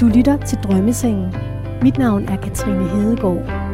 Du 0.00 0.06
lytter 0.06 0.36
til 0.36 0.58
Drømmesengen. 0.58 1.34
Mit 1.82 1.98
navn 1.98 2.28
er 2.28 2.36
Katrine 2.36 2.88
Hedegaard. 2.88 3.64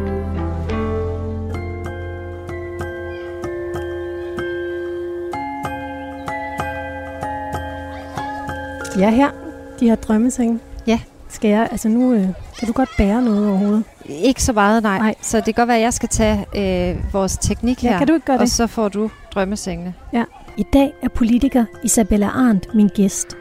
Ja, 8.99 9.11
her. 9.11 9.31
De 9.81 9.89
her 9.89 9.95
drømmesenge. 9.95 10.59
Ja. 10.87 11.01
Skal 11.29 11.51
jeg, 11.51 11.69
altså 11.71 11.89
nu, 11.89 12.13
øh, 12.13 12.27
kan 12.59 12.67
du 12.69 12.73
godt 12.73 12.91
bære 12.99 13.23
noget 13.23 13.49
overhovedet? 13.49 13.85
Ikke 14.05 14.43
så 14.43 14.53
meget, 14.53 14.83
nej. 14.83 14.99
Nej. 14.99 15.15
Så 15.23 15.37
det 15.37 15.45
kan 15.45 15.55
godt 15.55 15.69
være, 15.69 15.77
at 15.77 15.83
jeg 15.83 15.95
skal 15.95 16.09
tage 16.09 16.47
øh, 16.57 17.13
vores 17.13 17.39
teknik 17.39 17.83
her. 17.83 17.93
Ja, 17.93 17.99
kan 17.99 18.07
du 18.07 18.15
ikke 18.15 18.27
gøre 18.27 18.37
og 18.37 18.41
det? 18.41 18.51
så 18.51 18.67
får 18.67 18.89
du 18.89 19.11
drømmesengene. 19.35 19.95
I 20.57 20.63
dag 20.73 20.93
er 21.03 21.09
politiker 21.09 21.65
Isabella 21.85 22.27
Arndt 22.27 22.75
min 22.75 22.89
gæst. 22.89 23.37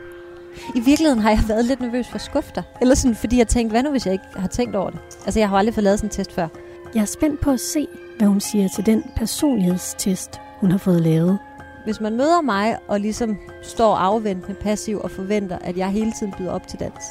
I 0.75 0.79
virkeligheden 0.79 1.19
har 1.19 1.29
jeg 1.29 1.39
været 1.47 1.65
lidt 1.65 1.81
nervøs 1.81 2.07
for 2.07 2.41
dig. 2.55 2.63
Eller 2.81 2.95
sådan, 2.95 3.15
fordi 3.15 3.37
jeg 3.37 3.47
tænkte, 3.47 3.73
hvad 3.73 3.83
nu, 3.83 3.91
hvis 3.91 4.05
jeg 4.05 4.13
ikke 4.13 4.25
har 4.35 4.47
tænkt 4.47 4.75
over 4.75 4.89
det? 4.89 4.99
Altså, 5.25 5.39
jeg 5.39 5.49
har 5.49 5.57
aldrig 5.57 5.73
fået 5.73 5.83
lavet 5.83 5.99
sådan 5.99 6.07
en 6.07 6.11
test 6.11 6.33
før. 6.33 6.47
Jeg 6.95 7.01
er 7.01 7.05
spændt 7.05 7.41
på 7.41 7.51
at 7.51 7.59
se, 7.59 7.87
hvad 8.17 8.27
hun 8.27 8.39
siger 8.39 8.67
til 8.67 8.85
den 8.85 9.03
personlighedstest, 9.15 10.41
hun 10.59 10.71
har 10.71 10.77
fået 10.77 11.01
lavet. 11.01 11.39
Hvis 11.83 12.01
man 12.01 12.17
møder 12.17 12.41
mig 12.41 12.77
og 12.87 12.99
ligesom 12.99 13.37
står 13.61 13.95
afventende, 13.95 14.53
passiv 14.53 14.99
og 14.99 15.11
forventer, 15.11 15.57
at 15.61 15.77
jeg 15.77 15.89
hele 15.89 16.11
tiden 16.11 16.33
byder 16.37 16.51
op 16.51 16.67
til 16.67 16.79
dans, 16.79 17.03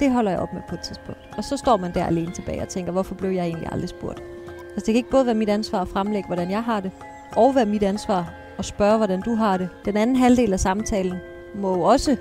det 0.00 0.12
holder 0.12 0.30
jeg 0.30 0.40
op 0.40 0.52
med 0.52 0.62
på 0.68 0.74
et 0.74 0.80
tidspunkt. 0.80 1.20
Og 1.36 1.44
så 1.44 1.56
står 1.56 1.76
man 1.76 1.94
der 1.94 2.06
alene 2.06 2.32
tilbage 2.32 2.62
og 2.62 2.68
tænker, 2.68 2.92
hvorfor 2.92 3.14
blev 3.14 3.30
jeg 3.30 3.46
egentlig 3.46 3.68
aldrig 3.72 3.88
spurgt? 3.88 4.22
Altså, 4.60 4.86
det 4.86 4.86
kan 4.86 4.96
ikke 4.96 5.10
både 5.10 5.26
være 5.26 5.34
mit 5.34 5.48
ansvar 5.48 5.80
at 5.80 5.88
fremlægge, 5.88 6.26
hvordan 6.26 6.50
jeg 6.50 6.62
har 6.62 6.80
det, 6.80 6.90
og 7.36 7.54
være 7.54 7.66
mit 7.66 7.82
ansvar 7.82 8.32
at 8.58 8.64
spørge, 8.64 8.96
hvordan 8.96 9.20
du 9.20 9.34
har 9.34 9.56
det. 9.56 9.68
Den 9.84 9.96
anden 9.96 10.16
halvdel 10.16 10.52
af 10.52 10.60
samtalen 10.60 11.18
må 11.54 11.76
jo 11.76 11.82
også 11.82 12.16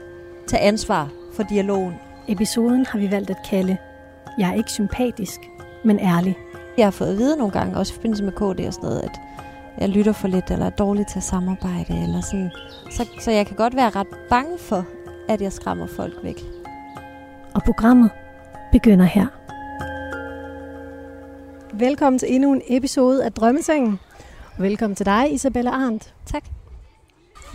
tage 0.48 0.62
ansvar 0.62 1.09
for 1.34 1.44
dialogen. 1.44 1.95
Episoden 2.27 2.86
har 2.86 2.99
vi 2.99 3.12
valgt 3.12 3.30
at 3.30 3.38
kalde 3.50 3.78
Jeg 4.39 4.50
er 4.50 4.53
ikke 4.53 4.72
sympatisk, 4.72 5.39
men 5.86 6.00
ærlig. 6.00 6.38
Jeg 6.78 6.86
har 6.86 6.92
fået 6.92 7.11
at 7.11 7.17
vide 7.17 7.38
nogle 7.38 7.52
gange, 7.52 7.78
også 7.78 7.94
i 7.94 7.95
forbindelse 7.95 8.23
med 8.23 8.31
KD 8.31 8.67
og 8.67 8.73
sådan 8.73 8.89
noget, 8.89 9.02
at 9.02 9.19
jeg 9.78 9.89
lytter 9.89 10.11
for 10.11 10.28
lidt, 10.28 10.52
eller 10.52 10.66
er 10.66 10.69
dårlig 10.69 11.08
til 11.08 11.19
at 11.19 11.23
samarbejde, 11.23 12.03
eller 12.03 12.22
sådan. 12.22 12.52
Så, 12.92 13.08
så 13.19 13.31
jeg 13.31 13.47
kan 13.47 13.56
godt 13.56 13.75
være 13.75 13.89
ret 13.89 14.08
bange 14.30 14.58
for, 14.58 14.86
at 15.30 15.42
jeg 15.42 15.53
skræmmer 15.53 15.88
folk 15.88 16.14
væk. 16.23 16.39
Og 17.53 17.62
programmet 17.64 18.09
begynder 18.72 19.06
her. 19.06 19.28
Velkommen 21.73 22.19
til 22.19 22.36
endnu 22.36 22.53
en 22.53 22.62
episode 22.67 23.25
af 23.25 23.31
Drømmesengen. 23.31 24.00
Velkommen 24.59 24.95
til 24.95 25.06
dig, 25.06 25.34
Isabella 25.34 25.72
Arndt. 25.72 26.14
Tak. 26.25 26.44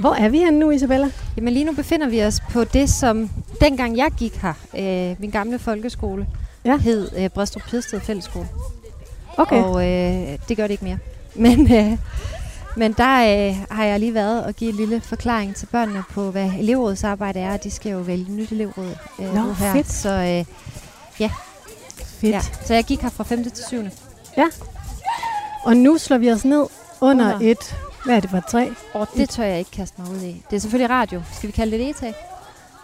Hvor 0.00 0.14
er 0.14 0.28
vi 0.28 0.38
henne 0.38 0.58
nu, 0.58 0.70
Isabella? 0.70 1.10
Jamen 1.36 1.52
lige 1.52 1.64
nu 1.64 1.72
befinder 1.72 2.08
vi 2.08 2.22
os 2.24 2.40
på 2.50 2.64
det, 2.64 2.90
som 2.90 3.30
dengang 3.60 3.96
jeg 3.96 4.10
gik 4.18 4.36
her, 4.36 4.52
øh, 4.78 5.16
min 5.20 5.30
gamle 5.30 5.58
folkeskole, 5.58 6.26
Ja. 6.64 6.76
hed 6.76 7.08
øh, 7.18 7.28
Bræstrup 7.30 7.62
Pirsted 7.70 8.00
Fællesskole. 8.00 8.48
Okay. 9.36 9.62
Og 9.62 9.86
øh, 9.88 10.38
det 10.48 10.56
gør 10.56 10.62
det 10.62 10.70
ikke 10.70 10.84
mere. 10.84 10.98
Men, 11.34 11.72
øh, 11.72 11.98
men 12.76 12.92
der 12.92 13.48
øh, 13.48 13.56
har 13.70 13.84
jeg 13.84 14.00
lige 14.00 14.14
været 14.14 14.44
og 14.44 14.54
give 14.54 14.70
en 14.70 14.76
lille 14.76 15.00
forklaring 15.00 15.54
til 15.56 15.66
børnene 15.66 16.02
på, 16.10 16.30
hvad 16.30 16.50
elevrådsarbejde 16.58 17.40
er. 17.40 17.56
De 17.56 17.70
skal 17.70 17.92
jo 17.92 17.98
vælge 17.98 18.32
nyt 18.32 18.50
elevråd 18.52 18.96
øh, 19.20 19.34
Nå, 19.34 19.40
nu 19.42 19.52
her. 19.52 19.72
fedt. 19.72 19.92
Så, 19.92 20.08
øh, 20.10 20.44
Fedt. 22.20 22.32
ja. 22.34 22.40
så 22.66 22.74
jeg 22.74 22.84
gik 22.84 23.00
her 23.02 23.08
fra 23.08 23.24
5. 23.24 23.44
til 23.44 23.64
7. 23.68 23.82
Og 25.64 25.76
nu 25.76 25.98
slår 25.98 26.18
vi 26.18 26.30
os 26.30 26.44
ned 26.44 26.66
under, 27.00 27.34
Under. 27.34 27.38
et... 27.50 27.76
Hvad 28.04 28.16
er 28.16 28.20
det 28.20 28.30
for 28.30 28.36
et 28.36 28.46
træ? 28.46 28.68
Og 28.92 29.08
det 29.16 29.28
tør 29.28 29.44
jeg 29.44 29.58
ikke 29.58 29.70
kaste 29.70 30.02
mig 30.02 30.10
ud 30.10 30.20
i. 30.20 30.42
Det 30.50 30.56
er 30.56 30.60
selvfølgelig 30.60 30.90
radio. 30.90 31.22
Skal 31.32 31.46
vi 31.46 31.52
kalde 31.52 31.78
det 31.78 31.88
et 31.88 31.96
e-tag? 31.96 32.14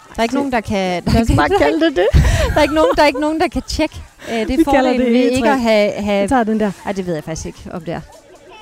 Der 0.08 0.20
er 0.20 0.22
ikke 0.22 0.34
nogen, 0.34 0.52
der 0.52 0.60
kan... 0.60 1.04
Der 1.04 1.12
Lad 1.12 1.22
os 1.22 1.36
bare 1.36 1.48
kalde 1.48 1.80
det 1.80 1.96
det. 1.96 2.06
der 2.54 2.58
er 2.58 2.62
ikke 2.62 2.74
nogen, 2.74 2.90
der 2.96 3.02
er 3.02 3.06
ikke 3.06 3.20
nogen, 3.20 3.40
der 3.40 3.48
kan 3.48 3.62
tjekke. 3.62 4.02
Uh, 4.28 4.34
det 4.34 4.48
Vi 4.48 4.54
er 4.54 4.56
kalder 4.56 4.64
fordelen 4.64 5.00
det 5.00 5.12
ved 5.12 5.30
ikke 5.30 5.48
at 5.48 5.60
have... 5.60 5.92
Jeg 5.94 6.04
have 6.04 6.28
tager 6.28 6.44
den 6.44 6.60
der. 6.60 6.72
ej, 6.86 6.92
det 6.92 7.06
ved 7.06 7.14
jeg 7.14 7.24
faktisk 7.24 7.46
ikke, 7.46 7.60
om 7.72 7.80
det 7.84 7.94
er. 7.94 8.00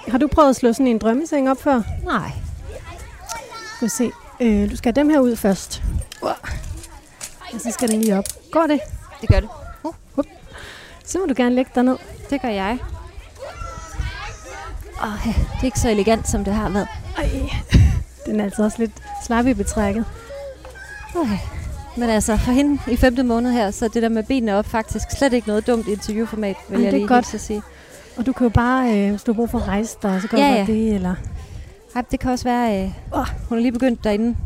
Har 0.09 0.19
du 0.19 0.27
prøvet 0.27 0.51
at 0.51 0.57
slå 0.57 0.73
sådan 0.73 0.87
en 0.87 0.99
drømmeseng 0.99 1.51
op 1.51 1.63
før? 1.63 1.83
Nej. 2.05 2.31
Skal 3.77 3.87
vi 3.87 3.91
se. 3.91 4.11
Øh, 4.41 4.71
du 4.71 4.77
skal 4.77 4.95
have 4.95 5.03
dem 5.03 5.11
her 5.11 5.21
ud 5.21 5.37
først. 5.37 5.83
Og 6.21 7.61
så 7.61 7.71
skal 7.71 7.89
den 7.89 8.01
lige 8.01 8.19
op. 8.19 8.25
Går 8.53 8.67
det? 8.67 8.81
Det 9.21 9.29
gør 9.29 9.41
det. 9.41 9.49
Så 11.05 11.19
må 11.19 11.27
du 11.27 11.35
gerne 11.37 11.55
lægge 11.55 11.71
dig 11.75 11.83
ned. 11.83 11.97
Det 12.31 12.43
gør 12.43 12.49
jeg. 12.49 12.79
Oh, 15.03 15.27
det 15.27 15.61
er 15.61 15.65
ikke 15.65 15.81
så 15.81 15.89
elegant, 15.91 16.29
som 16.29 16.45
det 16.45 16.55
har 16.55 16.69
været. 16.69 16.89
Ej. 17.19 17.31
Den 18.27 18.41
er 18.41 18.45
altså 18.45 18.63
også 18.65 18.79
lidt 18.79 18.93
slap 19.27 19.47
i 19.47 19.55
betrækket. 19.55 20.05
Okay. 21.17 21.39
Men 21.97 22.11
altså, 22.11 22.37
for 22.37 22.53
hende 22.53 22.79
i 22.91 22.97
femte 22.97 23.23
måned 23.23 23.53
her, 23.53 23.71
så 23.71 23.89
det 23.89 24.03
der 24.03 24.09
med 24.09 24.23
benene 24.23 24.57
op 24.57 24.67
faktisk 24.67 25.11
slet 25.11 25.33
ikke 25.33 25.49
noget 25.49 25.67
dumt 25.67 25.89
interviewformat, 25.89 26.57
vil 26.69 26.77
Ej, 26.79 26.85
jeg 26.85 26.93
det 26.93 26.97
er 26.97 27.01
lige 27.01 27.09
godt. 27.09 27.41
sige. 27.41 27.63
Og 28.17 28.27
du 28.27 28.33
kan 28.33 28.45
jo 28.45 28.49
bare, 28.51 28.99
øh, 28.99 29.11
hvis 29.11 29.23
du 29.23 29.33
har 29.33 29.37
brug 29.37 29.51
for 29.51 29.59
at 29.59 29.69
rejse 29.69 29.97
dig, 30.03 30.23
så 30.23 30.29
kan 30.29 30.39
Ja, 30.39 30.45
du 30.49 30.51
ja. 30.53 30.57
godt 30.59 30.67
det, 30.67 30.95
eller... 30.95 31.15
Ej, 31.97 32.03
det 32.11 32.21
kan 32.21 32.31
også 32.31 32.45
være, 32.45 32.83
øh, 32.85 32.91
Åh. 33.15 33.27
hun 33.49 33.59
er 33.59 33.63
lige 33.63 33.73
begyndt 33.73 34.05
derinde, 34.05 34.37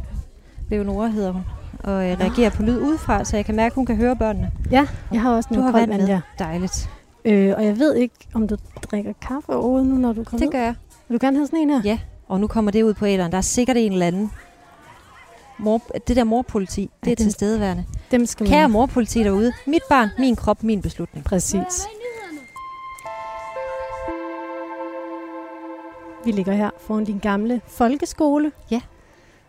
Leonora 0.70 1.06
hedder 1.06 1.32
hun, 1.32 1.42
og 1.84 2.10
øh, 2.10 2.20
reagerer 2.20 2.50
på 2.50 2.62
lyd 2.62 2.78
udefra, 2.80 3.24
så 3.24 3.36
jeg 3.36 3.44
kan 3.44 3.56
mærke, 3.56 3.72
at 3.72 3.74
hun 3.74 3.86
kan 3.86 3.96
høre 3.96 4.16
børnene. 4.16 4.50
Ja, 4.70 4.86
jeg 5.12 5.20
har 5.20 5.30
også 5.36 5.48
vand 5.72 5.90
med. 5.90 6.06
der. 6.06 6.20
Dejligt. 6.38 6.90
Øh, 7.28 7.54
og 7.56 7.64
jeg 7.64 7.78
ved 7.78 7.94
ikke, 7.94 8.14
om 8.34 8.48
du 8.48 8.56
drikker 8.82 9.12
kaffe 9.22 9.48
overhovedet 9.56 9.86
nu, 9.86 9.94
når 9.94 10.12
du 10.12 10.24
kommer 10.24 10.46
Det 10.46 10.52
gør 10.52 10.62
jeg. 10.62 10.74
Vil 11.08 11.20
du 11.20 11.26
gerne 11.26 11.36
have 11.36 11.46
sådan 11.46 11.58
en 11.58 11.70
her? 11.70 11.80
Ja. 11.84 11.98
Og 12.28 12.40
nu 12.40 12.46
kommer 12.46 12.70
det 12.70 12.82
ud 12.82 12.94
på 12.94 13.06
æderen. 13.06 13.32
Der 13.32 13.38
er 13.38 13.42
sikkert 13.42 13.76
en 13.76 13.92
eller 13.92 14.06
anden. 14.06 14.30
Mor, 15.58 15.78
det 16.08 16.16
der 16.16 16.24
morpoliti, 16.24 16.80
det 16.80 17.06
Ja, 17.06 17.10
er 17.10 17.14
den- 17.14 17.24
tilstedeværende. 17.24 17.84
Dem 18.10 18.26
skal 18.26 18.44
man... 18.44 18.50
Kære 18.50 18.68
morpoliti 18.68 19.18
derude. 19.24 19.52
Mit 19.66 19.82
barn, 19.88 20.08
min 20.18 20.36
krop, 20.36 20.62
min 20.62 20.82
beslutning. 20.82 21.24
Præcis. 21.24 21.86
Vi 26.24 26.30
ligger 26.32 26.52
her 26.52 26.70
foran 26.80 27.04
din 27.04 27.18
gamle 27.18 27.60
folkeskole. 27.66 28.52
Ja. 28.70 28.80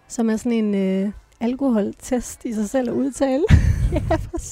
Som 0.07 0.29
er 0.29 0.37
sådan 0.37 0.51
en 0.51 0.75
øh, 0.75 1.11
alkoholtest 1.39 2.45
i 2.45 2.53
sig 2.53 2.69
selv 2.69 2.89
at 2.89 2.95
udtale. 2.95 3.43
ja, 3.93 3.99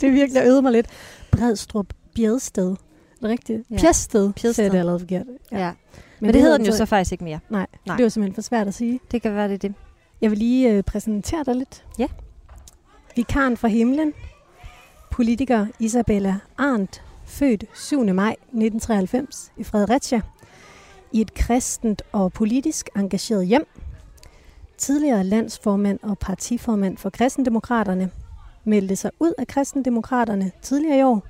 det 0.02 0.14
virkelig 0.14 0.42
øvet 0.46 0.64
mig 0.64 0.72
lidt. 0.72 0.88
Bredstrup 1.32 1.86
Bjedsted. 2.16 2.76
Det 3.22 3.30
rigtigt? 3.30 3.64
Ja. 3.70 3.78
Pjedsted. 3.78 4.34
Pjedsted. 4.34 4.54
Sagde 4.54 4.70
det 4.70 4.78
allerede 4.78 5.00
forkert. 5.00 5.26
Ja. 5.52 5.58
ja. 5.60 5.72
Men, 6.20 6.28
Men 6.28 6.34
det 6.34 6.42
hedder 6.42 6.58
den 6.58 6.66
jo 6.66 6.72
så 6.72 6.86
faktisk 6.86 7.12
ikke 7.12 7.24
mere. 7.24 7.40
Nej, 7.50 7.68
Nej. 7.86 7.96
det 7.96 8.04
var 8.04 8.10
simpelthen 8.10 8.36
for 8.36 8.42
svært 8.42 8.68
at 8.68 8.74
sige. 8.74 9.00
Det 9.12 9.22
kan 9.22 9.36
være 9.36 9.50
det 9.50 9.62
det. 9.62 9.74
Jeg 10.22 10.32
vil 10.32 10.38
lige 10.40 10.72
øh, 10.72 10.84
præsentere 10.84 11.44
dig 11.44 11.56
lidt. 11.56 11.86
Ja. 12.00 12.08
Vikaren 13.16 13.58
fra 13.58 13.68
himlen. 13.68 14.14
Politiker 15.12 15.66
Isabella 15.80 16.36
Arndt, 16.58 17.04
født 17.26 17.64
7. 17.74 18.04
maj 18.04 18.32
1993 18.32 19.52
i 19.58 19.64
Fredericia. 19.64 20.22
I 21.12 21.22
et 21.22 21.34
kristent 21.34 22.02
og 22.12 22.34
politisk 22.34 22.90
engageret 22.96 23.48
hjem. 23.48 23.68
Tidligere 24.78 25.24
landsformand 25.24 26.00
og 26.04 26.18
partiformand 26.20 26.98
for 26.98 27.10
kristendemokraterne. 27.10 28.12
Meldte 28.64 28.96
sig 28.96 29.12
ud 29.20 29.34
af 29.38 29.48
kristendemokraterne 29.48 30.52
tidligere 30.62 30.98
i 31.00 31.04
år 31.04 31.24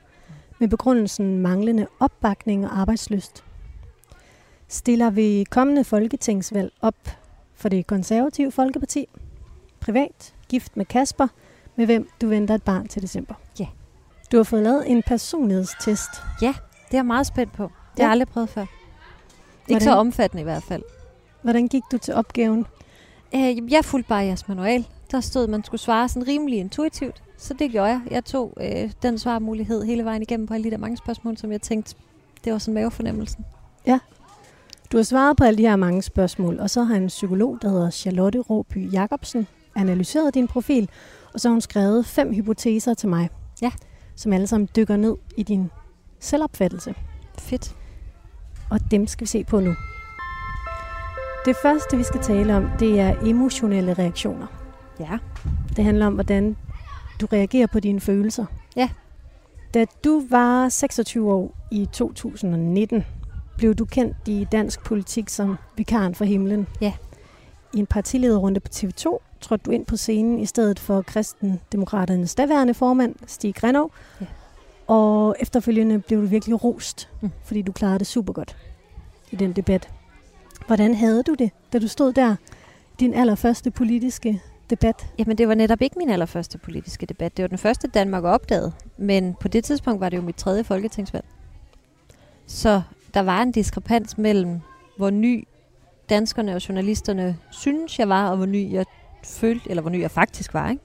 med 0.60 0.68
begrundelsen 0.68 1.40
manglende 1.40 1.88
opbakning 2.00 2.66
og 2.66 2.80
arbejdsløst. 2.80 3.44
Stiller 4.68 5.10
ved 5.10 5.46
kommende 5.46 5.84
folketingsvalg 5.84 6.72
op 6.82 6.96
for 7.56 7.70
det 7.70 7.88
konservative 7.88 8.52
Folkeparti. 8.52 9.06
Privat, 9.80 10.34
gift 10.50 10.78
med 10.78 10.86
Kasper, 10.86 11.28
med 11.76 11.86
hvem 11.86 12.10
du 12.22 12.28
venter 12.28 12.56
et 12.56 12.64
barn 12.64 12.88
til 12.88 13.02
december. 13.02 13.34
Ja. 13.60 13.68
Du 14.32 14.38
har 14.38 14.44
fået 14.44 14.64
lavet 14.64 14.92
en 14.92 15.04
personlighedstest. 15.04 16.10
Det 16.40 16.48
er 16.48 16.54
jeg 16.92 17.06
meget 17.06 17.28
spændt 17.28 17.54
på. 17.54 17.64
Det 17.64 17.72
har 17.72 17.98
Ja. 17.98 18.04
jeg 18.04 18.12
aldrig 18.12 18.28
prøvet 18.28 18.50
før. 18.50 18.66
Ikke 19.68 19.84
så 19.84 19.90
Hvordan? 19.90 20.00
omfattende 20.00 20.42
i 20.42 20.44
hvert 20.44 20.64
fald. 20.64 20.84
Hvordan 21.42 21.68
gik 21.68 21.84
du 21.92 21.98
til 21.98 22.14
opgaven? 22.14 22.66
Øh, 23.36 23.72
jeg 23.72 23.86
fulgte 23.86 24.10
bare 24.10 24.24
jeres 24.26 24.48
manual. 24.48 24.88
Der 25.12 25.22
stod, 25.22 25.44
at 25.44 25.50
man 25.50 25.64
skulle 25.64 25.82
svare 25.82 26.10
sådan 26.10 26.28
rimelig 26.28 26.60
intuitivt. 26.60 27.24
Så 27.38 27.54
det 27.60 27.72
gjorde 27.72 27.88
jeg. 27.90 28.02
Jeg 28.12 28.26
tog 28.26 28.54
øh, 28.62 28.92
den 29.02 29.20
svarmulighed 29.20 29.84
hele 29.84 30.06
vejen 30.06 30.22
igennem 30.22 30.48
på 30.48 30.54
alle 30.54 30.64
de 30.64 30.72
der 30.72 30.78
mange 30.78 30.98
spørgsmål, 30.98 31.38
som 31.38 31.52
jeg 31.52 31.62
tænkte, 31.62 31.96
det 32.44 32.54
var 32.54 32.60
sådan 32.60 32.74
mavefornemmelsen. 32.74 33.46
Du 34.92 34.98
har 34.98 35.04
svaret 35.04 35.38
på 35.38 35.44
alle 35.44 35.58
de 35.58 35.62
her 35.68 35.76
mange 35.76 36.02
spørgsmål, 36.02 36.60
og 36.60 36.70
så 36.70 36.84
har 36.84 36.96
en 36.96 37.08
psykolog, 37.08 37.58
der 37.62 37.70
hedder 37.70 37.90
Charlotte 37.90 38.40
Råby 38.40 38.94
Jacobsen, 38.94 39.48
analyseret 39.76 40.34
din 40.34 40.48
profil, 40.48 40.90
og 41.34 41.40
så 41.40 41.48
har 41.48 41.52
hun 41.54 41.62
skrevet 41.62 42.06
fem 42.06 42.34
hypoteser 42.34 42.94
til 42.94 43.10
mig, 43.10 43.30
Ja. 43.62 43.72
som 44.16 44.34
alle 44.34 44.48
sammen 44.48 44.70
dykker 44.76 44.96
ned 44.98 45.16
i 45.38 45.44
din 45.44 45.70
selvopfattelse. 46.20 46.96
Fedt. 47.40 47.76
Og 48.70 48.92
dem 48.92 49.08
skal 49.08 49.22
vi 49.26 49.28
se 49.28 49.44
på 49.44 49.60
nu. 49.60 49.76
Det 51.46 51.56
første, 51.62 51.98
vi 51.98 52.04
skal 52.04 52.22
tale 52.22 52.56
om, 52.56 52.66
det 52.80 53.00
er 53.00 53.16
emotionelle 53.26 53.94
reaktioner. 53.94 54.48
Ja. 55.00 55.18
Det 55.76 55.84
handler 55.86 56.08
om, 56.08 56.14
hvordan 56.14 56.58
du 57.22 57.26
reagerer 57.26 57.68
på 57.68 57.80
dine 57.80 58.00
følelser. 58.00 58.46
Ja. 58.76 58.90
Da 59.74 59.86
du 60.04 60.24
var 60.30 60.70
26 60.70 61.34
år 61.34 61.56
i 61.72 61.88
2019, 61.94 63.06
blev 63.58 63.76
du 63.76 63.86
kendt 63.86 64.18
i 64.28 64.48
dansk 64.52 64.84
politik 64.84 65.30
som 65.30 65.58
vikaren 65.78 66.16
for 66.16 66.26
himlen. 66.26 66.68
Ja. 66.82 66.94
i 67.74 67.80
en 67.80 67.86
partilederrunde 67.86 68.60
på 68.60 68.68
TV2 68.76 69.18
trådte 69.42 69.64
du 69.66 69.72
ind 69.72 69.86
på 69.86 69.98
scenen 69.98 70.40
i 70.40 70.46
stedet 70.46 70.80
for 70.80 71.02
kristendemokraternes 71.02 72.36
daværende 72.36 72.74
formand, 72.74 73.16
Stig 73.28 73.56
Grenov. 73.56 73.92
Ja. 74.22 74.26
Og 74.88 75.36
efterfølgende 75.40 76.00
blev 76.00 76.22
du 76.22 76.26
virkelig 76.26 76.64
rost, 76.64 77.10
mm. 77.22 77.32
fordi 77.44 77.62
du 77.62 77.72
klarede 77.72 78.00
det 78.00 78.08
super 78.08 78.34
godt 78.34 78.58
i 79.32 79.36
den 79.36 79.54
debat. 79.54 79.90
Hvordan 80.68 80.96
havde 80.96 81.24
du 81.24 81.34
det, 81.34 81.52
da 81.74 81.80
du 81.80 81.88
stod 81.88 82.14
der, 82.14 82.36
din 83.00 83.14
allerførste 83.14 83.72
politiske 83.72 84.42
debat? 84.70 85.08
Jamen, 85.20 85.38
det 85.38 85.48
var 85.48 85.54
netop 85.54 85.82
ikke 85.82 86.00
min 86.00 86.10
allerførste 86.10 86.58
politiske 86.58 87.06
debat. 87.06 87.38
Det 87.38 87.44
var 87.44 87.48
den 87.48 87.58
første, 87.58 87.88
Danmark 87.88 88.24
opdagede. 88.24 88.72
Men 88.98 89.36
på 89.40 89.48
det 89.48 89.64
tidspunkt 89.64 90.02
var 90.02 90.10
det 90.10 90.18
jo 90.18 90.22
mit 90.22 90.36
tredje 90.36 90.64
folketingsvalg. 90.64 91.26
Så 92.48 92.82
der 93.14 93.20
var 93.20 93.42
en 93.42 93.52
diskrepans 93.52 94.18
mellem, 94.18 94.60
hvor 94.98 95.10
ny 95.10 95.48
danskerne 96.10 96.56
og 96.56 96.70
journalisterne 96.70 97.38
synes, 97.52 98.00
jeg 98.00 98.10
var, 98.10 98.30
og 98.30 98.38
hvor 98.38 98.46
ny 98.46 98.74
jeg 98.74 98.86
følte, 99.24 99.70
eller 99.70 99.82
hvor 99.82 99.92
ny 99.92 100.02
jeg 100.02 100.12
faktisk 100.12 100.54
var. 100.54 100.70
Ikke? 100.70 100.82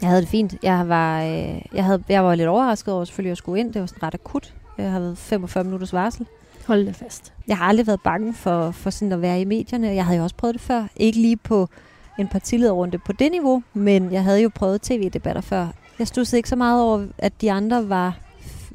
Jeg 0.00 0.08
havde 0.08 0.20
det 0.22 0.28
fint. 0.28 0.54
Jeg 0.62 0.88
var, 0.88 1.22
øh, 1.22 1.62
jeg, 1.74 1.84
havde, 1.84 2.02
jeg 2.08 2.24
var 2.24 2.34
lidt 2.34 2.48
overrasket 2.48 2.94
over 2.94 3.04
selvfølgelig 3.04 3.32
at 3.32 3.38
skulle 3.38 3.60
ind. 3.60 3.72
Det 3.72 3.80
var 3.80 3.86
sådan 3.86 4.02
ret 4.02 4.14
akut. 4.14 4.54
Jeg 4.78 4.90
havde 4.90 5.16
45 5.16 5.64
minutters 5.64 5.92
varsel. 5.92 6.26
Hold 6.66 6.86
det 6.86 6.96
fast. 6.96 7.32
Jeg 7.46 7.58
har 7.58 7.64
aldrig 7.64 7.86
været 7.86 8.00
bange 8.04 8.34
for, 8.34 8.70
for 8.70 8.90
sådan 8.90 9.12
at 9.12 9.22
være 9.22 9.40
i 9.40 9.44
medierne. 9.44 9.88
Jeg 9.88 10.04
havde 10.04 10.18
jo 10.18 10.22
også 10.22 10.36
prøvet 10.36 10.54
det 10.54 10.62
før. 10.62 10.86
Ikke 10.96 11.20
lige 11.20 11.36
på 11.36 11.68
en 12.18 12.28
partilederrunde 12.28 12.98
på 12.98 13.12
det 13.12 13.30
niveau, 13.30 13.62
men 13.74 14.12
jeg 14.12 14.24
havde 14.24 14.42
jo 14.42 14.50
prøvet 14.54 14.82
tv-debatter 14.82 15.42
før. 15.42 15.68
Jeg 15.98 16.06
stod 16.06 16.34
ikke 16.34 16.48
så 16.48 16.56
meget 16.56 16.82
over, 16.82 17.06
at 17.18 17.32
de 17.40 17.52
andre 17.52 17.88
var, 17.88 18.18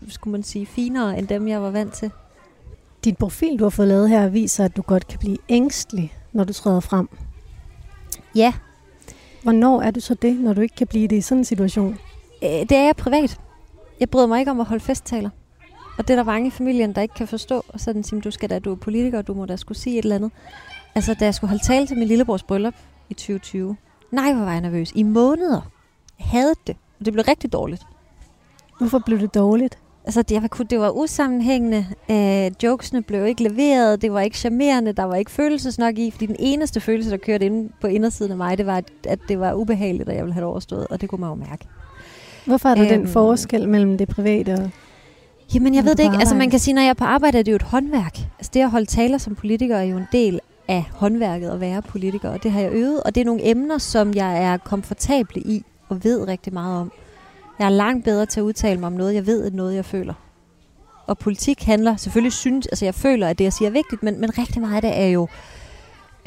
skulle 0.10 0.32
man 0.32 0.44
sige, 0.44 0.66
finere 0.66 1.20
end 1.20 1.28
dem, 1.28 1.48
jeg 1.48 1.62
var 1.62 1.72
vant 1.72 1.94
til. 1.94 2.12
Din 3.04 3.16
profil, 3.16 3.60
du 3.60 3.64
har 3.64 3.70
fået 3.70 3.88
lavet 3.88 4.10
her, 4.10 4.28
viser, 4.28 4.66
at 4.66 4.78
du 4.78 4.82
godt 4.82 5.08
kan 5.08 5.20
blive 5.20 5.38
ængstelig, 5.50 6.14
når 6.34 6.44
du 6.44 6.54
træder 6.54 6.80
frem. 6.80 7.10
Ja. 8.36 8.54
Hvornår 9.44 9.82
er 9.82 9.92
du 9.92 10.00
så 10.00 10.14
det, 10.14 10.40
når 10.40 10.54
du 10.54 10.62
ikke 10.62 10.76
kan 10.76 10.88
blive 10.88 11.08
det 11.08 11.16
i 11.16 11.22
sådan 11.22 11.38
en 11.38 11.46
situation? 11.46 11.98
Øh, 12.44 12.50
det 12.50 12.72
er 12.72 12.84
jeg 12.84 12.96
privat. 12.96 13.40
Jeg 14.00 14.10
bryder 14.10 14.28
mig 14.28 14.40
ikke 14.40 14.52
om 14.52 14.60
at 14.60 14.66
holde 14.66 14.84
festtaler. 14.84 15.30
Og 15.98 16.08
det 16.08 16.10
er 16.10 16.16
der 16.16 16.24
mange 16.24 16.48
i 16.48 16.52
familien, 16.52 16.94
der 16.94 17.02
ikke 17.02 17.14
kan 17.14 17.28
forstå. 17.28 17.64
Og 17.70 17.80
sådan 17.80 18.04
siger, 18.04 18.22
du 18.22 18.32
skal 18.32 18.50
da, 18.50 18.60
du 18.60 18.72
er 18.72 18.76
politiker, 18.76 19.22
du 19.22 19.34
må 19.34 19.46
da 19.46 19.56
skulle 19.56 19.78
sige 19.78 19.98
et 20.00 20.04
eller 20.04 20.16
andet. 20.16 20.32
Altså, 20.96 21.14
da 21.14 21.26
jeg 21.26 21.36
skulle 21.36 21.50
holde 21.50 21.64
tale 21.64 21.88
til 21.88 21.98
min 21.98 22.08
lillebrors 22.08 22.44
bryllup 22.44 22.74
i 23.10 23.14
2020. 23.14 23.78
Nej, 24.12 24.34
hvor 24.34 24.44
var 24.44 24.52
jeg 24.52 24.62
nervøs. 24.62 24.92
I 24.96 25.04
måneder. 25.04 25.62
Jeg 26.20 26.28
havde 26.28 26.54
det. 26.68 26.76
Og 27.00 27.06
det 27.06 27.14
blev 27.14 27.26
rigtig 27.28 27.54
dårligt. 27.54 27.84
Hvorfor 28.80 29.00
blev 29.06 29.20
det 29.20 29.36
dårligt? 29.36 29.78
Altså, 30.06 30.22
det, 30.22 30.42
var, 30.42 30.64
det 30.64 30.80
var 30.80 30.90
usammenhængende. 30.90 31.86
Øh, 32.10 32.52
jokesene 32.64 33.04
blev 33.04 33.26
ikke 33.26 33.44
leveret. 33.44 34.02
Det 34.02 34.14
var 34.14 34.20
ikke 34.20 34.38
charmerende. 34.38 34.94
Der 34.94 35.04
var 35.04 35.16
ikke 35.16 35.32
følelses 35.32 35.78
nok 35.78 35.98
i. 35.98 36.12
Fordi 36.12 36.26
den 36.26 36.36
eneste 36.40 36.80
følelse, 36.80 37.12
der 37.12 37.18
kørte 37.18 37.46
ind 37.46 37.70
på 37.82 37.88
indersiden 37.88 38.32
af 38.32 38.38
mig, 38.38 38.58
det 38.58 38.66
var, 38.66 38.84
at 39.08 39.20
det 39.28 39.40
var 39.40 39.54
ubehageligt, 39.54 40.10
og 40.10 40.16
jeg 40.16 40.24
ville 40.24 40.34
have 40.34 40.42
det 40.42 40.50
overstået. 40.50 40.88
Og 40.88 41.02
det 41.02 41.10
kunne 41.10 41.22
man 41.22 41.30
jo 41.30 41.36
mærke. 41.36 41.66
Hvorfor 42.46 42.70
er 42.70 42.76
der 42.76 42.84
øhm, 42.84 42.90
den 42.90 43.08
forskel 43.08 43.70
mellem 43.70 43.98
det 43.98 44.08
private 44.08 44.54
og 44.54 44.70
Jamen, 45.54 45.76
jeg 45.76 45.86
ved 45.86 45.96
det 45.96 46.04
ikke. 46.04 46.18
Altså, 46.20 46.36
man 46.36 46.50
kan 46.50 46.60
sige, 46.60 46.74
når 46.74 46.82
jeg 46.82 46.90
er 46.90 46.94
på 46.94 47.04
arbejde, 47.04 47.40
er 47.40 47.44
det 47.44 47.52
jo 47.52 47.56
et 47.56 47.62
håndværk. 47.62 48.20
Altså, 48.40 48.52
det 48.54 48.60
at 48.60 48.72
holde 48.72 48.86
taler 48.86 49.18
som 49.18 49.36
politiker 49.36 49.78
er 49.78 49.84
jo 49.84 49.98
en 49.98 50.08
del 50.12 50.40
af 50.68 50.86
håndværket 50.94 51.50
at 51.50 51.60
være 51.60 51.82
politiker, 51.82 52.30
og 52.30 52.44
det 52.44 52.52
har 52.52 52.62
jeg 52.62 52.72
øvet. 52.72 53.04
Og 53.04 53.16
det 53.16 53.22
er 53.22 53.26
nogle 53.26 53.50
emner, 53.50 53.78
som 53.78 54.14
jeg 54.14 54.44
er 54.44 54.58
komfortabel 54.58 55.38
i 55.46 55.64
og 55.90 56.04
ved 56.04 56.28
rigtig 56.28 56.54
meget 56.54 56.82
om. 56.82 56.92
Jeg 57.60 57.66
er 57.66 57.70
langt 57.70 58.06
bedre 58.06 58.26
til 58.26 58.40
at 58.40 58.44
udtale 58.44 58.80
mig 58.80 58.88
om 58.88 58.94
noget, 58.94 59.14
jeg 59.14 59.26
ved, 59.26 59.48
end 59.48 59.56
noget, 59.56 59.76
jeg 59.76 59.86
føler. 59.86 60.14
Og 61.08 61.18
politik 61.18 61.64
handler, 61.64 61.96
selvfølgelig 61.96 62.34
synes, 62.34 62.68
altså 62.68 62.86
jeg 62.86 62.96
føler, 62.96 63.28
at 63.28 63.38
det, 63.38 63.44
jeg 63.44 63.54
siger, 63.54 63.70
er 63.70 63.74
vigtigt, 63.74 64.04
men, 64.04 64.22
men 64.22 64.38
rigtig 64.38 64.62
meget 64.62 64.76
af 64.76 64.82
det 64.82 64.98
er 64.98 65.08
jo, 65.08 65.28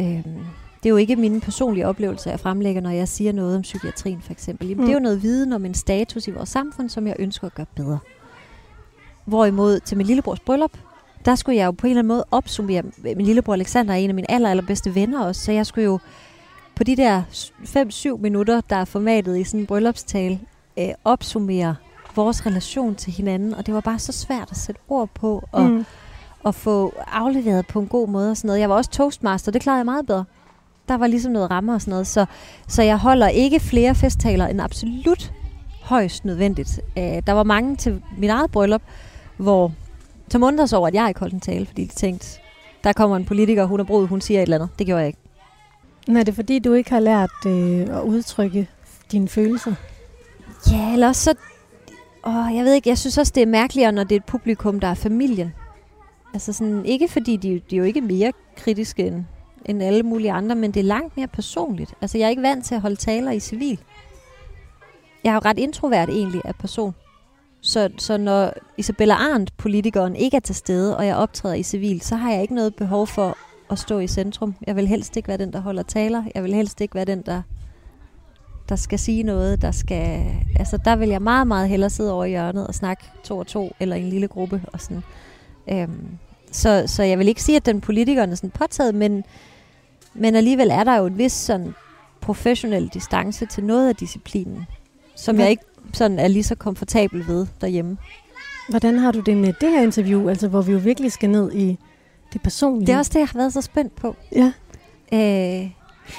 øh, 0.00 0.24
det 0.82 0.86
er 0.86 0.90
jo 0.90 0.96
ikke 0.96 1.16
mine 1.16 1.40
personlige 1.40 1.86
oplevelser, 1.86 2.30
jeg 2.30 2.40
fremlægger, 2.40 2.80
når 2.80 2.90
jeg 2.90 3.08
siger 3.08 3.32
noget 3.32 3.56
om 3.56 3.62
psykiatrien 3.62 4.22
for 4.22 4.32
eksempel. 4.32 4.68
Jamen, 4.68 4.80
mm. 4.80 4.86
Det 4.86 4.92
er 4.92 4.98
jo 4.98 5.02
noget 5.02 5.22
viden 5.22 5.52
om 5.52 5.64
en 5.64 5.74
status 5.74 6.28
i 6.28 6.30
vores 6.30 6.48
samfund, 6.48 6.88
som 6.88 7.06
jeg 7.06 7.16
ønsker 7.18 7.46
at 7.46 7.54
gøre 7.54 7.66
bedre. 7.76 7.98
Hvorimod 9.24 9.80
til 9.80 9.96
min 9.96 10.06
lillebrors 10.06 10.40
bryllup, 10.40 10.72
der 11.24 11.34
skulle 11.34 11.56
jeg 11.56 11.66
jo 11.66 11.70
på 11.70 11.86
en 11.86 11.90
eller 11.90 12.00
anden 12.00 12.08
måde 12.08 12.24
opsummere. 12.30 12.82
Min 13.02 13.26
lillebror 13.26 13.52
Alexander 13.52 13.94
er 13.94 13.98
en 13.98 14.10
af 14.10 14.14
mine 14.14 14.30
aller, 14.30 14.50
allerbedste 14.50 14.94
venner 14.94 15.24
også, 15.24 15.44
så 15.44 15.52
jeg 15.52 15.66
skulle 15.66 15.84
jo 15.84 15.98
på 16.74 16.84
de 16.84 16.96
der 16.96 17.22
5-7 18.12 18.16
minutter, 18.16 18.60
der 18.60 18.76
er 18.76 18.84
formatet 18.84 19.38
i 19.38 19.44
sådan 19.44 19.60
en 19.60 19.66
bryllupstale, 19.66 20.40
øh, 20.78 20.88
opsummere 21.04 21.76
vores 22.16 22.46
relation 22.46 22.94
til 22.94 23.12
hinanden, 23.12 23.54
og 23.54 23.66
det 23.66 23.74
var 23.74 23.80
bare 23.80 23.98
så 23.98 24.12
svært 24.12 24.50
at 24.50 24.56
sætte 24.56 24.80
ord 24.88 25.08
på, 25.14 25.44
og, 25.52 25.62
mm. 25.62 25.84
og 26.42 26.54
få 26.54 26.94
afleveret 27.12 27.66
på 27.66 27.80
en 27.80 27.86
god 27.86 28.08
måde 28.08 28.30
og 28.30 28.36
sådan 28.36 28.48
noget. 28.48 28.60
Jeg 28.60 28.68
var 28.68 28.74
også 28.74 28.90
toastmaster, 28.90 29.52
det 29.52 29.62
klarede 29.62 29.78
jeg 29.78 29.84
meget 29.84 30.06
bedre. 30.06 30.24
Der 30.88 30.96
var 30.96 31.06
ligesom 31.06 31.32
noget 31.32 31.50
rammer 31.50 31.74
og 31.74 31.80
sådan 31.80 31.90
noget, 31.90 32.06
så, 32.06 32.26
så 32.68 32.82
jeg 32.82 32.98
holder 32.98 33.28
ikke 33.28 33.60
flere 33.60 33.94
festtaler 33.94 34.46
end 34.46 34.60
absolut 34.60 35.32
højst 35.82 36.24
nødvendigt. 36.24 36.80
Øh, 36.98 37.22
der 37.26 37.32
var 37.32 37.42
mange 37.42 37.76
til 37.76 38.02
mit 38.18 38.30
eget 38.30 38.50
bryllup, 38.50 38.82
hvor 39.36 39.72
som 40.30 40.42
undrede 40.42 40.68
sig 40.68 40.78
over, 40.78 40.88
at 40.88 40.94
jeg 40.94 41.08
ikke 41.08 41.20
holdt 41.20 41.34
en 41.34 41.40
tale, 41.40 41.66
fordi 41.66 41.84
de 41.84 41.94
tænkte, 41.94 42.40
der 42.84 42.92
kommer 42.92 43.16
en 43.16 43.24
politiker, 43.24 43.64
hun 43.64 43.80
er 43.80 43.84
brud, 43.84 44.06
hun 44.06 44.20
siger 44.20 44.40
et 44.40 44.42
eller 44.42 44.56
andet. 44.56 44.68
Det 44.78 44.86
gjorde 44.86 45.00
jeg 45.00 45.06
ikke. 45.06 45.18
Men 46.06 46.16
er 46.16 46.22
det 46.22 46.34
fordi, 46.34 46.58
du 46.58 46.72
ikke 46.72 46.90
har 46.90 47.00
lært 47.00 47.46
øh, 47.46 47.80
at 47.80 48.02
udtrykke 48.02 48.68
dine 49.12 49.28
følelser? 49.28 49.74
Ja, 50.70 50.92
eller 50.92 51.08
også 51.08 51.24
så... 51.24 51.34
Åh, 52.26 52.56
jeg 52.56 52.64
ved 52.64 52.74
ikke, 52.74 52.88
jeg 52.88 52.98
synes 52.98 53.18
også, 53.18 53.32
det 53.34 53.42
er 53.42 53.46
mærkeligere, 53.46 53.92
når 53.92 54.04
det 54.04 54.12
er 54.12 54.20
et 54.20 54.24
publikum, 54.24 54.80
der 54.80 54.88
er 54.88 54.94
familien. 54.94 55.52
Altså 56.34 56.52
sådan, 56.52 56.86
ikke 56.86 57.08
fordi 57.08 57.36
de, 57.36 57.60
de 57.70 57.76
er 57.76 57.78
jo 57.78 57.84
ikke 57.84 58.00
mere 58.00 58.32
kritiske 58.56 59.06
end, 59.06 59.24
end 59.64 59.82
alle 59.82 60.02
mulige 60.02 60.32
andre, 60.32 60.54
men 60.54 60.70
det 60.70 60.80
er 60.80 60.84
langt 60.84 61.16
mere 61.16 61.26
personligt. 61.26 61.94
Altså, 62.00 62.18
jeg 62.18 62.24
er 62.24 62.30
ikke 62.30 62.42
vant 62.42 62.64
til 62.64 62.74
at 62.74 62.80
holde 62.80 62.96
taler 62.96 63.30
i 63.30 63.40
civil. 63.40 63.80
Jeg 65.24 65.30
er 65.30 65.34
jo 65.34 65.40
ret 65.44 65.58
introvert 65.58 66.08
egentlig 66.08 66.42
af 66.44 66.54
person. 66.54 66.94
Så, 67.60 67.88
så 67.98 68.16
når 68.16 68.52
Isabella 68.76 69.14
Arndt, 69.14 69.56
politikeren, 69.56 70.16
ikke 70.16 70.36
er 70.36 70.40
til 70.40 70.54
stede, 70.54 70.96
og 70.96 71.06
jeg 71.06 71.16
optræder 71.16 71.54
i 71.54 71.62
civil, 71.62 72.00
så 72.00 72.16
har 72.16 72.32
jeg 72.32 72.42
ikke 72.42 72.54
noget 72.54 72.74
behov 72.74 73.06
for 73.06 73.36
at 73.70 73.78
stå 73.78 73.98
i 73.98 74.06
centrum. 74.06 74.54
Jeg 74.66 74.76
vil 74.76 74.86
helst 74.86 75.16
ikke 75.16 75.28
være 75.28 75.38
den, 75.38 75.52
der 75.52 75.60
holder 75.60 75.82
taler. 75.82 76.24
Jeg 76.34 76.44
vil 76.44 76.54
helst 76.54 76.80
ikke 76.80 76.94
være 76.94 77.04
den, 77.04 77.22
der, 77.22 77.42
der 78.68 78.76
skal 78.76 78.98
sige 78.98 79.22
noget. 79.22 79.62
Der, 79.62 79.70
skal, 79.70 80.24
altså, 80.56 80.76
der 80.84 80.96
vil 80.96 81.08
jeg 81.08 81.22
meget, 81.22 81.46
meget 81.46 81.68
hellere 81.68 81.90
sidde 81.90 82.12
over 82.12 82.24
i 82.24 82.28
hjørnet 82.28 82.66
og 82.66 82.74
snakke 82.74 83.04
to 83.24 83.38
og 83.38 83.46
to, 83.46 83.72
eller 83.80 83.96
i 83.96 84.00
en 84.00 84.08
lille 84.08 84.28
gruppe. 84.28 84.62
Og 84.72 84.80
sådan. 84.80 85.02
Øhm, 85.72 86.18
så, 86.52 86.84
så 86.86 87.02
jeg 87.02 87.18
vil 87.18 87.28
ikke 87.28 87.42
sige, 87.42 87.56
at 87.56 87.66
den 87.66 87.80
politikeren 87.80 88.30
er 88.30 88.34
sådan 88.34 88.50
påtaget, 88.50 88.94
men, 88.94 89.24
men 90.14 90.34
alligevel 90.34 90.70
er 90.70 90.84
der 90.84 90.96
jo 90.96 91.06
en 91.06 91.18
vis 91.18 91.32
sådan 91.32 91.74
professionel 92.20 92.88
distance 92.88 93.46
til 93.46 93.64
noget 93.64 93.88
af 93.88 93.96
disciplinen, 93.96 94.66
som 95.14 95.36
ja. 95.36 95.42
jeg 95.42 95.50
ikke 95.50 95.64
sådan 95.92 96.18
er 96.18 96.28
lige 96.28 96.42
så 96.42 96.54
komfortabel 96.54 97.26
ved 97.28 97.46
derhjemme. 97.60 97.96
Hvordan 98.68 98.98
har 98.98 99.12
du 99.12 99.20
det 99.20 99.36
med 99.36 99.52
det 99.60 99.70
her 99.70 99.82
interview, 99.82 100.28
altså 100.28 100.48
hvor 100.48 100.62
vi 100.62 100.72
jo 100.72 100.78
virkelig 100.78 101.12
skal 101.12 101.30
ned 101.30 101.52
i 101.52 101.78
det 102.32 102.42
personlige? 102.42 102.86
Det 102.86 102.92
er 102.92 102.98
også 102.98 103.10
det, 103.14 103.20
jeg 103.20 103.28
har 103.28 103.38
været 103.38 103.52
så 103.52 103.60
spændt 103.60 103.96
på. 103.96 104.16
Ja. 104.32 104.52
Øh, 105.12 105.70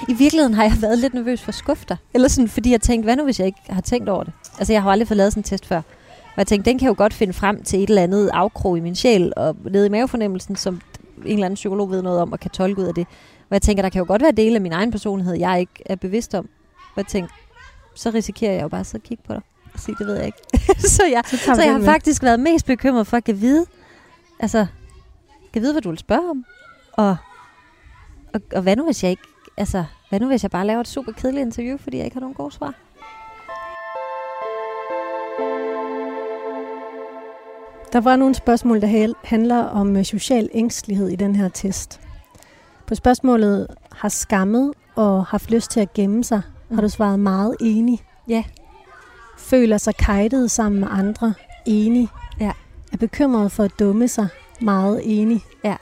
I 0.07 0.13
virkeligheden 0.13 0.53
har 0.53 0.63
jeg 0.63 0.73
været 0.81 0.99
lidt 0.99 1.13
nervøs 1.13 1.41
for 1.41 1.51
skufter. 1.51 1.95
Eller 2.13 2.27
sådan, 2.27 2.47
fordi 2.47 2.71
jeg 2.71 2.81
tænkte, 2.81 3.05
hvad 3.05 3.15
nu 3.15 3.23
hvis 3.23 3.39
jeg 3.39 3.47
ikke 3.47 3.59
har 3.69 3.81
tænkt 3.81 4.09
over 4.09 4.23
det? 4.23 4.33
Altså 4.59 4.73
jeg 4.73 4.81
har 4.81 4.91
aldrig 4.91 5.07
fået 5.07 5.17
lavet 5.17 5.33
sådan 5.33 5.39
en 5.39 5.43
test 5.43 5.65
før. 5.65 5.77
Og 6.25 6.37
jeg 6.37 6.47
tænkte, 6.47 6.69
den 6.69 6.79
kan 6.79 6.87
jo 6.87 6.95
godt 6.97 7.13
finde 7.13 7.33
frem 7.33 7.63
til 7.63 7.83
et 7.83 7.89
eller 7.89 8.03
andet 8.03 8.29
afkrog 8.33 8.77
i 8.77 8.79
min 8.79 8.95
sjæl, 8.95 9.33
og 9.35 9.55
nede 9.71 9.85
i 9.85 9.89
mavefornemmelsen, 9.89 10.55
som 10.55 10.81
en 11.25 11.33
eller 11.33 11.45
anden 11.45 11.55
psykolog 11.55 11.91
ved 11.91 12.01
noget 12.01 12.19
om, 12.19 12.31
og 12.31 12.39
kan 12.39 12.51
tolke 12.51 12.81
ud 12.81 12.87
af 12.87 12.93
det. 12.93 13.07
Og 13.49 13.53
jeg 13.53 13.61
tænker, 13.61 13.81
der 13.81 13.89
kan 13.89 13.99
jo 13.99 14.05
godt 14.07 14.21
være 14.21 14.31
dele 14.31 14.55
af 14.55 14.61
min 14.61 14.71
egen 14.71 14.91
personlighed, 14.91 15.35
jeg 15.35 15.59
ikke 15.59 15.83
er 15.85 15.95
bevidst 15.95 16.33
om. 16.35 16.49
Og 16.75 16.97
jeg 16.97 17.07
tænkte, 17.07 17.33
så 17.95 18.09
risikerer 18.09 18.53
jeg 18.53 18.61
jo 18.61 18.67
bare 18.67 18.79
at 18.79 18.85
sidde 18.85 19.01
og 19.01 19.07
kigge 19.07 19.23
på 19.27 19.33
dig 19.33 19.41
sige, 19.75 19.95
det 19.99 20.07
ved 20.07 20.15
jeg 20.15 20.25
ikke. 20.25 20.37
så 20.95 21.03
jeg, 21.05 21.23
så, 21.25 21.37
så 21.37 21.61
jeg 21.61 21.71
har 21.71 21.77
med. 21.77 21.85
faktisk 21.85 22.23
været 22.23 22.39
mest 22.39 22.65
bekymret 22.65 23.07
for 23.07 23.17
at 23.17 23.41
vide, 23.41 23.65
altså, 24.39 24.65
kan 25.53 25.61
vide, 25.61 25.73
hvad 25.73 25.81
du 25.81 25.89
vil 25.89 25.97
spørge 25.97 26.29
om. 26.29 26.45
Og, 26.93 27.17
og, 28.33 28.41
og 28.55 28.61
hvad 28.61 28.75
nu, 28.75 28.85
hvis 28.85 29.03
jeg 29.03 29.11
ikke, 29.11 29.23
altså, 29.57 29.85
hvad 30.09 30.19
nu, 30.19 30.27
hvis 30.27 30.43
jeg 30.43 30.51
bare 30.51 30.67
laver 30.67 30.79
et 30.79 30.87
super 30.87 31.11
kedeligt 31.11 31.45
interview, 31.45 31.77
fordi 31.77 31.97
jeg 31.97 32.05
ikke 32.05 32.15
har 32.15 32.21
nogen 32.21 32.35
gode 32.35 32.51
svar? 32.51 32.73
Der 37.93 38.01
var 38.01 38.15
nogle 38.15 38.35
spørgsmål, 38.35 38.81
der 38.81 39.13
handler 39.23 39.63
om 39.63 39.95
øh, 39.95 40.05
social 40.05 40.49
ængstelighed 40.53 41.07
i 41.07 41.15
den 41.15 41.35
her 41.35 41.49
test. 41.49 42.01
På 42.87 42.95
spørgsmålet 42.95 43.67
har 43.91 44.09
skammet 44.09 44.73
og 44.95 45.25
haft 45.25 45.51
lyst 45.51 45.71
til 45.71 45.79
at 45.79 45.93
gemme 45.93 46.23
sig. 46.23 46.41
Har 46.75 46.81
du 46.81 46.89
svaret 46.89 47.19
meget 47.19 47.55
enig. 47.59 47.99
Ja 48.27 48.43
føler 49.41 49.77
sig 49.77 49.95
kajtet 49.95 50.51
sammen 50.51 50.79
med 50.79 50.87
andre, 50.91 51.33
enig. 51.65 52.09
Ja. 52.39 52.51
Er 52.93 52.97
bekymret 52.97 53.51
for 53.51 53.63
at 53.63 53.71
dumme 53.79 54.07
sig, 54.07 54.27
meget 54.61 55.01
enig. 55.03 55.41
Ja. 55.63 55.75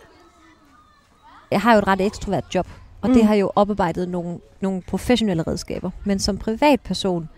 Jeg 1.52 1.62
har 1.62 1.74
jo 1.74 1.80
et 1.80 1.88
ret 1.88 2.02
ekstrovert 2.02 2.56
job, 2.56 2.68
og 3.02 3.10
mm. 3.10 3.16
det 3.16 3.26
har 3.26 3.36
jo 3.36 3.52
oparbejdet 3.56 4.10
nogle, 4.10 4.40
nogle 4.62 4.82
professionelle 4.82 5.44
redskaber. 5.44 5.92
Men 6.04 6.20
som 6.20 6.38
privatperson 6.38 7.30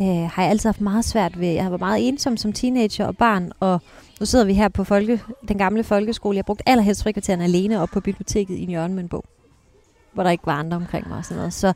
øh, 0.00 0.06
har 0.06 0.42
jeg 0.42 0.50
altid 0.50 0.68
haft 0.68 0.80
meget 0.80 1.04
svært 1.04 1.40
ved, 1.40 1.48
jeg 1.48 1.62
har 1.62 1.70
været 1.70 1.80
meget 1.80 2.08
ensom 2.08 2.36
som 2.36 2.52
teenager 2.52 3.06
og 3.06 3.16
barn, 3.16 3.52
og 3.60 3.80
nu 4.20 4.26
sidder 4.26 4.44
vi 4.44 4.54
her 4.54 4.68
på 4.68 4.84
folke, 4.84 5.22
den 5.48 5.58
gamle 5.58 5.84
folkeskole. 5.84 6.36
Jeg 6.36 6.42
har 6.42 6.46
brugt 6.46 6.62
allerhelst 6.66 7.02
frikvarteren 7.02 7.40
alene 7.40 7.80
op 7.80 7.88
på 7.88 8.00
biblioteket 8.00 8.54
i 8.54 8.62
en 8.62 8.68
hjørne 8.68 8.94
med 8.94 9.02
en 9.02 9.08
bog. 9.08 9.24
hvor 10.12 10.22
der 10.22 10.30
ikke 10.30 10.46
var 10.46 10.52
andre 10.52 10.76
omkring 10.76 11.08
mig 11.08 11.18
og 11.18 11.24
sådan 11.24 11.36
noget. 11.36 11.52
Så, 11.52 11.72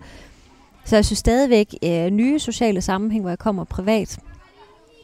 så 0.91 0.97
jeg 0.97 1.05
synes 1.05 1.19
stadigvæk, 1.19 1.75
øh, 1.85 2.07
nye 2.07 2.39
sociale 2.39 2.81
sammenhæng, 2.81 3.23
hvor 3.23 3.31
jeg 3.31 3.39
kommer 3.39 3.65
privat, 3.65 4.19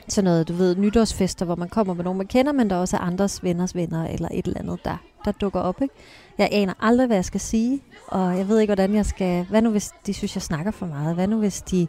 sådan 0.08 0.24
noget, 0.24 0.48
du 0.48 0.52
ved, 0.52 0.76
nytårsfester, 0.76 1.44
hvor 1.44 1.54
man 1.54 1.68
kommer 1.68 1.94
med 1.94 2.04
nogen, 2.04 2.16
man 2.18 2.26
kender, 2.26 2.52
men 2.52 2.70
der 2.70 2.76
også 2.76 2.96
er 2.96 3.00
andres 3.00 3.44
venners 3.44 3.74
venner, 3.74 4.06
eller 4.06 4.28
et 4.32 4.46
eller 4.46 4.60
andet, 4.60 4.84
der, 4.84 4.96
der 5.24 5.32
dukker 5.32 5.60
op, 5.60 5.82
ikke? 5.82 5.94
Jeg 6.38 6.48
aner 6.52 6.72
aldrig, 6.80 7.06
hvad 7.06 7.16
jeg 7.16 7.24
skal 7.24 7.40
sige, 7.40 7.82
og 8.08 8.38
jeg 8.38 8.48
ved 8.48 8.58
ikke, 8.60 8.68
hvordan 8.70 8.94
jeg 8.94 9.06
skal... 9.06 9.46
Hvad 9.50 9.62
nu, 9.62 9.70
hvis 9.70 9.90
de 10.06 10.14
synes, 10.14 10.36
jeg 10.36 10.42
snakker 10.42 10.70
for 10.70 10.86
meget? 10.86 11.14
Hvad 11.14 11.26
nu, 11.26 11.38
hvis 11.38 11.62
de 11.62 11.86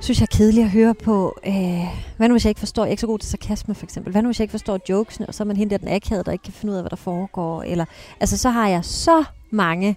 synes, 0.00 0.20
jeg 0.20 0.26
er 0.32 0.36
kedelig 0.36 0.64
at 0.64 0.70
høre 0.70 0.94
på? 0.94 1.38
Øh, 1.46 1.54
hvad 2.16 2.28
nu, 2.28 2.34
hvis 2.34 2.44
jeg 2.44 2.50
ikke 2.50 2.58
forstår... 2.58 2.82
Jeg 2.82 2.88
er 2.88 2.90
ikke 2.90 3.00
så 3.00 3.06
god 3.06 3.18
til 3.18 3.30
sarkasme, 3.30 3.74
for 3.74 3.84
eksempel. 3.86 4.12
Hvad 4.12 4.22
nu, 4.22 4.28
hvis 4.28 4.40
jeg 4.40 4.44
ikke 4.44 4.50
forstår 4.50 4.78
jokesene, 4.88 5.26
og 5.26 5.34
så 5.34 5.42
er 5.42 5.46
man 5.46 5.56
hende 5.56 5.70
der 5.70 5.78
den 5.78 5.88
akavede, 5.88 6.24
der 6.24 6.32
ikke 6.32 6.42
kan 6.42 6.52
finde 6.52 6.72
ud 6.72 6.76
af, 6.76 6.82
hvad 6.82 6.90
der 6.90 6.96
foregår? 6.96 7.62
Eller, 7.62 7.84
altså, 8.20 8.38
så 8.38 8.50
har 8.50 8.68
jeg 8.68 8.84
så 8.84 9.24
mange 9.50 9.96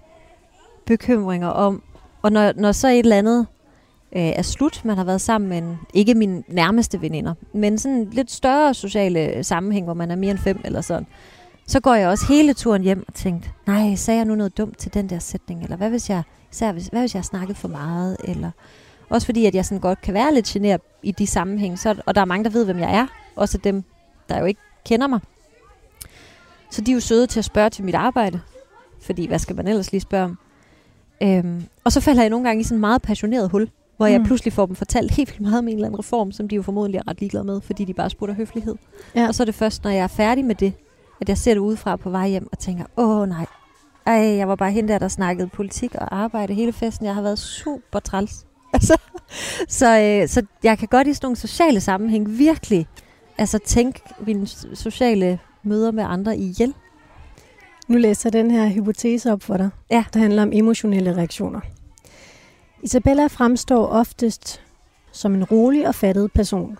bekymringer 0.86 1.48
om... 1.48 1.82
Og 2.26 2.32
når, 2.32 2.52
når 2.56 2.72
så 2.72 2.88
et 2.88 2.98
eller 2.98 3.16
andet 3.16 3.46
øh, 4.16 4.22
er 4.22 4.42
slut, 4.42 4.84
man 4.84 4.96
har 4.96 5.04
været 5.04 5.20
sammen 5.20 5.48
med 5.48 5.58
en, 5.58 5.78
ikke 5.94 6.14
min 6.14 6.44
nærmeste 6.48 7.00
veninder, 7.00 7.34
men 7.52 7.78
sådan 7.78 8.08
lidt 8.12 8.30
større 8.30 8.74
sociale 8.74 9.44
sammenhæng, 9.44 9.84
hvor 9.84 9.94
man 9.94 10.10
er 10.10 10.16
mere 10.16 10.30
end 10.30 10.38
fem 10.38 10.60
eller 10.64 10.80
sådan, 10.80 11.06
så 11.66 11.80
går 11.80 11.94
jeg 11.94 12.08
også 12.08 12.26
hele 12.26 12.54
turen 12.54 12.82
hjem 12.82 13.04
og 13.08 13.14
tænkte, 13.14 13.50
nej, 13.66 13.94
sagde 13.94 14.18
jeg 14.18 14.24
nu 14.24 14.34
noget 14.34 14.58
dumt 14.58 14.78
til 14.78 14.94
den 14.94 15.10
der 15.10 15.18
sætning, 15.18 15.62
eller 15.62 15.76
hvad 15.76 15.90
hvis 15.90 16.10
jeg, 16.10 16.22
især 16.52 16.72
hvis, 16.72 16.86
hvad 16.86 17.00
hvis 17.00 17.14
jeg 17.14 17.18
har 17.20 17.24
snakket 17.24 17.56
for 17.56 17.68
meget, 17.68 18.16
eller 18.24 18.50
også 19.08 19.26
fordi, 19.26 19.46
at 19.46 19.54
jeg 19.54 19.64
sådan 19.64 19.80
godt 19.80 20.00
kan 20.00 20.14
være 20.14 20.34
lidt 20.34 20.46
generet 20.46 20.80
i 21.02 21.12
de 21.12 21.26
sammenhæng, 21.26 21.78
så, 21.78 21.94
og 22.06 22.14
der 22.14 22.20
er 22.20 22.24
mange, 22.24 22.44
der 22.44 22.50
ved, 22.50 22.64
hvem 22.64 22.78
jeg 22.78 22.94
er, 22.94 23.06
også 23.36 23.58
dem, 23.58 23.84
der 24.28 24.38
jo 24.38 24.44
ikke 24.44 24.60
kender 24.86 25.06
mig. 25.06 25.20
Så 26.70 26.80
de 26.80 26.90
er 26.90 26.94
jo 26.94 27.00
søde 27.00 27.26
til 27.26 27.38
at 27.38 27.44
spørge 27.44 27.70
til 27.70 27.84
mit 27.84 27.94
arbejde, 27.94 28.40
fordi 29.00 29.26
hvad 29.26 29.38
skal 29.38 29.56
man 29.56 29.68
ellers 29.68 29.92
lige 29.92 30.00
spørge 30.00 30.24
om? 30.24 30.38
Øhm, 31.22 31.64
og 31.84 31.92
så 31.92 32.00
falder 32.00 32.22
jeg 32.22 32.30
nogle 32.30 32.46
gange 32.46 32.60
i 32.60 32.64
sådan 32.64 32.76
en 32.76 32.80
meget 32.80 33.02
passioneret 33.02 33.50
hul, 33.50 33.70
hvor 33.96 34.06
jeg 34.06 34.18
mm. 34.18 34.26
pludselig 34.26 34.52
får 34.52 34.66
dem 34.66 34.76
fortalt 34.76 35.10
helt 35.10 35.30
vildt 35.30 35.40
meget 35.40 35.58
om 35.58 35.68
en 35.68 35.74
eller 35.74 35.86
anden 35.86 35.98
reform, 35.98 36.32
som 36.32 36.48
de 36.48 36.56
jo 36.56 36.62
formodentlig 36.62 36.98
er 36.98 37.08
ret 37.08 37.20
ligeglade 37.20 37.44
med, 37.44 37.60
fordi 37.60 37.84
de 37.84 37.94
bare 37.94 38.10
spurgte 38.10 38.34
høflighed. 38.34 38.74
Ja. 39.14 39.28
Og 39.28 39.34
så 39.34 39.42
er 39.42 39.44
det 39.44 39.54
først, 39.54 39.84
når 39.84 39.90
jeg 39.90 40.02
er 40.02 40.06
færdig 40.06 40.44
med 40.44 40.54
det, 40.54 40.72
at 41.20 41.28
jeg 41.28 41.38
ser 41.38 41.54
det 41.54 41.60
udefra 41.60 41.96
på 41.96 42.10
vej 42.10 42.28
hjem 42.28 42.48
og 42.52 42.58
tænker, 42.58 42.84
åh 42.96 43.28
nej, 43.28 43.46
ej, 44.06 44.14
jeg 44.14 44.48
var 44.48 44.54
bare 44.54 44.72
hende 44.72 44.92
der, 44.92 44.98
der 44.98 45.08
snakkede 45.08 45.48
politik 45.48 45.94
og 45.94 46.16
arbejde 46.16 46.54
hele 46.54 46.72
festen. 46.72 47.06
Jeg 47.06 47.14
har 47.14 47.22
været 47.22 47.38
super 47.38 47.98
træls. 47.98 48.46
Altså, 48.72 48.96
så, 49.68 50.00
øh, 50.00 50.28
så 50.28 50.42
jeg 50.62 50.78
kan 50.78 50.88
godt 50.88 51.06
i 51.06 51.14
sådan 51.14 51.26
nogle 51.26 51.36
sociale 51.36 51.80
sammenhæng 51.80 52.38
virkelig 52.38 52.86
altså, 53.38 53.58
tænke 53.58 54.00
mine 54.26 54.46
sociale 54.74 55.38
møder 55.62 55.90
med 55.90 56.04
andre 56.04 56.36
ihjel. 56.36 56.74
Nu 57.88 57.98
læser 57.98 58.30
jeg 58.32 58.32
den 58.32 58.50
her 58.50 58.68
hypotese 58.68 59.32
op 59.32 59.42
for 59.42 59.56
dig, 59.56 59.70
ja. 59.90 60.04
der 60.14 60.20
handler 60.20 60.42
om 60.42 60.50
emotionelle 60.52 61.16
reaktioner. 61.16 61.60
Isabella 62.82 63.26
fremstår 63.26 63.86
oftest 63.86 64.60
som 65.12 65.34
en 65.34 65.44
rolig 65.44 65.88
og 65.88 65.94
fattet 65.94 66.32
person. 66.32 66.78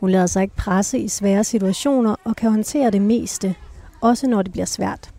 Hun 0.00 0.10
lader 0.10 0.26
sig 0.26 0.42
ikke 0.42 0.56
presse 0.56 0.98
i 0.98 1.08
svære 1.08 1.44
situationer 1.44 2.14
og 2.24 2.36
kan 2.36 2.50
håndtere 2.50 2.90
det 2.90 3.02
meste, 3.02 3.54
også 4.00 4.26
når 4.26 4.42
det 4.42 4.52
bliver 4.52 4.64
svært. 4.64 5.10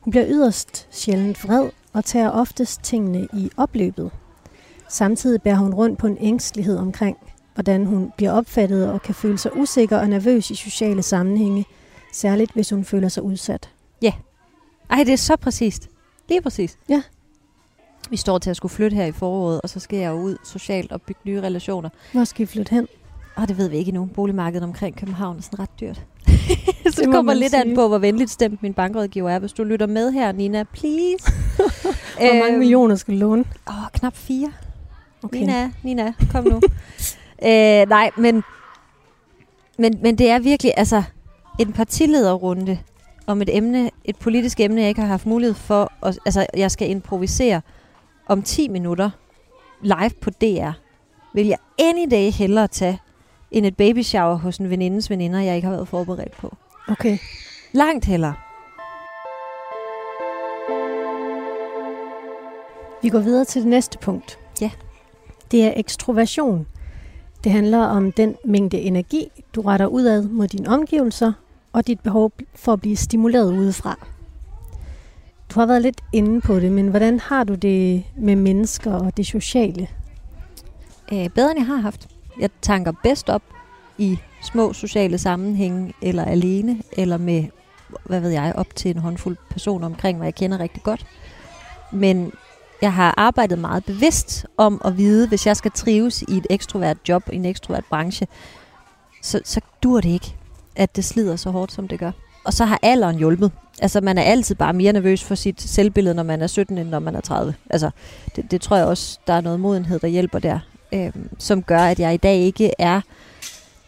Hun 0.00 0.10
bliver 0.10 0.26
yderst 0.28 0.88
sjældent 0.90 1.44
vred 1.44 1.70
og 1.92 2.04
tager 2.04 2.30
oftest 2.30 2.82
tingene 2.82 3.28
i 3.32 3.50
opløbet. 3.56 4.10
Samtidig 4.88 5.42
bærer 5.42 5.56
hun 5.56 5.74
rundt 5.74 5.98
på 5.98 6.06
en 6.06 6.16
ængstelighed 6.20 6.76
omkring, 6.76 7.16
hvordan 7.54 7.86
hun 7.86 8.12
bliver 8.16 8.32
opfattet 8.32 8.90
og 8.90 9.02
kan 9.02 9.14
føle 9.14 9.38
sig 9.38 9.56
usikker 9.56 9.98
og 9.98 10.08
nervøs 10.08 10.50
i 10.50 10.54
sociale 10.54 11.02
sammenhænge, 11.02 11.66
særligt 12.12 12.52
hvis 12.52 12.70
hun 12.70 12.84
føler 12.84 13.08
sig 13.08 13.22
udsat. 13.22 13.70
Ej, 14.90 15.04
det 15.04 15.12
er 15.12 15.16
så 15.16 15.36
præcist. 15.36 15.88
Lige 16.28 16.42
præcis. 16.42 16.78
Ja. 16.88 17.02
Vi 18.10 18.16
står 18.16 18.38
til 18.38 18.50
at 18.50 18.56
skulle 18.56 18.72
flytte 18.72 18.94
her 18.94 19.04
i 19.04 19.12
foråret, 19.12 19.60
og 19.60 19.68
så 19.68 19.80
skal 19.80 19.98
jeg 19.98 20.14
ud 20.14 20.36
socialt 20.44 20.92
og 20.92 21.02
bygge 21.02 21.20
nye 21.24 21.40
relationer. 21.40 21.88
Hvor 22.12 22.24
skal 22.24 22.42
I 22.42 22.46
flytte 22.46 22.70
hen? 22.70 22.88
Og 23.36 23.48
det 23.48 23.58
ved 23.58 23.68
vi 23.68 23.76
ikke 23.76 23.88
endnu. 23.88 24.04
Boligmarkedet 24.14 24.64
omkring 24.64 24.96
København 24.96 25.36
er 25.36 25.42
sådan 25.42 25.58
ret 25.58 25.80
dyrt. 25.80 26.02
så 26.94 27.02
det 27.02 27.12
kommer 27.12 27.34
lidt 27.34 27.50
sige. 27.50 27.60
an 27.60 27.74
på, 27.74 27.88
hvor 27.88 27.98
venligt 27.98 28.30
stemt 28.30 28.62
min 28.62 28.74
bankrådgiver 28.74 29.30
er. 29.30 29.38
Hvis 29.38 29.52
du 29.52 29.64
lytter 29.64 29.86
med 29.86 30.12
her, 30.12 30.32
Nina, 30.32 30.62
please. 30.62 31.32
hvor 32.16 32.32
mange 32.32 32.48
øhm, 32.48 32.58
millioner 32.58 32.94
skal 32.94 33.14
du 33.14 33.18
låne? 33.18 33.44
Åh, 33.68 33.74
knap 33.92 34.16
fire. 34.16 34.52
Okay. 35.22 35.38
Nina, 35.38 35.72
Nina, 35.82 36.12
kom 36.32 36.44
nu. 36.44 36.56
øh, 37.48 37.88
nej, 37.88 38.10
men, 38.16 38.42
men, 39.78 39.98
men 40.02 40.18
det 40.18 40.30
er 40.30 40.38
virkelig 40.38 40.72
altså 40.76 41.02
en 41.58 41.72
partilederrunde 41.72 42.78
om 43.30 43.42
et 43.42 43.56
emne, 43.56 43.90
et 44.04 44.16
politisk 44.16 44.60
emne, 44.60 44.80
jeg 44.80 44.88
ikke 44.88 45.00
har 45.00 45.08
haft 45.08 45.26
mulighed 45.26 45.54
for. 45.54 45.92
At, 46.02 46.18
altså, 46.24 46.46
jeg 46.56 46.70
skal 46.70 46.90
improvisere 46.90 47.60
om 48.26 48.42
10 48.42 48.68
minutter 48.68 49.10
live 49.82 50.10
på 50.20 50.30
DR. 50.30 50.70
Vil 51.34 51.46
jeg 51.46 51.58
any 51.78 52.10
day 52.10 52.30
hellere 52.30 52.68
tage, 52.68 53.00
end 53.50 53.66
et 53.66 53.76
baby 53.76 54.02
shower 54.02 54.34
hos 54.34 54.56
en 54.56 54.70
venindes 54.70 55.10
veninder, 55.10 55.40
jeg 55.40 55.56
ikke 55.56 55.68
har 55.68 55.74
været 55.74 55.88
forberedt 55.88 56.32
på. 56.32 56.56
Okay. 56.88 57.18
Langt 57.72 58.04
hellere. 58.04 58.34
Vi 63.02 63.08
går 63.08 63.18
videre 63.18 63.44
til 63.44 63.62
det 63.62 63.68
næste 63.70 63.98
punkt. 63.98 64.38
Ja. 64.60 64.70
Det 65.50 65.64
er 65.64 65.72
ekstroversion. 65.76 66.66
Det 67.44 67.52
handler 67.52 67.78
om 67.78 68.12
den 68.12 68.36
mængde 68.44 68.80
energi, 68.80 69.32
du 69.54 69.60
retter 69.60 69.86
udad 69.86 70.22
mod 70.22 70.48
dine 70.48 70.68
omgivelser, 70.68 71.32
og 71.72 71.86
dit 71.86 72.00
behov 72.00 72.32
for 72.54 72.72
at 72.72 72.80
blive 72.80 72.96
stimuleret 72.96 73.52
udefra. 73.52 74.06
Du 75.54 75.60
har 75.60 75.66
været 75.66 75.82
lidt 75.82 76.00
inde 76.12 76.40
på 76.40 76.60
det, 76.60 76.72
men 76.72 76.88
hvordan 76.88 77.20
har 77.20 77.44
du 77.44 77.54
det 77.54 78.04
med 78.16 78.36
mennesker 78.36 78.92
og 78.92 79.16
det 79.16 79.26
sociale? 79.26 79.88
Æh, 81.12 81.30
bedre 81.30 81.50
end 81.50 81.58
jeg 81.58 81.66
har 81.66 81.76
haft. 81.76 82.08
Jeg 82.40 82.50
tanker 82.62 82.92
bedst 83.02 83.28
op 83.28 83.42
i 83.98 84.18
små 84.42 84.72
sociale 84.72 85.18
sammenhænge, 85.18 85.94
eller 86.02 86.24
alene, 86.24 86.82
eller 86.92 87.16
med, 87.16 87.44
hvad 88.04 88.20
ved 88.20 88.30
jeg, 88.30 88.52
op 88.56 88.76
til 88.76 88.90
en 88.90 88.96
håndfuld 88.96 89.36
personer 89.50 89.86
omkring 89.86 90.18
mig, 90.18 90.24
jeg 90.24 90.34
kender 90.34 90.60
rigtig 90.60 90.82
godt. 90.82 91.06
Men 91.92 92.32
jeg 92.82 92.92
har 92.92 93.14
arbejdet 93.16 93.58
meget 93.58 93.84
bevidst 93.84 94.46
om 94.56 94.80
at 94.84 94.96
vide, 94.96 95.28
hvis 95.28 95.46
jeg 95.46 95.56
skal 95.56 95.70
trives 95.70 96.22
i 96.22 96.36
et 96.36 96.46
ekstrovert 96.50 96.96
job, 97.08 97.22
i 97.32 97.36
en 97.36 97.44
ekstrovert 97.44 97.84
branche, 97.90 98.26
så, 99.22 99.40
så 99.44 99.60
dur 99.82 100.00
det 100.00 100.08
ikke, 100.08 100.36
at 100.80 100.96
det 100.96 101.04
slider 101.04 101.36
så 101.36 101.50
hårdt, 101.50 101.72
som 101.72 101.88
det 101.88 101.98
gør. 101.98 102.10
Og 102.44 102.52
så 102.52 102.64
har 102.64 102.78
alderen 102.82 103.16
hjulpet. 103.16 103.52
Altså, 103.82 104.00
man 104.00 104.18
er 104.18 104.22
altid 104.22 104.54
bare 104.54 104.72
mere 104.72 104.92
nervøs 104.92 105.24
for 105.24 105.34
sit 105.34 105.62
selvbillede, 105.62 106.14
når 106.14 106.22
man 106.22 106.42
er 106.42 106.46
17, 106.46 106.78
end 106.78 106.88
når 106.88 106.98
man 106.98 107.16
er 107.16 107.20
30. 107.20 107.54
Altså, 107.70 107.90
det, 108.36 108.50
det 108.50 108.60
tror 108.60 108.76
jeg 108.76 108.86
også, 108.86 109.18
der 109.26 109.32
er 109.32 109.40
noget 109.40 109.60
modenhed, 109.60 109.98
der 109.98 110.08
hjælper 110.08 110.38
der, 110.38 110.58
øh, 110.92 111.12
som 111.38 111.62
gør, 111.62 111.78
at 111.78 112.00
jeg 112.00 112.14
i 112.14 112.16
dag 112.16 112.36
ikke 112.36 112.70
er 112.78 113.00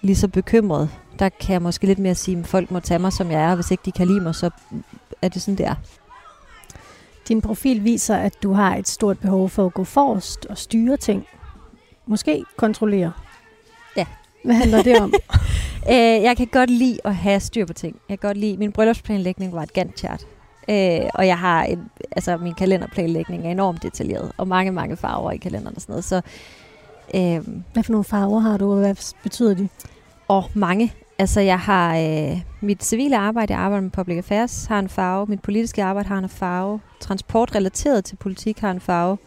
lige 0.00 0.16
så 0.16 0.28
bekymret. 0.28 0.90
Der 1.18 1.28
kan 1.28 1.52
jeg 1.52 1.62
måske 1.62 1.86
lidt 1.86 1.98
mere 1.98 2.14
sige, 2.14 2.38
at 2.38 2.46
folk 2.46 2.70
må 2.70 2.80
tage 2.80 2.98
mig, 2.98 3.12
som 3.12 3.30
jeg 3.30 3.42
er, 3.42 3.54
hvis 3.54 3.70
ikke 3.70 3.82
de 3.84 3.92
kan 3.92 4.06
lide 4.06 4.20
mig, 4.20 4.34
så 4.34 4.50
er 5.22 5.28
det 5.28 5.42
sådan, 5.42 5.58
det 5.58 5.66
er. 5.66 5.74
Din 7.28 7.40
profil 7.40 7.84
viser, 7.84 8.16
at 8.16 8.32
du 8.42 8.52
har 8.52 8.76
et 8.76 8.88
stort 8.88 9.18
behov 9.18 9.48
for 9.48 9.66
at 9.66 9.74
gå 9.74 9.84
forrest 9.84 10.46
og 10.46 10.58
styre 10.58 10.96
ting. 10.96 11.26
Måske 12.06 12.44
kontrollere. 12.56 13.12
Ja. 13.96 14.06
Hvad 14.44 14.54
handler 14.54 14.82
det 14.82 15.00
om? 15.00 15.14
øh, 15.88 16.22
jeg 16.22 16.36
kan 16.36 16.46
godt 16.46 16.70
lide 16.70 16.98
at 17.04 17.14
have 17.14 17.40
styr 17.40 17.66
på 17.66 17.72
ting. 17.72 17.96
Jeg 18.08 18.20
kan 18.20 18.28
godt 18.28 18.36
lide, 18.36 18.56
min 18.56 18.72
bryllupsplanlægning 18.72 19.52
var 19.52 19.62
et 19.62 19.72
Gantt-chart. 19.72 20.26
Øh, 20.68 21.10
og 21.14 21.26
jeg 21.26 21.38
har 21.38 21.64
en, 21.64 21.90
altså 22.10 22.36
min 22.36 22.54
kalenderplanlægning 22.54 23.46
er 23.46 23.50
enormt 23.50 23.82
detaljeret, 23.82 24.32
og 24.36 24.48
mange, 24.48 24.72
mange 24.72 24.96
farver 24.96 25.30
i 25.30 25.36
kalenderen 25.36 25.76
og 25.76 25.82
sådan 25.82 25.92
noget. 25.92 26.04
Så, 26.04 26.20
øh, 27.14 27.62
hvad 27.72 27.82
for 27.82 27.92
nogle 27.92 28.04
farver 28.04 28.40
har 28.40 28.56
du, 28.56 28.72
og 28.72 28.78
hvad 28.78 29.14
betyder 29.22 29.54
de? 29.54 29.68
Og 30.28 30.44
mange. 30.54 30.92
Altså, 31.18 31.40
jeg 31.40 31.58
har 31.58 31.96
øh, 31.96 32.40
mit 32.60 32.84
civile 32.84 33.18
arbejde, 33.18 33.52
jeg 33.52 33.60
arbejder 33.60 33.82
med 33.82 33.90
public 33.90 34.16
affairs, 34.16 34.66
har 34.66 34.78
en 34.78 34.88
farve. 34.88 35.26
Mit 35.26 35.42
politiske 35.42 35.84
arbejde 35.84 36.08
har 36.08 36.18
en 36.18 36.28
farve. 36.28 36.80
Transport 37.00 37.54
relateret 37.54 38.04
til 38.04 38.16
politik 38.16 38.58
har 38.58 38.70
en 38.70 38.80
farve. 38.80 39.18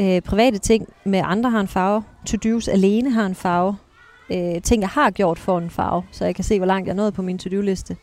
Øh, 0.00 0.20
private 0.20 0.58
ting 0.58 0.88
med 1.04 1.22
andre 1.24 1.50
har 1.50 1.60
en 1.60 1.68
farve. 1.68 2.02
To-dos 2.26 2.68
alene 2.68 3.10
har 3.10 3.26
en 3.26 3.34
farve. 3.34 3.76
Øh, 4.30 4.62
ting, 4.62 4.80
jeg 4.82 4.88
har 4.88 5.10
gjort, 5.10 5.38
for 5.38 5.58
en 5.58 5.70
farve, 5.70 6.02
så 6.10 6.24
jeg 6.24 6.34
kan 6.34 6.44
se, 6.44 6.58
hvor 6.58 6.66
langt 6.66 6.86
jeg 6.86 6.92
er 6.92 6.96
nået 6.96 7.14
på 7.14 7.22
min 7.22 7.38
to-do-liste. 7.38 7.96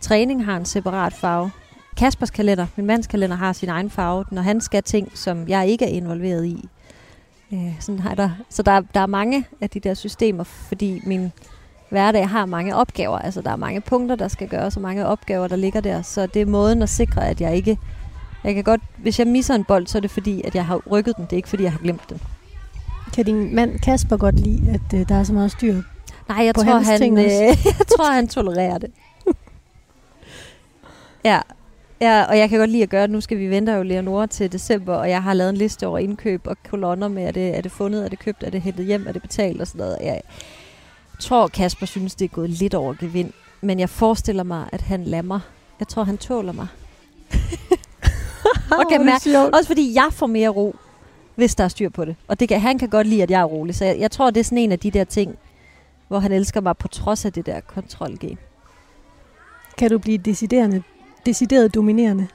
Træning 0.00 0.44
har 0.44 0.56
en 0.56 0.64
separat 0.64 1.12
farve. 1.12 1.50
Kaspers 1.96 2.30
kalender, 2.30 2.66
min 2.76 2.86
mands 2.86 3.06
kalender, 3.06 3.36
har 3.36 3.52
sin 3.52 3.68
egen 3.68 3.90
farve, 3.90 4.24
når 4.30 4.42
han 4.42 4.60
skal 4.60 4.82
ting, 4.82 5.18
som 5.18 5.48
jeg 5.48 5.68
ikke 5.68 5.84
er 5.84 5.88
involveret 5.88 6.46
i. 6.46 6.68
Øh, 7.52 7.80
sådan 7.80 7.98
har 7.98 8.14
der. 8.14 8.30
Så 8.48 8.62
der, 8.62 8.80
der 8.94 9.00
er 9.00 9.06
mange 9.06 9.44
af 9.60 9.70
de 9.70 9.80
der 9.80 9.94
systemer, 9.94 10.44
fordi 10.44 11.00
min 11.06 11.32
hverdag 11.88 12.28
har 12.28 12.46
mange 12.46 12.76
opgaver. 12.76 13.18
Altså, 13.18 13.40
der 13.40 13.50
er 13.50 13.56
mange 13.56 13.80
punkter, 13.80 14.16
der 14.16 14.28
skal 14.28 14.48
gøres, 14.48 14.76
og 14.76 14.82
mange 14.82 15.06
opgaver, 15.06 15.48
der 15.48 15.56
ligger 15.56 15.80
der. 15.80 16.02
Så 16.02 16.26
det 16.26 16.42
er 16.42 16.46
måden 16.46 16.82
at 16.82 16.88
sikre, 16.88 17.28
at 17.28 17.40
jeg 17.40 17.56
ikke... 17.56 17.78
Jeg 18.44 18.54
kan 18.54 18.64
godt, 18.64 18.80
hvis 18.96 19.18
jeg 19.18 19.26
misser 19.26 19.54
en 19.54 19.64
bold, 19.64 19.86
så 19.86 19.98
er 19.98 20.00
det 20.00 20.10
fordi, 20.10 20.42
at 20.42 20.54
jeg 20.54 20.66
har 20.66 20.76
rykket 20.76 21.16
den. 21.16 21.24
Det 21.24 21.32
er 21.32 21.36
ikke 21.36 21.48
fordi, 21.48 21.62
jeg 21.62 21.72
har 21.72 21.78
glemt 21.78 22.10
den. 22.10 22.20
Kan 23.14 23.24
din 23.24 23.54
mand 23.54 23.78
Kasper 23.78 24.16
godt 24.16 24.40
lide, 24.40 24.70
at 24.70 25.00
uh, 25.00 25.08
der 25.08 25.14
er 25.14 25.24
så 25.24 25.32
meget 25.32 25.52
styr 25.52 25.82
Nej, 26.30 26.44
jeg 26.44 26.54
på 26.54 26.60
tror, 26.60 26.78
han, 26.78 27.18
øh, 27.18 27.24
jeg 27.78 27.86
tror, 27.96 28.12
han 28.12 28.28
tolererer 28.28 28.78
det. 28.78 28.90
ja. 31.24 31.40
Ja, 32.00 32.24
og 32.28 32.38
jeg 32.38 32.48
kan 32.48 32.58
godt 32.58 32.70
lide 32.70 32.82
at 32.82 32.88
gøre 32.88 33.02
det. 33.02 33.10
Nu 33.10 33.20
skal 33.20 33.38
vi 33.38 33.50
vente 33.50 33.72
jo 33.72 33.82
Leonora 33.82 34.26
til 34.26 34.52
december, 34.52 34.94
og 34.94 35.10
jeg 35.10 35.22
har 35.22 35.34
lavet 35.34 35.50
en 35.50 35.56
liste 35.56 35.86
over 35.86 35.98
indkøb 35.98 36.46
og 36.46 36.56
kolonner 36.70 37.08
med, 37.08 37.22
er 37.22 37.30
det, 37.30 37.56
er 37.56 37.60
det 37.60 37.72
fundet, 37.72 38.04
er 38.04 38.08
det 38.08 38.18
købt, 38.18 38.42
er 38.42 38.50
det 38.50 38.62
hentet 38.62 38.86
hjem, 38.86 39.06
er 39.08 39.12
det 39.12 39.22
betalt 39.22 39.60
og 39.60 39.66
sådan 39.66 39.78
noget. 39.78 39.98
Jeg 40.02 40.20
tror, 41.20 41.48
Kasper 41.48 41.86
synes, 41.86 42.14
det 42.14 42.24
er 42.24 42.28
gået 42.28 42.50
lidt 42.50 42.74
over 42.74 42.94
gevind, 43.00 43.32
men 43.60 43.80
jeg 43.80 43.88
forestiller 43.88 44.42
mig, 44.42 44.68
at 44.72 44.80
han 44.80 45.04
lader 45.04 45.22
mig. 45.22 45.40
Jeg 45.80 45.88
tror, 45.88 46.04
han 46.04 46.18
tåler 46.18 46.52
mig. 46.52 46.66
og 48.78 48.84
kan 48.90 49.04
mærke, 49.04 49.38
også 49.56 49.66
fordi 49.66 49.94
jeg 49.94 50.08
får 50.10 50.26
mere 50.26 50.48
ro, 50.48 50.76
hvis 51.40 51.54
der 51.54 51.64
er 51.64 51.68
styr 51.68 51.88
på 51.88 52.04
det. 52.04 52.16
Og 52.28 52.40
det 52.40 52.48
kan, 52.48 52.60
han 52.60 52.78
kan 52.78 52.88
godt 52.88 53.06
lide, 53.06 53.22
at 53.22 53.30
jeg 53.30 53.40
er 53.40 53.44
rolig. 53.44 53.74
Så 53.74 53.84
jeg, 53.84 53.98
jeg 53.98 54.10
tror, 54.10 54.30
det 54.30 54.40
er 54.40 54.44
sådan 54.44 54.58
en 54.58 54.72
af 54.72 54.78
de 54.78 54.90
der 54.90 55.04
ting, 55.04 55.38
hvor 56.08 56.18
han 56.18 56.32
elsker 56.32 56.60
mig 56.60 56.76
på 56.76 56.88
trods 56.88 57.24
af 57.24 57.32
det 57.32 57.46
der 57.46 57.60
kontrolgen. 57.60 58.38
Kan 59.78 59.90
du 59.90 59.98
blive 59.98 60.18
deciderende, 60.18 60.82
decideret 61.26 61.74
dominerende? 61.74 62.26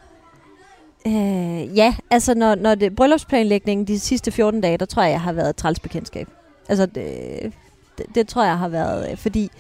Øh, 1.08 1.78
ja, 1.78 1.96
altså 2.12 2.34
når, 2.34 2.56
når 2.56 2.76
det 2.76 2.96
bryllupsplanlægningen 2.96 3.88
de 3.88 4.00
sidste 4.00 4.32
14 4.32 4.62
dage, 4.62 4.78
der 4.78 4.86
tror 4.86 5.04
jeg, 5.04 5.12
jeg 5.12 5.22
har 5.22 5.34
været 5.34 5.56
trælsbekendtskab. 5.56 6.28
Altså 6.70 6.86
det, 6.86 7.54
det, 7.98 8.06
det 8.16 8.28
tror 8.28 8.44
jeg 8.44 8.58
har 8.58 8.68
været, 8.68 9.12
øh, 9.12 9.18
fordi 9.18 9.52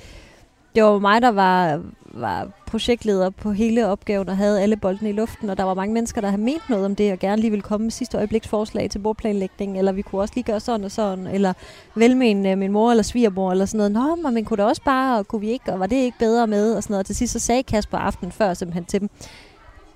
det 0.75 0.84
var 0.84 1.00
mig, 1.00 1.22
der 1.22 1.32
var, 1.32 1.82
var 2.13 2.48
projektleder 2.67 3.29
på 3.29 3.51
hele 3.51 3.88
opgaven 3.88 4.29
og 4.29 4.38
havde 4.38 4.62
alle 4.62 4.77
boldene 4.77 5.10
i 5.10 5.13
luften, 5.13 5.50
og 5.50 5.58
der 5.58 5.63
var 5.63 5.74
mange 5.74 5.94
mennesker, 5.94 6.22
der 6.22 6.29
havde 6.29 6.41
ment 6.41 6.70
noget 6.70 6.86
om 6.86 6.96
det, 6.96 7.12
og 7.12 7.20
gerne 7.20 7.41
lige 7.41 7.51
ville 7.51 7.62
komme 7.62 7.84
med 7.84 7.91
sidste 7.91 8.17
øjebliks 8.17 8.48
forslag 8.48 8.89
til 8.89 9.00
bordplanlægning, 9.00 9.77
eller 9.77 9.91
vi 9.91 10.01
kunne 10.01 10.22
også 10.22 10.34
lige 10.36 10.44
gøre 10.44 10.60
sådan 10.60 10.84
og 10.84 10.91
sådan, 10.91 11.27
eller 11.27 11.53
velmene 11.96 12.51
øh, 12.51 12.58
min 12.58 12.72
mor 12.72 12.91
eller 12.91 13.03
svigermor, 13.03 13.51
eller 13.51 13.65
sådan 13.65 13.91
noget. 13.91 14.17
Nå, 14.24 14.29
men 14.29 14.46
kunne 14.46 14.58
det 14.58 14.65
også 14.65 14.82
bare, 14.86 15.20
og 15.20 15.27
kunne 15.27 15.41
vi 15.41 15.50
ikke, 15.50 15.74
og 15.74 15.79
var 15.79 15.88
det 15.88 15.96
ikke 15.96 16.20
bedre 16.20 16.48
med, 16.48 16.74
og 16.74 16.84
sådan 16.84 16.94
noget. 16.94 17.00
Og 17.03 17.05
til 17.05 17.15
sidst 17.15 17.34
så 17.34 17.39
sagde 17.39 17.63
Kasper 17.63 17.98
aften 17.98 18.32
før 18.32 18.53
simpelthen 18.53 18.86
til 18.86 19.01
dem, 19.01 19.10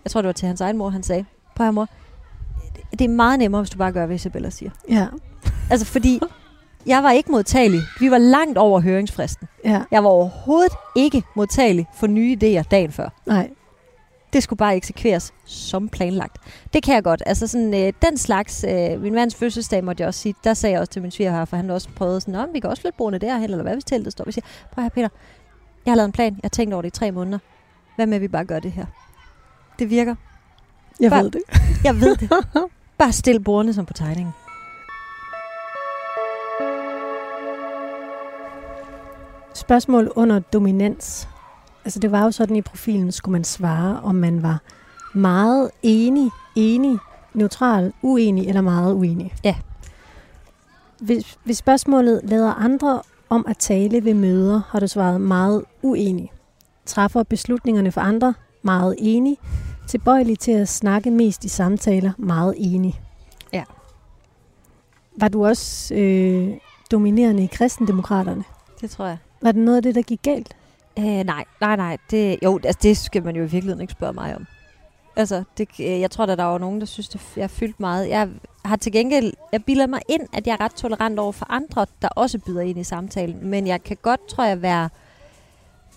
jeg 0.03 0.11
tror 0.11 0.21
det 0.21 0.27
var 0.27 0.33
til 0.33 0.47
hans 0.47 0.61
egen 0.61 0.77
mor, 0.77 0.89
han 0.89 1.03
sagde, 1.03 1.25
prøv 1.55 1.65
her 1.65 1.71
mor, 1.71 1.87
det 2.91 3.01
er 3.01 3.09
meget 3.09 3.39
nemmere, 3.39 3.61
hvis 3.61 3.69
du 3.69 3.77
bare 3.77 3.91
gør, 3.91 4.05
hvad 4.05 4.15
Isabella 4.15 4.49
siger. 4.49 4.71
Ja. 4.89 5.07
Altså 5.69 5.85
fordi, 5.85 6.19
jeg 6.89 7.03
var 7.03 7.11
ikke 7.11 7.31
modtagelig. 7.31 7.81
Vi 7.99 8.11
var 8.11 8.17
langt 8.17 8.57
over 8.57 8.79
høringsfristen. 8.79 9.47
Ja. 9.65 9.81
Jeg 9.91 10.03
var 10.03 10.09
overhovedet 10.09 10.71
ikke 10.95 11.23
modtagelig 11.35 11.87
for 11.95 12.07
nye 12.07 12.37
idéer 12.43 12.61
dagen 12.71 12.91
før. 12.91 13.09
Nej. 13.25 13.49
Det 14.33 14.43
skulle 14.43 14.57
bare 14.57 14.75
eksekveres 14.75 15.33
som 15.45 15.89
planlagt. 15.89 16.37
Det 16.73 16.83
kan 16.83 16.95
jeg 16.95 17.03
godt. 17.03 17.23
Altså 17.25 17.47
sådan, 17.47 17.73
øh, 17.73 17.93
den 18.01 18.17
slags, 18.17 18.65
øh, 18.69 19.01
min 19.01 19.13
mands 19.13 19.35
fødselsdag 19.35 19.83
måtte 19.83 20.01
jeg 20.01 20.07
også 20.07 20.19
sige, 20.19 20.35
der 20.43 20.53
sagde 20.53 20.73
jeg 20.73 20.79
også 20.79 20.91
til 20.91 21.01
min 21.01 21.11
sviger 21.11 21.31
her, 21.31 21.45
for 21.45 21.55
han 21.57 21.69
også 21.69 21.89
prøvede 21.95 22.21
sådan, 22.21 22.35
om 22.35 22.49
vi 22.53 22.59
kan 22.59 22.69
også 22.69 22.81
flytte 22.81 22.97
bordene 22.97 23.17
derhen, 23.19 23.43
eller 23.43 23.61
hvad 23.63 23.73
hvis 23.73 23.83
teltet 23.83 24.13
står. 24.13 24.25
Vi 24.25 24.31
siger, 24.31 24.45
prøv 24.71 24.81
her 24.83 24.89
Peter, 24.89 25.09
jeg 25.85 25.91
har 25.91 25.95
lavet 25.95 26.05
en 26.07 26.11
plan, 26.11 26.33
jeg 26.33 26.39
har 26.43 26.49
tænkt 26.49 26.73
over 26.73 26.81
det 26.81 26.87
i 26.87 26.99
tre 26.99 27.11
måneder. 27.11 27.39
Hvad 27.95 28.05
med, 28.05 28.15
at 28.15 28.21
vi 28.21 28.27
bare 28.27 28.45
gør 28.45 28.59
det 28.59 28.71
her? 28.71 28.85
Det 29.79 29.89
virker. 29.89 30.15
Jeg 30.99 31.11
Bare- 31.11 31.23
ved 31.23 31.31
det. 31.31 31.41
Jeg 31.83 32.01
ved 32.01 32.15
det. 32.15 32.29
Bare 32.97 33.11
stil 33.11 33.39
bordene 33.39 33.73
som 33.73 33.85
på 33.85 33.93
tegningen. 33.93 34.33
Spørgsmål 39.59 40.11
under 40.15 40.39
dominans. 40.39 41.29
Altså 41.85 41.99
det 41.99 42.11
var 42.11 42.23
jo 42.23 42.31
sådan 42.31 42.55
i 42.55 42.61
profilen, 42.61 43.11
skulle 43.11 43.33
man 43.33 43.43
svare, 43.43 43.99
om 44.03 44.15
man 44.15 44.43
var 44.43 44.61
meget 45.13 45.71
enig, 45.83 46.31
enig, 46.55 46.97
neutral, 47.33 47.93
uenig 48.01 48.47
eller 48.47 48.61
meget 48.61 48.93
uenig. 48.93 49.33
Ja. 49.43 49.55
Hvis, 50.99 51.37
hvis 51.43 51.57
spørgsmålet 51.57 52.21
lader 52.23 52.53
andre 52.53 53.01
om 53.29 53.45
at 53.47 53.57
tale 53.57 54.05
ved 54.05 54.13
møder, 54.13 54.61
har 54.69 54.79
du 54.79 54.87
svaret 54.87 55.21
meget 55.21 55.63
uenig. 55.81 56.31
Træffer 56.85 57.23
beslutningerne 57.23 57.91
for 57.91 58.01
andre, 58.01 58.33
meget 58.61 58.95
enig. 58.97 59.37
Tilbøjelig 59.87 60.39
til 60.39 60.51
at 60.51 60.67
snakke 60.69 61.11
mest 61.11 61.45
i 61.45 61.47
samtaler, 61.47 62.11
meget 62.17 62.53
enig. 62.57 63.01
Ja. 63.53 63.63
Var 65.17 65.27
du 65.27 65.45
også 65.45 65.95
øh, 65.95 66.53
dominerende 66.91 67.43
i 67.43 67.47
kristendemokraterne? 67.47 68.43
Det 68.81 68.89
tror 68.89 69.05
jeg. 69.05 69.17
Var 69.41 69.51
det 69.51 69.61
noget 69.61 69.77
af 69.77 69.83
det, 69.83 69.95
der 69.95 70.01
gik 70.01 70.21
galt? 70.21 70.55
Øh, 70.99 71.03
nej, 71.05 71.45
nej, 71.61 71.75
nej. 71.75 71.97
Det, 72.11 72.39
jo, 72.43 72.59
altså, 72.63 72.79
det 72.83 72.97
skal 72.97 73.23
man 73.23 73.35
jo 73.35 73.41
i 73.41 73.47
virkeligheden 73.47 73.81
ikke 73.81 73.93
spørge 73.93 74.13
mig 74.13 74.35
om. 74.35 74.45
Altså, 75.15 75.43
det, 75.57 75.69
øh, 75.79 75.99
jeg 75.99 76.11
tror, 76.11 76.23
at 76.25 76.37
der 76.37 76.43
var 76.43 76.57
nogen, 76.57 76.79
der 76.79 76.85
synes, 76.85 77.15
at 77.15 77.21
jeg 77.35 77.49
fyldt 77.49 77.79
meget. 77.79 78.09
Jeg 78.09 78.29
har 78.65 78.75
til 78.75 78.91
gengæld, 78.91 79.33
jeg 79.51 79.63
bilder 79.63 79.87
mig 79.87 80.01
ind, 80.07 80.27
at 80.33 80.47
jeg 80.47 80.53
er 80.53 80.61
ret 80.61 80.73
tolerant 80.73 81.19
over 81.19 81.31
for 81.31 81.45
andre, 81.49 81.85
der 82.01 82.07
også 82.07 82.39
byder 82.39 82.61
ind 82.61 82.79
i 82.79 82.83
samtalen. 82.83 83.47
Men 83.47 83.67
jeg 83.67 83.83
kan 83.83 83.97
godt, 84.01 84.27
tror 84.27 84.43
jeg, 84.43 84.61
være... 84.61 84.89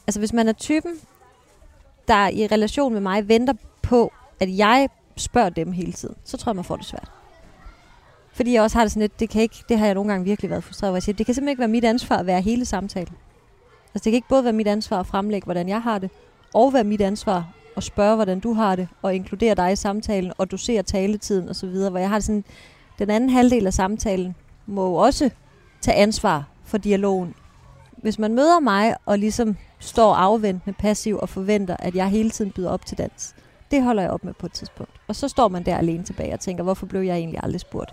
Altså, 0.07 0.21
hvis 0.21 0.33
man 0.33 0.49
er 0.49 0.53
typen, 0.53 0.93
der 2.09 2.29
i 2.29 2.47
relation 2.47 2.93
med 2.93 3.01
mig 3.01 3.29
venter 3.29 3.55
på, 3.83 4.12
at 4.40 4.57
jeg 4.57 4.88
spørger 5.16 5.49
dem 5.49 5.73
hele 5.73 5.93
tiden, 5.93 6.14
så 6.25 6.37
tror 6.37 6.51
jeg, 6.51 6.57
man 6.57 6.64
får 6.64 6.77
det 6.77 6.87
svært. 6.87 7.11
Fordi 8.33 8.53
jeg 8.53 8.62
også 8.62 8.79
har 8.79 8.85
det 8.85 8.93
sådan 8.93 9.01
lidt, 9.01 9.21
det, 9.21 9.31
kan 9.31 9.43
ikke, 9.43 9.57
det 9.69 9.79
har 9.79 9.87
jeg 9.87 9.95
nogle 9.95 10.11
gange 10.11 10.25
virkelig 10.25 10.51
været 10.51 10.64
frustreret 10.64 10.88
over. 10.88 10.97
Jeg 10.97 11.03
siger, 11.03 11.16
det 11.16 11.27
kan 11.27 11.35
simpelthen 11.35 11.53
ikke 11.53 11.61
være 11.61 11.69
mit 11.69 11.85
ansvar 11.85 12.16
at 12.16 12.27
være 12.27 12.40
hele 12.40 12.64
samtalen. 12.64 13.16
Altså 13.94 14.05
det 14.05 14.12
kan 14.12 14.14
ikke 14.14 14.28
både 14.28 14.44
være 14.44 14.52
mit 14.52 14.68
ansvar 14.68 15.00
at 15.00 15.07
fremlægge, 15.07 15.44
hvordan 15.44 15.68
jeg 15.68 15.83
har 15.83 15.98
det, 15.98 16.11
og 16.55 16.72
være 16.72 16.85
mit 16.85 17.00
ansvar 17.00 17.48
at 17.76 17.83
spørge, 17.83 18.14
hvordan 18.14 18.40
du 18.40 18.52
har 18.52 18.76
det, 18.76 18.88
og 19.02 19.14
inkludere 19.14 19.55
dig 19.55 19.72
i 19.72 19.76
samtalen, 19.76 20.33
og 20.38 20.50
dosere 20.50 20.83
taletiden 20.83 21.48
osv., 21.48 21.68
hvor 21.68 21.98
jeg 21.98 22.09
har 22.09 22.20
sådan, 22.20 22.44
den 22.98 23.11
anden 23.11 23.31
halvdel 23.31 23.66
af 23.66 23.74
samtalen 23.74 24.35
må 24.66 24.87
jo 24.87 24.94
også 24.94 25.31
tage 25.81 25.96
ansvar 25.96 26.44
for 26.64 26.78
dialogen. 26.78 27.35
Hvis 27.96 28.18
man 28.18 28.35
møder 28.35 28.61
mig 28.61 28.96
og 29.07 29.18
ligesom 29.18 29.57
står 29.78 30.14
afventende 30.14 30.76
passiv 30.78 31.18
og 31.18 31.28
forventer, 31.28 31.76
at 31.78 31.94
jeg 31.94 32.09
hele 32.09 32.31
tiden 32.31 32.50
byder 32.50 32.70
op 32.70 32.87
til 32.87 32.98
dans, 32.98 33.35
det 33.70 33.83
holder 33.83 34.02
jeg 34.02 34.11
op 34.11 34.24
med 34.24 34.35
på 34.35 34.46
et 34.46 34.52
tidspunkt. 34.52 34.92
Og 35.09 35.16
så 35.16 35.28
står 35.28 35.48
man 35.48 35.62
der 35.66 35.76
alene 35.76 36.05
tilbage 36.05 36.33
og 36.33 36.40
tænker, 36.40 36.64
hvorfor 36.64 36.87
blev 36.87 37.00
jeg 37.00 37.16
egentlig 37.16 37.40
aldrig 37.42 37.61
spurgt? 37.61 37.90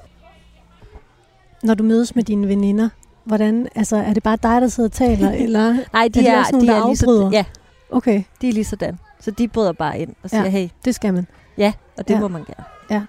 Når 1.64 1.74
du 1.74 1.84
mødes 1.84 2.16
med 2.16 2.24
dine 2.24 2.48
veninder, 2.48 2.90
hvordan, 3.24 3.68
altså, 3.76 3.96
er 3.96 4.14
det 4.14 4.24
bare 4.24 4.38
dig, 4.44 4.62
der 4.62 4.68
sidder 4.68 4.90
og 4.90 4.94
taler, 4.94 5.32
eller? 5.44 5.78
Nej, 5.94 6.08
de 6.08 6.20
Er 6.20 6.24
de 6.24 6.28
er, 6.28 6.40
også 6.40 6.52
nogen, 6.52 6.68
de 6.68 6.74
der 6.74 6.82
er 6.82 6.88
lige 6.88 6.98
så, 6.98 7.30
ja, 7.32 7.46
Okay, 7.92 8.24
de 8.42 8.50
er 8.50 8.54
lige 8.54 8.66
sådan. 8.66 9.00
Så 9.20 9.32
de 9.32 9.48
bryder 9.48 9.72
bare 9.72 10.00
ind 10.00 10.16
og 10.24 10.30
siger, 10.30 10.44
Ja. 10.44 10.50
hey, 10.50 10.70
det 10.86 10.96
skal 10.96 11.14
man. 11.14 11.28
Ja, 11.58 11.74
og 11.98 12.08
det 12.08 12.14
ja. 12.14 12.20
må 12.20 12.28
man 12.28 12.44
gerne. 12.44 12.64
Ja. 12.92 13.02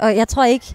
Og 0.00 0.16
jeg 0.16 0.28
tror 0.28 0.44
ikke... 0.44 0.74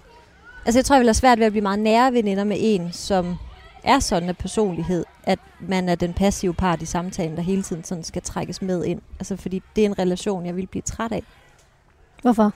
Altså, 0.65 0.79
jeg 0.79 0.85
tror, 0.85 0.95
jeg 0.95 0.99
vil 0.99 1.07
have 1.07 1.13
svært 1.13 1.39
ved 1.39 1.45
at 1.45 1.51
blive 1.51 1.61
meget 1.61 1.79
nære 1.79 2.13
veninder 2.13 2.43
med 2.43 2.57
en, 2.59 2.91
som 2.91 3.35
er 3.83 3.99
sådan 3.99 4.29
en 4.29 4.35
personlighed, 4.35 5.05
at 5.23 5.39
man 5.59 5.89
er 5.89 5.95
den 5.95 6.13
passive 6.13 6.53
part 6.53 6.81
i 6.81 6.85
samtalen, 6.85 7.35
der 7.37 7.43
hele 7.43 7.63
tiden 7.63 7.83
sådan 7.83 8.03
skal 8.03 8.21
trækkes 8.21 8.61
med 8.61 8.85
ind. 8.85 9.01
Altså, 9.19 9.35
fordi 9.35 9.61
det 9.75 9.81
er 9.81 9.85
en 9.85 9.99
relation, 9.99 10.45
jeg 10.45 10.55
vil 10.55 10.67
blive 10.67 10.81
træt 10.81 11.11
af. 11.11 11.23
Hvorfor? 12.21 12.53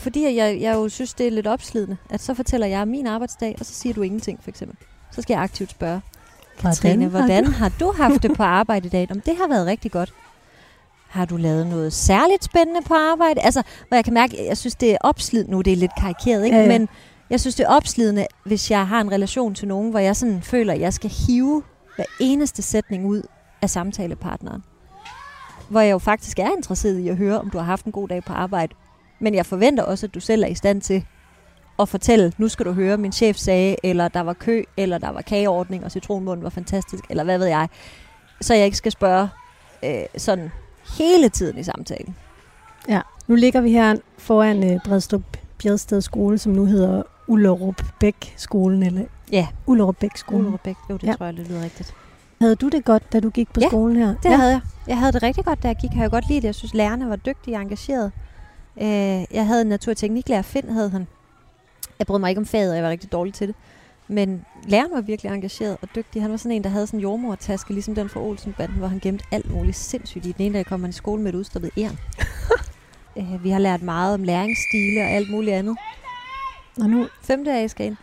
Fordi 0.00 0.36
jeg, 0.36 0.60
jeg 0.60 0.74
jo 0.74 0.88
synes, 0.88 1.14
det 1.14 1.26
er 1.26 1.30
lidt 1.30 1.46
opslidende, 1.46 1.96
at 2.10 2.20
så 2.20 2.34
fortæller 2.34 2.66
jeg 2.66 2.88
min 2.88 3.06
arbejdsdag, 3.06 3.56
og 3.60 3.66
så 3.66 3.74
siger 3.74 3.94
du 3.94 4.02
ingenting, 4.02 4.38
for 4.42 4.50
eksempel. 4.50 4.76
Så 5.12 5.22
skal 5.22 5.34
jeg 5.34 5.42
aktivt 5.42 5.70
spørge, 5.70 6.00
Katrine, 6.58 7.06
hvordan 7.08 7.46
har 7.46 7.72
du 7.80 7.92
haft 7.96 8.22
det 8.22 8.36
på 8.36 8.42
arbejde 8.60 8.86
i 8.86 8.90
dag? 8.90 9.08
Om 9.10 9.20
det 9.20 9.36
har 9.36 9.48
været 9.48 9.66
rigtig 9.66 9.90
godt. 9.92 10.12
Har 11.08 11.24
du 11.24 11.36
lavet 11.36 11.66
noget 11.66 11.92
særligt 11.92 12.44
spændende 12.44 12.80
på 12.86 12.94
arbejde? 12.94 13.40
Altså, 13.40 13.62
hvor 13.88 13.96
jeg 13.96 14.04
kan 14.04 14.14
mærke, 14.14 14.46
jeg 14.46 14.56
synes, 14.56 14.74
det 14.74 14.92
er 14.92 14.96
opslidende. 15.00 15.52
Nu 15.52 15.60
det 15.60 15.72
er 15.72 15.76
lidt 15.76 15.92
karikeret, 15.98 16.44
ikke? 16.44 16.56
Ja, 16.56 16.62
ja. 16.62 16.78
Men 16.78 16.88
jeg 17.30 17.40
synes, 17.40 17.54
det 17.54 17.64
er 17.64 17.68
opslidende, 17.68 18.26
hvis 18.44 18.70
jeg 18.70 18.88
har 18.88 19.00
en 19.00 19.12
relation 19.12 19.54
til 19.54 19.68
nogen, 19.68 19.90
hvor 19.90 19.98
jeg 19.98 20.16
sådan 20.16 20.42
føler, 20.42 20.72
at 20.72 20.80
jeg 20.80 20.92
skal 20.92 21.10
hive 21.10 21.62
hver 21.96 22.04
eneste 22.20 22.62
sætning 22.62 23.06
ud 23.06 23.22
af 23.62 23.70
samtalepartneren. 23.70 24.62
Hvor 25.68 25.80
jeg 25.80 25.92
jo 25.92 25.98
faktisk 25.98 26.38
er 26.38 26.50
interesseret 26.56 26.98
i 26.98 27.08
at 27.08 27.16
høre, 27.16 27.40
om 27.40 27.50
du 27.50 27.58
har 27.58 27.64
haft 27.64 27.84
en 27.84 27.92
god 27.92 28.08
dag 28.08 28.24
på 28.24 28.32
arbejde. 28.32 28.74
Men 29.18 29.34
jeg 29.34 29.46
forventer 29.46 29.82
også, 29.84 30.06
at 30.06 30.14
du 30.14 30.20
selv 30.20 30.42
er 30.42 30.46
i 30.46 30.54
stand 30.54 30.80
til 30.80 31.04
at 31.78 31.88
fortælle, 31.88 32.32
nu 32.38 32.48
skal 32.48 32.66
du 32.66 32.72
høre, 32.72 32.96
min 32.96 33.12
chef 33.12 33.36
sagde, 33.36 33.76
eller 33.82 34.08
der 34.08 34.20
var 34.20 34.32
kø, 34.32 34.62
eller 34.76 34.98
der 34.98 35.10
var 35.10 35.20
kageordning, 35.20 35.84
og 35.84 35.90
citronmunden 35.90 36.44
var 36.44 36.50
fantastisk, 36.50 37.04
eller 37.10 37.24
hvad 37.24 37.38
ved 37.38 37.46
jeg. 37.46 37.68
Så 38.40 38.54
jeg 38.54 38.64
ikke 38.64 38.76
skal 38.76 38.92
spørge 38.92 39.28
øh, 39.84 40.02
sådan 40.16 40.50
hele 40.98 41.28
tiden 41.28 41.58
i 41.58 41.62
samtalen. 41.62 42.16
Nu 43.28 43.34
ligger 43.34 43.60
vi 43.60 43.70
her 43.72 43.96
foran 44.18 44.72
øh, 44.72 44.80
Bredstrup 44.84 45.22
Bjedsted 45.62 46.00
skole, 46.00 46.38
som 46.38 46.52
nu 46.52 46.64
hedder 46.64 47.02
Ullerup 47.26 47.82
Bæk 48.00 48.34
skolen, 48.36 48.82
eller 48.82 49.02
Ja, 49.32 49.46
Ullerup 49.66 49.96
Bæk 49.96 50.16
skolen. 50.16 50.46
Ulrik 50.46 50.60
Bæk, 50.60 50.76
jo, 50.90 50.94
det 50.96 51.02
Ja. 51.02 51.08
ja. 51.08 51.16
tror 51.16 51.26
jeg, 51.26 51.36
det 51.36 51.48
lyder 51.48 51.62
rigtigt. 51.62 51.94
Havde 52.40 52.56
du 52.56 52.68
det 52.68 52.84
godt, 52.84 53.12
da 53.12 53.20
du 53.20 53.30
gik 53.30 53.52
på 53.52 53.60
Ja, 53.60 53.68
skolen 53.68 53.96
her? 53.96 54.06
Det 54.22 54.30
ja. 54.30 54.36
havde 54.36 54.50
jeg. 54.50 54.60
Jeg 54.86 54.98
havde 54.98 55.12
det 55.12 55.22
rigtig 55.22 55.44
godt, 55.44 55.62
da 55.62 55.68
jeg 55.68 55.76
gik. 55.76 55.90
Jeg 55.90 55.96
havde 55.98 56.10
godt 56.10 56.28
lide 56.28 56.40
det. 56.40 56.44
Jeg 56.46 56.54
synes, 56.54 56.74
lærerne 56.74 57.08
var 57.08 57.16
dygtige 57.16 57.56
og 57.56 57.62
engagerede. 57.62 58.10
Øh, 58.80 59.24
jeg 59.36 59.46
havde 59.46 59.60
en 59.62 59.66
natur- 59.66 59.90
og 59.92 59.96
tekniklærer. 59.96 60.42
Finn 60.42 60.70
havde 60.70 60.90
han. 60.90 61.06
Jeg 61.98 62.06
brød 62.06 62.18
mig 62.18 62.28
ikke 62.28 62.38
om 62.40 62.46
faget, 62.46 62.70
og 62.70 62.76
jeg 62.76 62.84
var 62.84 62.90
rigtig 62.90 63.12
dårlig 63.12 63.34
til 63.34 63.48
det. 63.48 63.56
Men 64.08 64.44
læreren 64.64 64.90
var 64.94 65.00
virkelig 65.00 65.32
engageret 65.32 65.76
og 65.82 65.88
dygtig. 65.94 66.22
Han 66.22 66.30
var 66.30 66.36
sådan 66.36 66.52
en, 66.52 66.64
der 66.64 66.70
havde 66.70 66.86
sådan 66.86 67.00
en 67.00 67.02
jordmortaske, 67.02 67.72
ligesom 67.72 67.94
den 67.94 68.08
fra 68.08 68.20
Olsenbanden, 68.20 68.78
hvor 68.78 68.86
han 68.88 68.98
gemte 68.98 69.24
alt 69.32 69.50
muligt 69.50 69.76
sindssygt 69.76 70.26
i. 70.26 70.32
Den 70.32 70.46
ene 70.46 70.54
dag 70.58 70.66
kom 70.66 70.80
han 70.80 70.90
i 70.90 70.92
skole 70.92 71.22
med 71.22 71.32
et 71.32 71.36
udstoppet 71.38 71.70
æren. 71.78 71.98
øh, 73.18 73.44
vi 73.44 73.50
har 73.50 73.58
lært 73.58 73.82
meget 73.82 74.14
om 74.14 74.22
læringsstile 74.22 75.00
og 75.00 75.08
alt 75.08 75.30
muligt 75.30 75.56
andet. 75.56 75.76
Og 76.80 76.90
nu, 76.90 77.06
Femte 77.22 77.52
A 77.52 77.66
skal 77.66 77.86
ind. 77.90 77.96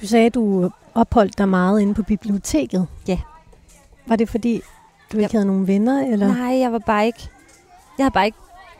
du 0.00 0.06
sagde, 0.06 0.30
du 0.30 0.70
opholdt 0.94 1.38
dig 1.38 1.48
meget 1.48 1.80
inde 1.80 1.94
på 1.94 2.02
biblioteket. 2.02 2.86
Ja. 3.08 3.18
Var 4.06 4.16
det 4.16 4.28
fordi, 4.28 4.60
du 5.12 5.16
ikke 5.18 5.30
Ja. 5.32 5.38
havde 5.38 5.46
nogen 5.46 5.66
venner? 5.66 6.06
Eller? 6.12 6.34
Nej, 6.34 6.58
jeg 6.58 6.72
var 6.72 6.78
bare 6.78 7.06
ikke... 7.06 7.28
Jeg 7.98 8.04
har 8.04 8.10
bare 8.10 8.26
ikke 8.26 8.38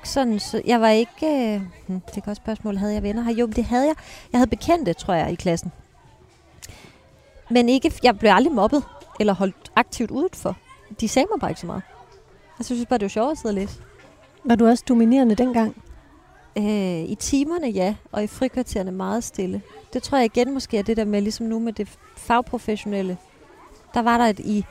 sådan, 0.09 0.41
så 0.41 0.63
jeg 0.65 0.81
var 0.81 0.89
ikke... 0.89 1.55
Øh, 1.55 1.61
hm, 1.87 2.01
det 2.01 2.23
kan 2.23 2.31
også 2.31 2.41
spørgsmål, 2.43 2.77
havde 2.77 2.95
jeg 2.95 3.03
venner 3.03 3.23
her? 3.23 3.33
Jo, 3.33 3.47
det 3.47 3.65
havde 3.65 3.87
jeg. 3.87 3.95
Jeg 4.33 4.39
havde 4.39 4.51
bekendte, 4.51 4.93
tror 4.93 5.15
jeg, 5.15 5.33
i 5.33 5.35
klassen. 5.35 5.73
Men 7.51 7.69
ikke, 7.69 7.93
jeg 8.03 8.19
blev 8.19 8.31
aldrig 8.31 8.55
mobbet 8.55 8.85
eller 9.21 9.35
holdt 9.35 9.73
aktivt 9.77 10.11
udenfor. 10.11 10.57
De 11.01 11.09
sagde 11.09 11.27
mig 11.33 11.41
bare 11.41 11.51
ikke 11.51 11.61
så 11.61 11.67
meget. 11.67 11.83
Jeg 12.59 12.65
synes 12.65 12.87
bare, 12.87 12.99
det 12.99 13.05
var 13.05 13.09
sjovt 13.09 13.33
at 13.33 13.39
sidde 13.39 13.51
og 13.51 13.55
læse. 13.55 13.81
Var 14.45 14.55
du 14.55 14.67
også 14.67 14.85
dominerende 14.89 15.35
dengang? 15.35 15.83
Øh, 16.59 17.11
I 17.11 17.17
timerne, 17.19 17.69
ja. 17.69 17.95
Og 18.13 18.25
i 18.25 18.27
frikvartererne 18.27 18.93
meget 18.93 19.25
stille. 19.25 19.63
Det 19.93 20.03
tror 20.03 20.19
jeg 20.19 20.25
igen 20.25 20.55
måske 20.55 20.79
er 20.79 20.83
det 20.83 20.97
der 20.97 21.05
med, 21.05 21.21
ligesom 21.21 21.47
nu 21.47 21.59
med 21.59 21.73
det 21.73 21.89
fagprofessionelle. 22.17 23.19
Der 23.95 24.03
var 24.03 24.19
der 24.19 24.25
et, 24.25 24.39
i, 24.39 24.65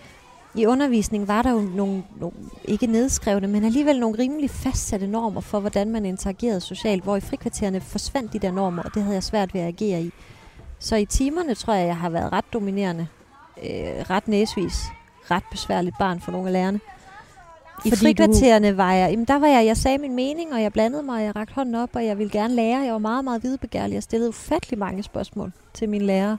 i 0.55 0.65
undervisning 0.65 1.27
var 1.27 1.41
der 1.41 1.51
jo 1.51 1.59
nogle, 1.59 2.03
nogle, 2.19 2.35
ikke 2.65 2.87
nedskrevne, 2.87 3.47
men 3.47 3.63
alligevel 3.63 3.99
nogle 3.99 4.17
rimelig 4.19 4.49
fastsatte 4.49 5.07
normer 5.07 5.41
for, 5.41 5.59
hvordan 5.59 5.89
man 5.89 6.05
interagerede 6.05 6.61
socialt, 6.61 7.03
hvor 7.03 7.15
i 7.15 7.19
frikvartererne 7.19 7.81
forsvandt 7.81 8.33
de 8.33 8.39
der 8.39 8.51
normer, 8.51 8.83
og 8.83 8.93
det 8.93 9.03
havde 9.03 9.15
jeg 9.15 9.23
svært 9.23 9.53
ved 9.53 9.61
at 9.61 9.67
agere 9.67 10.01
i. 10.01 10.11
Så 10.79 10.95
i 10.95 11.05
timerne 11.05 11.55
tror 11.55 11.73
jeg, 11.73 11.87
jeg 11.87 11.97
har 11.97 12.09
været 12.09 12.31
ret 12.31 12.45
dominerende, 12.53 13.07
øh, 13.63 14.09
ret 14.09 14.27
næsvis, 14.27 14.83
ret 15.31 15.43
besværligt 15.51 15.95
barn 15.99 16.21
for 16.21 16.31
nogle 16.31 16.47
af 16.47 16.53
lærerne. 16.53 16.79
I 17.85 17.89
Fordi 17.89 17.95
frikvartererne 17.95 18.71
du... 18.71 18.75
var 18.75 18.93
jeg, 18.93 19.09
jamen 19.09 19.25
der 19.25 19.39
var 19.39 19.47
jeg, 19.47 19.65
jeg 19.65 19.77
sagde 19.77 19.97
min 19.97 20.15
mening, 20.15 20.53
og 20.53 20.61
jeg 20.61 20.73
blandede 20.73 21.03
mig, 21.03 21.15
og 21.15 21.23
jeg 21.23 21.35
rakte 21.35 21.53
hånden 21.53 21.75
op, 21.75 21.89
og 21.93 22.05
jeg 22.05 22.17
ville 22.17 22.31
gerne 22.31 22.55
lære. 22.55 22.79
Jeg 22.79 22.93
var 22.93 22.99
meget, 22.99 23.23
meget 23.23 23.43
videbegærlig. 23.43 23.93
Jeg 23.93 24.03
stillede 24.03 24.29
ufattelig 24.29 24.79
mange 24.79 25.03
spørgsmål 25.03 25.51
til 25.73 25.89
mine 25.89 26.05
lærere, 26.05 26.37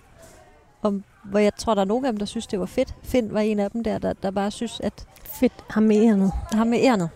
om, 0.83 1.05
hvor 1.25 1.39
jeg 1.39 1.55
tror, 1.55 1.75
der 1.75 1.81
er 1.81 1.87
nogle 1.87 2.07
af 2.07 2.13
dem, 2.13 2.19
der 2.19 2.27
synes, 2.27 2.47
det 2.47 2.61
var 2.61 2.67
fedt. 2.67 2.95
Finn 3.03 3.35
var 3.35 3.41
en 3.41 3.59
af 3.59 3.71
dem 3.71 3.85
der, 3.85 3.99
der, 3.99 4.13
der 4.13 4.31
bare 4.31 4.51
synes, 4.51 4.81
at... 4.81 5.07
Fedt 5.25 5.53
har 5.71 5.81
med 5.81 5.97
ærnet. 5.97 6.33
Har 6.53 6.65
med 6.65 6.79
ærnet. 6.83 7.11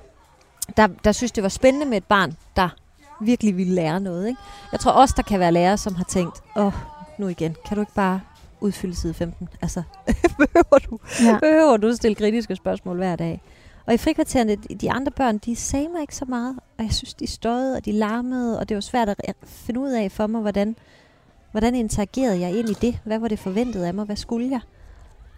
Der, 0.77 0.87
der 1.05 1.12
synes, 1.12 1.33
det 1.33 1.42
var 1.42 1.49
spændende 1.49 1.87
med 1.87 1.97
et 1.97 2.05
barn, 2.05 2.37
der 2.57 2.68
virkelig 3.21 3.57
ville 3.57 3.75
lære 3.75 4.01
noget. 4.01 4.29
Ikke? 4.29 4.40
Jeg 4.73 4.81
tror 4.81 4.92
også, 4.92 5.14
der 5.16 5.23
kan 5.23 5.40
være 5.40 5.53
lærere, 5.53 5.79
som 5.79 5.94
har 5.94 6.05
tænkt, 6.05 6.42
åh, 6.57 6.66
oh, 6.66 6.73
nu 7.18 7.29
igen, 7.29 7.57
kan 7.66 7.75
du 7.75 7.81
ikke 7.81 7.94
bare 7.94 8.21
udfylde 8.61 8.94
side 8.94 9.14
15? 9.14 9.49
Altså, 9.62 9.83
behøver 10.38 10.79
du, 10.90 10.99
ja. 11.25 11.38
behøver 11.42 11.77
du 11.77 11.94
stille 11.94 12.14
kritiske 12.14 12.57
spørgsmål 12.57 12.97
hver 12.97 13.16
dag? 13.16 13.42
Og 13.87 13.94
i 13.94 13.97
frikvartererne, 13.97 14.57
de 14.57 14.90
andre 14.90 15.12
børn, 15.12 15.38
de 15.38 15.57
sagde 15.57 15.88
mig 15.88 16.01
ikke 16.01 16.16
så 16.16 16.25
meget. 16.25 16.57
Og 16.79 16.85
jeg 16.85 16.92
synes, 16.92 17.14
de 17.14 17.27
støjede, 17.27 17.77
og 17.77 17.85
de 17.85 17.92
larmede, 17.92 18.59
og 18.59 18.68
det 18.68 18.75
var 18.75 18.81
svært 18.81 19.09
at 19.09 19.35
finde 19.44 19.81
ud 19.81 19.90
af 19.90 20.12
for 20.12 20.27
mig, 20.27 20.40
hvordan, 20.40 20.77
hvordan 21.50 21.74
interagerede 21.74 22.40
jeg 22.40 22.58
ind 22.58 22.68
i 22.68 22.72
det? 22.72 22.98
Hvad 23.04 23.18
var 23.18 23.28
det 23.28 23.38
forventet 23.38 23.82
af 23.82 23.94
mig? 23.94 24.04
Hvad 24.04 24.16
skulle 24.16 24.50
jeg? 24.50 24.61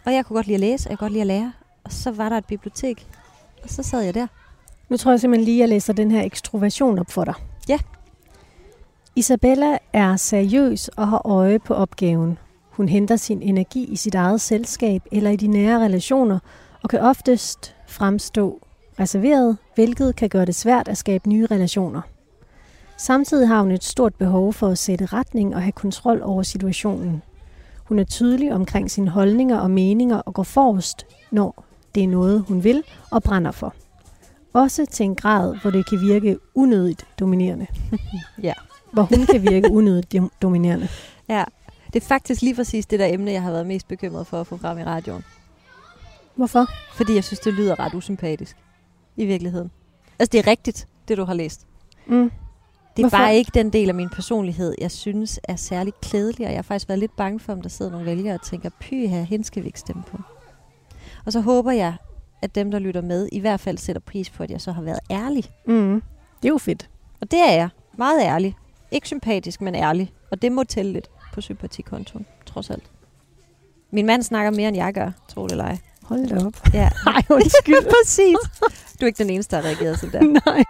Og 0.04 0.12
jeg 0.12 0.26
kunne 0.26 0.34
godt 0.34 0.46
lide 0.46 0.54
at 0.54 0.60
læse, 0.60 0.88
og 0.88 0.90
jeg 0.90 0.98
kunne 0.98 1.06
godt 1.06 1.12
lide 1.12 1.20
at 1.20 1.26
lære. 1.26 1.52
Og 1.84 1.92
så 1.92 2.10
var 2.10 2.28
der 2.28 2.36
et 2.36 2.44
bibliotek, 2.44 3.06
og 3.62 3.70
så 3.70 3.82
sad 3.82 4.00
jeg 4.00 4.14
der. 4.14 4.26
Nu 4.88 4.96
tror 4.96 5.10
jeg 5.10 5.20
simpelthen 5.20 5.44
lige, 5.44 5.56
at 5.56 5.60
jeg 5.60 5.68
læser 5.68 5.92
den 5.92 6.10
her 6.10 6.22
ekstroversion 6.22 6.98
op 6.98 7.10
for 7.10 7.24
dig. 7.24 7.34
Ja. 7.68 7.78
Isabella 9.16 9.78
er 9.92 10.16
seriøs 10.16 10.88
og 10.88 11.08
har 11.08 11.26
øje 11.26 11.58
på 11.58 11.74
opgaven. 11.74 12.38
Hun 12.70 12.88
henter 12.88 13.16
sin 13.16 13.42
energi 13.42 13.84
i 13.84 13.96
sit 13.96 14.14
eget 14.14 14.40
selskab 14.40 15.02
eller 15.12 15.30
i 15.30 15.36
de 15.36 15.46
nære 15.46 15.84
relationer, 15.84 16.38
og 16.82 16.90
kan 16.90 17.00
oftest 17.00 17.74
fremstå 17.88 18.60
reserveret, 19.00 19.58
hvilket 19.74 20.16
kan 20.16 20.28
gøre 20.28 20.44
det 20.44 20.54
svært 20.54 20.88
at 20.88 20.98
skabe 20.98 21.28
nye 21.28 21.46
relationer. 21.46 22.00
Samtidig 23.00 23.48
har 23.48 23.62
hun 23.62 23.70
et 23.70 23.84
stort 23.84 24.14
behov 24.14 24.52
for 24.52 24.68
at 24.68 24.78
sætte 24.78 25.06
retning 25.06 25.54
og 25.54 25.62
have 25.62 25.72
kontrol 25.72 26.22
over 26.22 26.42
situationen. 26.42 27.22
Hun 27.84 27.98
er 27.98 28.04
tydelig 28.04 28.52
omkring 28.52 28.90
sine 28.90 29.10
holdninger 29.10 29.58
og 29.58 29.70
meninger 29.70 30.16
og 30.16 30.34
går 30.34 30.42
forrest, 30.42 31.06
når 31.30 31.64
det 31.94 32.02
er 32.02 32.08
noget, 32.08 32.44
hun 32.48 32.64
vil 32.64 32.82
og 33.10 33.22
brænder 33.22 33.50
for. 33.50 33.74
Også 34.52 34.86
til 34.86 35.04
en 35.04 35.14
grad, 35.14 35.56
hvor 35.56 35.70
det 35.70 35.88
kan 35.88 36.00
virke 36.00 36.38
unødigt 36.54 37.06
dominerende. 37.20 37.66
ja. 38.48 38.52
Hvor 38.92 39.02
hun 39.02 39.26
kan 39.26 39.42
virke 39.42 39.70
unødigt 39.70 40.16
dominerende. 40.42 40.88
Ja, 41.28 41.44
det 41.92 42.02
er 42.02 42.06
faktisk 42.06 42.42
lige 42.42 42.54
præcis 42.54 42.86
det 42.86 42.98
der 42.98 43.06
emne, 43.06 43.32
jeg 43.32 43.42
har 43.42 43.50
været 43.50 43.66
mest 43.66 43.88
bekymret 43.88 44.26
for 44.26 44.40
at 44.40 44.46
få 44.46 44.56
frem 44.56 44.78
i 44.78 44.84
radioen. 44.84 45.24
Hvorfor? 46.34 46.66
Fordi 46.94 47.14
jeg 47.14 47.24
synes, 47.24 47.40
det 47.40 47.54
lyder 47.54 47.80
ret 47.80 47.94
usympatisk. 47.94 48.56
I 49.16 49.24
virkeligheden. 49.24 49.70
Altså, 50.18 50.30
det 50.32 50.38
er 50.38 50.46
rigtigt, 50.46 50.88
det 51.08 51.16
du 51.16 51.24
har 51.24 51.34
læst. 51.34 51.66
Mm. 52.06 52.30
Det 53.00 53.06
er 53.06 53.10
Hvorfor? 53.10 53.24
bare 53.24 53.36
ikke 53.36 53.50
den 53.54 53.70
del 53.70 53.88
af 53.88 53.94
min 53.94 54.08
personlighed, 54.08 54.74
jeg 54.80 54.90
synes 54.90 55.40
er 55.44 55.56
særlig 55.56 55.92
klædelig, 56.02 56.46
og 56.46 56.52
jeg 56.52 56.58
har 56.58 56.62
faktisk 56.62 56.88
været 56.88 56.98
lidt 56.98 57.16
bange 57.16 57.40
for, 57.40 57.52
om 57.52 57.62
der 57.62 57.68
sidder 57.68 57.90
nogle 57.90 58.06
vælgere 58.06 58.34
og 58.34 58.42
tænker, 58.42 58.70
py 58.80 59.06
her, 59.08 59.22
hende 59.22 59.44
skal 59.44 59.62
vi 59.62 59.66
ikke 59.66 59.80
stemme 59.80 60.02
på. 60.02 60.18
Og 61.26 61.32
så 61.32 61.40
håber 61.40 61.70
jeg, 61.72 61.94
at 62.42 62.54
dem, 62.54 62.70
der 62.70 62.78
lytter 62.78 63.00
med, 63.02 63.28
i 63.32 63.38
hvert 63.38 63.60
fald 63.60 63.78
sætter 63.78 64.00
pris 64.00 64.30
på, 64.30 64.42
at 64.42 64.50
jeg 64.50 64.60
så 64.60 64.72
har 64.72 64.82
været 64.82 64.98
ærlig. 65.10 65.44
Mm. 65.66 66.02
Det 66.42 66.48
er 66.48 66.52
jo 66.52 66.58
fedt. 66.58 66.88
Og 67.20 67.30
det 67.30 67.38
er 67.38 67.52
jeg. 67.52 67.68
Meget 67.98 68.22
ærlig. 68.22 68.56
Ikke 68.90 69.06
sympatisk, 69.06 69.60
men 69.60 69.74
ærlig. 69.74 70.12
Og 70.30 70.42
det 70.42 70.52
må 70.52 70.64
tælle 70.64 70.92
lidt 70.92 71.08
på 71.32 71.40
sympatikontoen, 71.40 72.26
trods 72.46 72.70
alt. 72.70 72.90
Min 73.92 74.06
mand 74.06 74.22
snakker 74.22 74.50
mere, 74.50 74.68
end 74.68 74.76
jeg 74.76 74.94
gør, 74.94 75.10
tro 75.28 75.44
det 75.44 75.50
eller 75.50 75.64
ej. 75.64 75.78
Hold 76.02 76.28
da 76.28 76.46
op. 76.46 76.54
Ja. 76.74 76.88
Nej, 77.06 77.22
undskyld. 77.30 77.84
Præcis. 78.02 78.36
Du 79.00 79.04
er 79.04 79.06
ikke 79.06 79.18
den 79.22 79.30
eneste, 79.30 79.56
der 79.56 79.62
har 79.62 79.68
reageret 79.68 79.98
sådan 80.00 80.34
der. 80.34 80.40
Nej. 80.52 80.64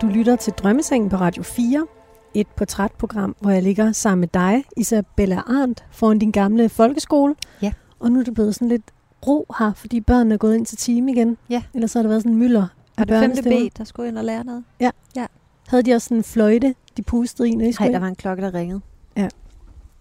Du 0.00 0.06
lytter 0.06 0.36
til 0.36 0.52
Drømmesengen 0.52 1.10
på 1.10 1.16
Radio 1.16 1.42
4, 1.42 1.86
et 2.34 2.46
portrætprogram, 2.46 3.36
hvor 3.40 3.50
jeg 3.50 3.62
ligger 3.62 3.92
sammen 3.92 4.20
med 4.20 4.28
dig, 4.28 4.64
Isabella 4.76 5.36
Arndt, 5.36 5.84
foran 5.90 6.18
din 6.18 6.30
gamle 6.30 6.68
folkeskole. 6.68 7.34
Ja. 7.62 7.72
Og 8.00 8.10
nu 8.10 8.20
er 8.20 8.24
det 8.24 8.34
blevet 8.34 8.54
sådan 8.54 8.68
lidt 8.68 8.82
ro 9.26 9.46
her, 9.58 9.72
fordi 9.72 10.00
børnene 10.00 10.34
er 10.34 10.38
gået 10.38 10.54
ind 10.54 10.66
til 10.66 10.78
time 10.78 11.12
igen. 11.12 11.36
Ja. 11.50 11.62
Ellers 11.74 11.92
har 11.92 12.02
der 12.02 12.08
været 12.08 12.22
sådan 12.22 12.32
en 12.32 12.38
mylder 12.38 12.66
af 12.98 13.06
det 13.06 13.18
5. 13.18 13.44
B, 13.44 13.78
der 13.78 13.84
skulle 13.84 14.08
ind 14.08 14.18
og 14.18 14.24
lære 14.24 14.44
noget. 14.44 14.64
Ja. 14.80 14.90
ja. 15.16 15.26
Havde 15.68 15.82
de 15.82 15.94
også 15.94 16.04
sådan 16.04 16.16
en 16.16 16.24
fløjte, 16.24 16.74
de 16.96 17.02
pustede 17.02 17.48
i, 17.48 17.54
når 17.54 17.64
I 17.64 17.72
Nej, 17.80 17.88
der 17.88 17.98
var 17.98 18.06
en 18.08 18.14
klokke, 18.14 18.42
der 18.42 18.54
ringede. 18.54 18.80
Ja 19.16 19.28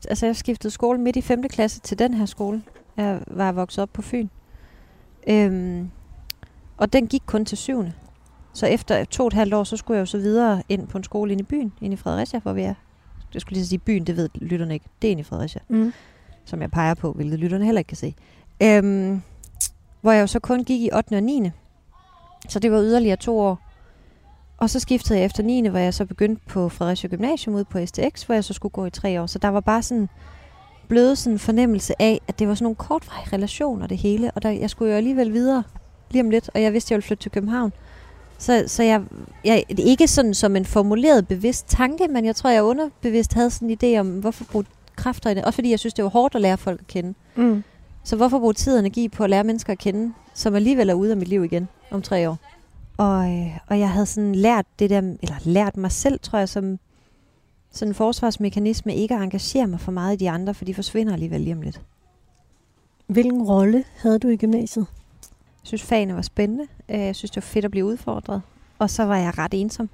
altså 0.10 0.26
jeg 0.26 0.36
skiftede 0.36 0.74
skole 0.74 1.00
midt 1.00 1.16
i 1.16 1.22
5. 1.22 1.44
klasse 1.44 1.80
til 1.80 2.00
den 2.00 2.14
her 2.14 2.26
skole. 2.26 2.64
Jeg 2.98 3.22
var 3.28 3.52
vokset 3.52 3.82
op 3.82 3.90
på 3.94 4.02
Fyn. 4.02 4.28
Øhm, 5.28 5.92
og 6.78 6.94
den 6.94 7.08
gik 7.08 7.22
kun 7.26 7.46
til 7.46 7.58
syvende. 7.58 7.94
Så 8.54 8.68
efter 8.68 9.06
to 9.06 9.24
og 9.24 9.28
et 9.28 9.34
halvt 9.34 9.54
år, 9.54 9.64
så 9.64 9.78
skulle 9.78 9.96
jeg 9.96 10.02
jo 10.02 10.06
så 10.06 10.18
videre 10.18 10.64
ind 10.70 10.88
på 10.88 10.98
en 10.98 11.04
skole 11.04 11.32
inde 11.32 11.42
i 11.42 11.46
byen, 11.46 11.74
inde 11.82 11.94
i 11.94 11.98
Fredericia, 11.98 12.40
hvor 12.40 12.54
vi 12.54 12.62
er. 12.62 12.74
Det 13.34 13.42
skulle 13.42 13.58
lige 13.58 13.68
sige 13.68 13.80
byen, 13.80 14.04
det 14.04 14.18
ved 14.18 14.30
lytterne 14.36 14.74
ikke. 14.74 14.86
Det 15.02 15.08
er 15.08 15.12
inde 15.12 15.22
i 15.22 15.24
Fredericia. 15.24 15.62
Mm. 15.68 15.94
Som 16.46 16.62
jeg 16.62 16.72
peger 16.72 16.94
på, 16.94 17.12
hvilket 17.12 17.40
lytterne 17.40 17.66
heller 17.66 17.80
ikke 17.80 17.90
kan 17.90 17.98
se. 17.98 18.16
Øhm, 18.64 19.22
hvor 20.02 20.12
jeg 20.12 20.22
jo 20.22 20.28
så 20.28 20.40
kun 20.40 20.64
gik 20.64 20.82
i 20.82 20.90
8. 20.94 21.16
og 21.16 21.24
9. 21.24 21.50
Så 22.50 22.60
det 22.60 22.72
var 22.72 22.82
yderligere 22.82 23.16
to 23.16 23.40
år. 23.40 23.60
Og 24.58 24.70
så 24.70 24.80
skiftede 24.80 25.20
jeg 25.20 25.26
efter 25.26 25.44
9. 25.44 25.68
hvor 25.68 25.80
jeg 25.80 25.94
så 25.94 26.06
begyndte 26.06 26.42
på 26.48 26.70
Fredericia 26.70 27.10
Gymnasium 27.10 27.56
ude 27.56 27.66
på 27.66 27.86
STX, 27.86 28.24
hvor 28.24 28.34
jeg 28.34 28.44
så 28.44 28.54
skulle 28.54 28.72
gå 28.72 28.86
i 28.86 28.90
tre 28.90 29.22
år. 29.22 29.26
Så 29.26 29.40
der 29.40 29.48
var 29.48 29.60
bare 29.60 29.84
sådan 29.84 30.10
blevet 30.88 31.18
sådan 31.18 31.40
fornemmelse 31.40 32.02
af, 32.02 32.22
at 32.28 32.40
det 32.40 32.48
var 32.48 32.56
sådan 32.56 32.64
nogle 32.64 32.76
kortvarige 32.76 33.34
relationer 33.34 33.88
det 33.88 33.98
hele. 33.98 34.32
Og 34.32 34.44
der, 34.44 34.50
jeg 34.50 34.70
skulle 34.70 34.92
jo 34.92 34.98
alligevel 34.98 35.34
videre 35.34 35.64
lige 36.12 36.24
om 36.24 36.30
lidt, 36.30 36.50
og 36.54 36.62
jeg 36.62 36.74
vidste, 36.74 36.88
at 36.88 36.92
jeg 36.92 36.98
ville 36.98 37.08
flytte 37.08 37.24
til 37.24 37.32
København. 37.32 37.74
Så, 38.38 38.64
så 38.68 38.84
jeg, 38.84 39.02
jeg, 39.46 39.64
ikke 39.70 40.08
sådan 40.08 40.34
som 40.34 40.56
en 40.56 40.66
formuleret 40.66 41.28
bevidst 41.28 41.68
tanke, 41.68 42.08
men 42.08 42.26
jeg 42.26 42.36
tror, 42.36 42.50
jeg 42.50 42.64
underbevidst 42.64 43.34
havde 43.34 43.50
sådan 43.50 43.70
en 43.70 43.78
idé 43.84 44.00
om, 44.00 44.20
hvorfor 44.20 44.46
bruge 44.52 44.66
kræfter 44.96 45.30
i 45.30 45.34
det. 45.34 45.46
Også 45.46 45.58
fordi 45.58 45.70
jeg 45.70 45.80
synes, 45.80 45.94
det 45.94 46.04
var 46.04 46.10
hårdt 46.10 46.36
at 46.36 46.42
lære 46.42 46.58
folk 46.58 46.80
at 46.82 46.88
kende. 46.88 47.14
Mm. 47.36 47.64
Så 48.04 48.16
hvorfor 48.16 48.40
bruge 48.40 48.54
tid 48.54 48.74
og 48.74 48.80
energi 48.80 49.10
på 49.10 49.24
at 49.24 49.30
lære 49.30 49.44
mennesker 49.44 49.74
at 49.74 49.80
kende, 49.80 50.14
som 50.34 50.56
alligevel 50.56 50.90
er 50.90 50.94
ude 50.94 51.12
af 51.12 51.18
mit 51.18 51.28
liv 51.28 51.44
igen 51.44 51.68
om 51.92 52.02
tre 52.02 52.30
år? 52.30 52.38
Og, 52.98 53.34
øh, 53.34 53.58
og 53.68 53.80
jeg 53.80 53.90
havde 53.90 54.06
sådan 54.06 54.36
lært 54.36 54.66
det 54.80 54.90
der, 54.90 54.98
eller 54.98 55.36
lært 55.44 55.78
mig 55.78 55.92
selv, 55.92 56.20
tror 56.20 56.40
jeg, 56.40 56.50
som 56.50 56.80
sådan 57.72 57.92
en 57.92 57.96
forsvarsmekanisme, 57.96 58.96
ikke 58.96 59.16
at 59.16 59.22
engagere 59.22 59.68
mig 59.68 59.80
for 59.80 59.92
meget 59.92 60.14
i 60.14 60.18
de 60.18 60.30
andre, 60.30 60.54
for 60.54 60.66
de 60.66 60.74
forsvinder 60.74 61.14
alligevel 61.14 61.42
lige 61.42 61.56
om 61.56 61.62
lidt. 61.62 61.82
Hvilken 63.08 63.44
rolle 63.44 63.84
havde 63.98 64.20
du 64.20 64.28
i 64.28 64.38
gymnasiet? 64.38 64.86
Jeg 65.64 65.68
synes, 65.68 65.84
fagene 65.84 66.16
var 66.16 66.22
spændende. 66.22 66.68
Øh, 66.90 67.00
jeg 67.00 67.16
synes, 67.16 67.32
det 67.32 67.36
var 67.44 67.48
fedt 67.48 67.66
at 67.66 67.72
blive 67.72 67.86
udfordret. 67.86 68.42
Og 68.80 68.90
så 68.90 69.04
var 69.04 69.18
jeg 69.18 69.38
ret 69.38 69.54
ensom. 69.54 69.90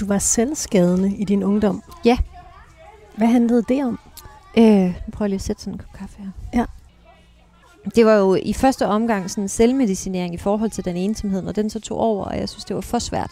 Du 0.00 0.06
var 0.06 0.18
selvskadende 0.18 1.16
i 1.16 1.24
din 1.24 1.42
ungdom. 1.42 1.82
Ja. 2.04 2.18
Hvad 3.16 3.28
handlede 3.28 3.62
det 3.68 3.84
om? 3.84 3.98
Øh, 4.58 4.86
nu 4.86 5.10
prøver 5.12 5.28
lige 5.28 5.34
at 5.36 5.42
sætte 5.42 5.62
sådan 5.62 5.74
en 5.74 5.78
kop 5.78 5.92
kaffe 5.92 6.18
her. 6.18 6.30
Ja 6.54 6.64
det 7.94 8.06
var 8.06 8.14
jo 8.14 8.34
i 8.34 8.52
første 8.52 8.86
omgang 8.86 9.30
sådan 9.30 9.48
selvmedicinering 9.48 10.34
i 10.34 10.38
forhold 10.38 10.70
til 10.70 10.84
den 10.84 10.96
ensomhed, 10.96 11.46
og 11.46 11.56
den 11.56 11.70
så 11.70 11.80
tog 11.80 11.98
over, 11.98 12.24
og 12.24 12.38
jeg 12.38 12.48
synes, 12.48 12.64
det 12.64 12.76
var 12.76 12.82
for 12.82 12.98
svært. 12.98 13.30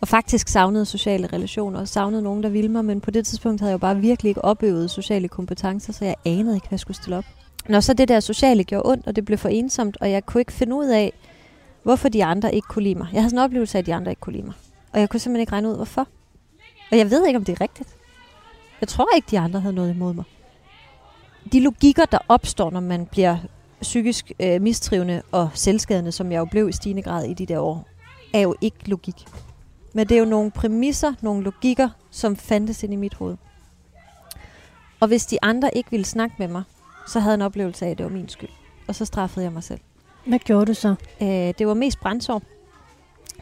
Og 0.00 0.08
faktisk 0.08 0.48
savnede 0.48 0.84
sociale 0.84 1.26
relationer, 1.26 1.80
og 1.80 1.88
savnede 1.88 2.22
nogen, 2.22 2.42
der 2.42 2.48
ville 2.48 2.70
mig, 2.70 2.84
men 2.84 3.00
på 3.00 3.10
det 3.10 3.26
tidspunkt 3.26 3.60
havde 3.60 3.70
jeg 3.70 3.74
jo 3.74 3.78
bare 3.78 3.96
virkelig 3.96 4.28
ikke 4.28 4.44
opøvet 4.44 4.90
sociale 4.90 5.28
kompetencer, 5.28 5.92
så 5.92 6.04
jeg 6.04 6.14
anede 6.24 6.54
ikke, 6.54 6.68
hvad 6.68 6.76
jeg 6.76 6.80
skulle 6.80 6.96
stille 6.96 7.16
op. 7.16 7.24
Når 7.68 7.80
så 7.80 7.92
det 7.94 8.08
der 8.08 8.20
sociale 8.20 8.64
gjorde 8.64 8.90
ondt, 8.90 9.06
og 9.06 9.16
det 9.16 9.24
blev 9.24 9.38
for 9.38 9.48
ensomt, 9.48 9.96
og 10.00 10.10
jeg 10.10 10.26
kunne 10.26 10.40
ikke 10.40 10.52
finde 10.52 10.76
ud 10.76 10.86
af, 10.86 11.12
hvorfor 11.82 12.08
de 12.08 12.24
andre 12.24 12.54
ikke 12.54 12.68
kunne 12.68 12.82
lide 12.82 12.94
mig. 12.94 13.08
Jeg 13.12 13.20
havde 13.22 13.30
sådan 13.30 13.38
en 13.38 13.44
oplevelse 13.44 13.78
af, 13.78 13.82
at 13.82 13.86
de 13.86 13.94
andre 13.94 14.12
ikke 14.12 14.20
kunne 14.20 14.32
lide 14.32 14.46
mig. 14.46 14.54
Og 14.92 15.00
jeg 15.00 15.08
kunne 15.08 15.20
simpelthen 15.20 15.40
ikke 15.40 15.52
regne 15.52 15.68
ud, 15.68 15.76
hvorfor. 15.76 16.08
Og 16.90 16.98
jeg 16.98 17.10
ved 17.10 17.26
ikke, 17.26 17.36
om 17.36 17.44
det 17.44 17.52
er 17.52 17.60
rigtigt. 17.60 17.88
Jeg 18.80 18.88
tror 18.88 19.06
ikke, 19.16 19.26
de 19.30 19.38
andre 19.38 19.60
havde 19.60 19.74
noget 19.74 19.94
imod 19.94 20.14
mig 20.14 20.24
de 21.52 21.60
logikker, 21.60 22.04
der 22.04 22.18
opstår, 22.28 22.70
når 22.70 22.80
man 22.80 23.06
bliver 23.06 23.36
psykisk 23.80 24.32
øh, 24.40 24.62
mistrivende 24.62 25.22
og 25.32 25.50
selvskadende, 25.54 26.12
som 26.12 26.32
jeg 26.32 26.38
jo 26.38 26.44
blev 26.44 26.68
i 26.68 26.72
stigende 26.72 27.02
grad 27.02 27.24
i 27.24 27.34
de 27.34 27.46
der 27.46 27.58
år, 27.58 27.88
er 28.34 28.40
jo 28.40 28.54
ikke 28.60 28.88
logik. 28.88 29.24
Men 29.94 30.08
det 30.08 30.14
er 30.14 30.18
jo 30.18 30.24
nogle 30.24 30.50
præmisser, 30.50 31.14
nogle 31.20 31.44
logikker, 31.44 31.88
som 32.10 32.36
fandtes 32.36 32.82
ind 32.82 32.92
i 32.92 32.96
mit 32.96 33.14
hoved. 33.14 33.36
Og 35.00 35.08
hvis 35.08 35.26
de 35.26 35.38
andre 35.42 35.76
ikke 35.76 35.90
ville 35.90 36.06
snakke 36.06 36.34
med 36.38 36.48
mig, 36.48 36.62
så 37.08 37.20
havde 37.20 37.32
jeg 37.32 37.34
en 37.38 37.42
oplevelse 37.42 37.86
af, 37.86 37.90
at 37.90 37.98
det 37.98 38.04
var 38.04 38.12
min 38.12 38.28
skyld. 38.28 38.48
Og 38.88 38.94
så 38.94 39.04
straffede 39.04 39.44
jeg 39.44 39.52
mig 39.52 39.62
selv. 39.62 39.80
Hvad 40.26 40.38
gjorde 40.38 40.66
du 40.66 40.74
så? 40.74 40.94
Øh, 41.22 41.28
det 41.28 41.66
var 41.66 41.74
mest 41.74 42.00
brændsår. 42.00 42.42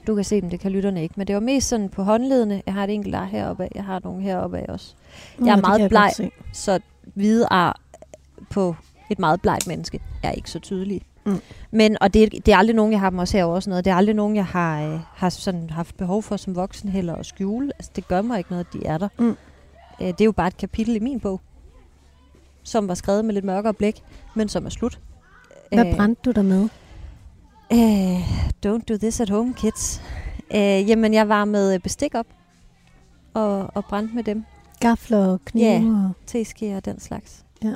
Du 0.06 0.14
kan 0.14 0.24
se 0.24 0.40
dem, 0.40 0.50
det 0.50 0.60
kan 0.60 0.72
lytterne 0.72 1.02
ikke. 1.02 1.14
Men 1.16 1.26
det 1.26 1.34
var 1.34 1.40
mest 1.40 1.68
sådan 1.68 1.88
på 1.88 2.02
håndledene. 2.02 2.62
Jeg 2.66 2.74
har 2.74 2.84
et 2.84 2.90
enkelt 2.90 3.14
ar 3.14 3.24
heroppe 3.24 3.64
af. 3.64 3.72
Jeg 3.74 3.84
har 3.84 4.00
nogle 4.04 4.22
heroppe 4.22 4.58
af 4.58 4.64
også. 4.68 4.94
Jeg 5.44 5.56
er 5.56 5.60
meget 5.60 5.80
kan 5.80 5.88
bleg. 5.88 6.10
Så 6.52 6.80
hvide 7.14 7.46
ar 7.50 7.80
på 8.50 8.76
et 9.10 9.18
meget 9.18 9.40
blegt 9.40 9.66
menneske 9.66 10.00
er 10.22 10.32
ikke 10.32 10.50
så 10.50 10.58
tydelige. 10.58 11.00
Mm. 11.24 11.40
Men, 11.70 11.96
og 12.00 12.14
det, 12.14 12.46
det 12.46 12.54
er 12.54 12.56
aldrig 12.56 12.76
nogen, 12.76 12.92
jeg 12.92 13.00
har 13.00 13.10
dem 13.10 13.18
også 13.18 13.36
herovre 13.36 13.56
og 13.56 13.62
sådan 13.62 13.70
noget. 13.70 13.84
Det 13.84 13.90
er 13.90 13.94
aldrig 13.94 14.14
nogen, 14.14 14.36
jeg 14.36 14.46
har, 14.46 14.82
øh, 14.82 15.00
har 15.14 15.28
sådan 15.28 15.70
haft 15.70 15.96
behov 15.96 16.22
for 16.22 16.36
som 16.36 16.56
voksen 16.56 16.88
heller 16.88 17.14
at 17.14 17.26
skjule. 17.26 17.72
Altså, 17.78 17.90
det 17.96 18.08
gør 18.08 18.22
mig 18.22 18.38
ikke 18.38 18.50
noget, 18.50 18.66
at 18.66 18.80
de 18.80 18.86
er 18.86 18.98
der. 18.98 19.08
Mm. 19.18 19.36
Øh, 20.00 20.06
det 20.06 20.20
er 20.20 20.24
jo 20.24 20.32
bare 20.32 20.46
et 20.46 20.56
kapitel 20.56 20.96
i 20.96 20.98
min 20.98 21.20
bog, 21.20 21.40
som 22.66 22.88
var 22.88 22.94
skrevet 22.94 23.24
med 23.24 23.34
lidt 23.34 23.44
mørkere 23.44 23.74
blæk, 23.74 24.02
men 24.36 24.48
som 24.48 24.66
er 24.66 24.70
slut. 24.70 25.00
Hvad 25.72 25.86
Øh, 25.86 25.96
brændte 25.96 26.22
du 26.24 26.30
der 26.32 26.42
med? 26.42 26.68
Øh, 27.72 28.20
don't 28.66 28.84
do 28.88 28.96
this 28.96 29.20
at 29.20 29.30
home, 29.30 29.54
kids. 29.54 30.02
Øh, 30.54 30.88
jamen, 30.90 31.14
jeg 31.14 31.28
var 31.28 31.44
med 31.44 31.78
bestik 31.80 32.14
op 32.14 32.26
og, 33.34 33.70
og 33.74 33.84
brændte 33.84 34.14
med 34.14 34.24
dem. 34.24 34.44
Gafler 34.80 35.26
og 35.26 35.40
knive? 35.44 35.66
Ja. 35.66 35.78
og- 36.06 36.10
Teske 36.26 36.76
og 36.76 36.84
den 36.84 37.00
slags. 37.00 37.44
Ja. 37.64 37.74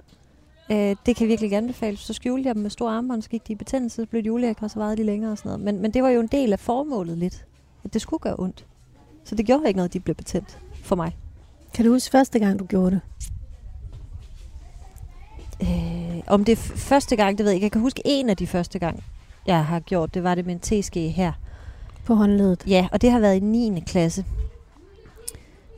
Øh, 0.71 0.97
det 1.07 1.17
kan 1.17 1.29
virkelig 1.29 1.53
anbefales. 1.53 2.01
Så 2.01 2.13
skjulte 2.13 2.47
jeg 2.47 2.55
dem 2.55 2.63
med 2.63 2.71
store 2.71 2.93
armbånd, 2.93 3.23
så 3.23 3.29
gik 3.29 3.49
de 3.49 3.53
i 3.53 3.57
betændelse, 3.57 3.97
så 4.03 4.07
blev 4.07 4.23
de 4.25 4.33
ulækre, 4.33 4.67
og 4.67 4.71
så 4.71 4.79
varede 4.79 4.97
de 4.97 5.03
længere 5.05 5.33
og 5.33 5.39
sådan 5.39 5.49
noget. 5.49 5.65
Men, 5.65 5.83
men 5.83 5.91
det 5.91 6.03
var 6.03 6.09
jo 6.09 6.21
en 6.21 6.27
del 6.27 6.53
af 6.53 6.61
formålet 6.61 7.19
lidt, 7.19 7.45
at 7.85 7.95
det 7.95 8.03
skulle 8.03 8.21
gøre 8.21 8.35
ondt. 8.39 8.67
Så 9.25 9.35
det 9.35 9.47
gjorde 9.47 9.63
ikke 9.69 9.77
noget, 9.77 9.89
at 9.89 9.93
de 9.93 10.01
blev 10.01 10.15
betændt 10.15 10.59
for 10.85 10.97
mig. 10.97 11.17
Kan 11.75 11.85
du 11.85 11.93
huske 11.93 12.11
første 12.11 12.39
gang, 12.39 12.59
du 12.59 12.65
gjorde 12.65 12.91
det? 12.91 13.01
Om 16.31 16.45
det 16.45 16.59
første 16.59 17.17
gang, 17.17 17.39
det 17.39 17.45
ved 17.45 17.51
jeg 17.53 17.55
ikke. 17.55 17.65
Jeg 17.65 17.73
kan 17.73 17.81
huske 17.81 18.03
en 18.05 18.29
af 18.31 18.37
de 18.37 18.47
første 18.47 18.79
gang, 18.79 19.05
jeg 19.47 19.65
har 19.65 19.81
gjort, 19.81 20.15
det 20.15 20.25
var 20.25 20.35
det 20.35 20.47
med 20.47 20.55
en 20.55 20.61
teske 20.61 21.09
her. 21.09 21.33
På 22.05 22.15
håndledet? 22.15 22.63
Ja, 22.67 22.89
og 22.93 23.03
det 23.03 23.11
har 23.11 23.19
været 23.21 23.37
i 23.37 23.41
9. 23.41 23.81
klasse 23.87 24.25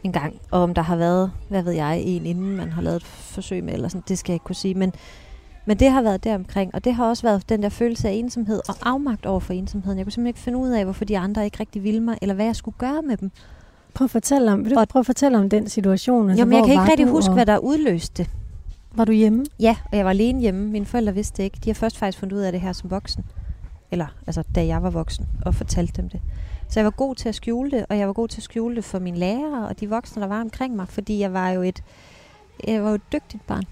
en 0.05 0.13
gang. 0.13 0.35
Og 0.51 0.61
om 0.63 0.75
der 0.75 0.83
har 0.83 0.97
været, 0.97 1.33
hvad 1.49 1.63
ved 1.63 1.73
jeg, 1.73 2.01
en 2.01 2.27
inden 2.27 2.57
man 2.57 2.73
har 2.73 2.83
lavet 2.83 2.97
et 2.97 3.05
forsøg 3.05 3.65
med, 3.65 3.75
eller 3.75 3.89
sådan, 3.89 4.03
det 4.09 4.19
skal 4.19 4.33
jeg 4.33 4.35
ikke 4.35 4.45
kunne 4.45 4.57
sige. 4.57 4.75
Men, 4.75 4.93
men 5.67 5.77
det 5.79 5.91
har 5.91 6.03
været 6.03 6.25
deromkring, 6.25 6.75
og 6.75 6.85
det 6.85 6.95
har 6.95 7.05
også 7.09 7.23
været 7.23 7.49
den 7.49 7.63
der 7.63 7.69
følelse 7.69 8.09
af 8.09 8.13
ensomhed 8.13 8.61
og 8.69 8.75
afmagt 8.83 9.27
over 9.27 9.41
for 9.41 9.53
ensomheden. 9.53 9.99
Jeg 9.99 10.07
kunne 10.07 10.13
simpelthen 10.13 10.29
ikke 10.29 10.41
finde 10.41 10.59
ud 10.59 10.69
af, 10.71 10.85
hvorfor 10.85 11.05
de 11.05 11.19
andre 11.19 11.45
ikke 11.45 11.61
rigtig 11.61 11.83
ville 11.85 12.01
mig, 12.01 12.19
eller 12.23 12.35
hvad 12.35 12.45
jeg 12.47 12.57
skulle 12.57 12.75
gøre 12.79 13.03
med 13.03 13.17
dem. 13.17 13.31
Prøv 13.95 14.05
at 14.05 14.11
fortælle 14.11 14.53
om, 14.53 14.65
vil 14.65 14.75
du 14.75 14.79
Og- 14.81 14.89
prøve 14.89 15.01
at 15.01 15.07
fortælle 15.07 15.39
om 15.39 15.49
den 15.51 15.69
situation? 15.69 16.31
Altså, 16.31 16.41
Jamen, 16.41 16.55
jeg 16.57 16.65
kan 16.65 16.73
ikke 16.73 16.91
rigtig 16.91 17.07
huske, 17.07 17.31
og 17.31 17.35
hvad 17.35 17.47
der 17.47 17.59
udløste 17.59 18.23
det. 18.23 18.31
Var 18.95 19.05
du 19.05 19.13
hjemme? 19.13 19.45
Ja, 19.61 19.77
og 19.91 19.97
jeg 19.97 20.05
var 20.05 20.11
alene 20.11 20.41
hjemme. 20.41 20.67
Mine 20.71 20.87
forældre 20.87 21.15
vidste 21.15 21.37
det 21.37 21.43
ikke. 21.43 21.59
De 21.65 21.71
har 21.71 21.75
først 21.75 21.99
faktisk 21.99 22.19
fundet 22.19 22.37
ud 22.37 22.41
af 22.41 22.53
det 22.53 22.61
her 22.61 22.73
som 22.73 22.91
voksen. 22.91 23.25
Eller, 23.91 24.07
altså, 24.27 24.43
da 24.55 24.67
jeg 24.67 24.83
var 24.83 24.91
voksen, 24.91 25.29
og 25.47 25.55
fortalte 25.55 26.03
dem 26.03 26.09
det. 26.09 26.21
Så 26.69 26.81
jeg 26.81 26.85
var 26.85 26.91
god 26.91 27.15
til 27.15 27.29
at 27.29 27.35
skjule 27.35 27.71
det, 27.71 27.87
og 27.89 27.99
jeg 27.99 28.07
var 28.07 28.13
god 28.13 28.29
til 28.29 28.39
at 28.39 28.43
skjule 28.43 28.77
det 28.77 28.85
for 28.85 28.99
mine 28.99 29.19
lærere 29.19 29.69
og 29.69 29.81
de 29.81 29.89
voksne, 29.89 30.23
der 30.23 30.29
var 30.29 30.41
omkring 30.41 30.77
mig, 30.77 30.89
fordi 30.89 31.19
jeg 31.19 31.33
var 31.33 31.51
jo 31.51 31.63
et, 31.63 31.83
jeg 32.67 32.83
var 32.83 32.89
jo 32.89 32.95
et 32.95 33.13
dygtigt 33.13 33.47
barn. 33.47 33.65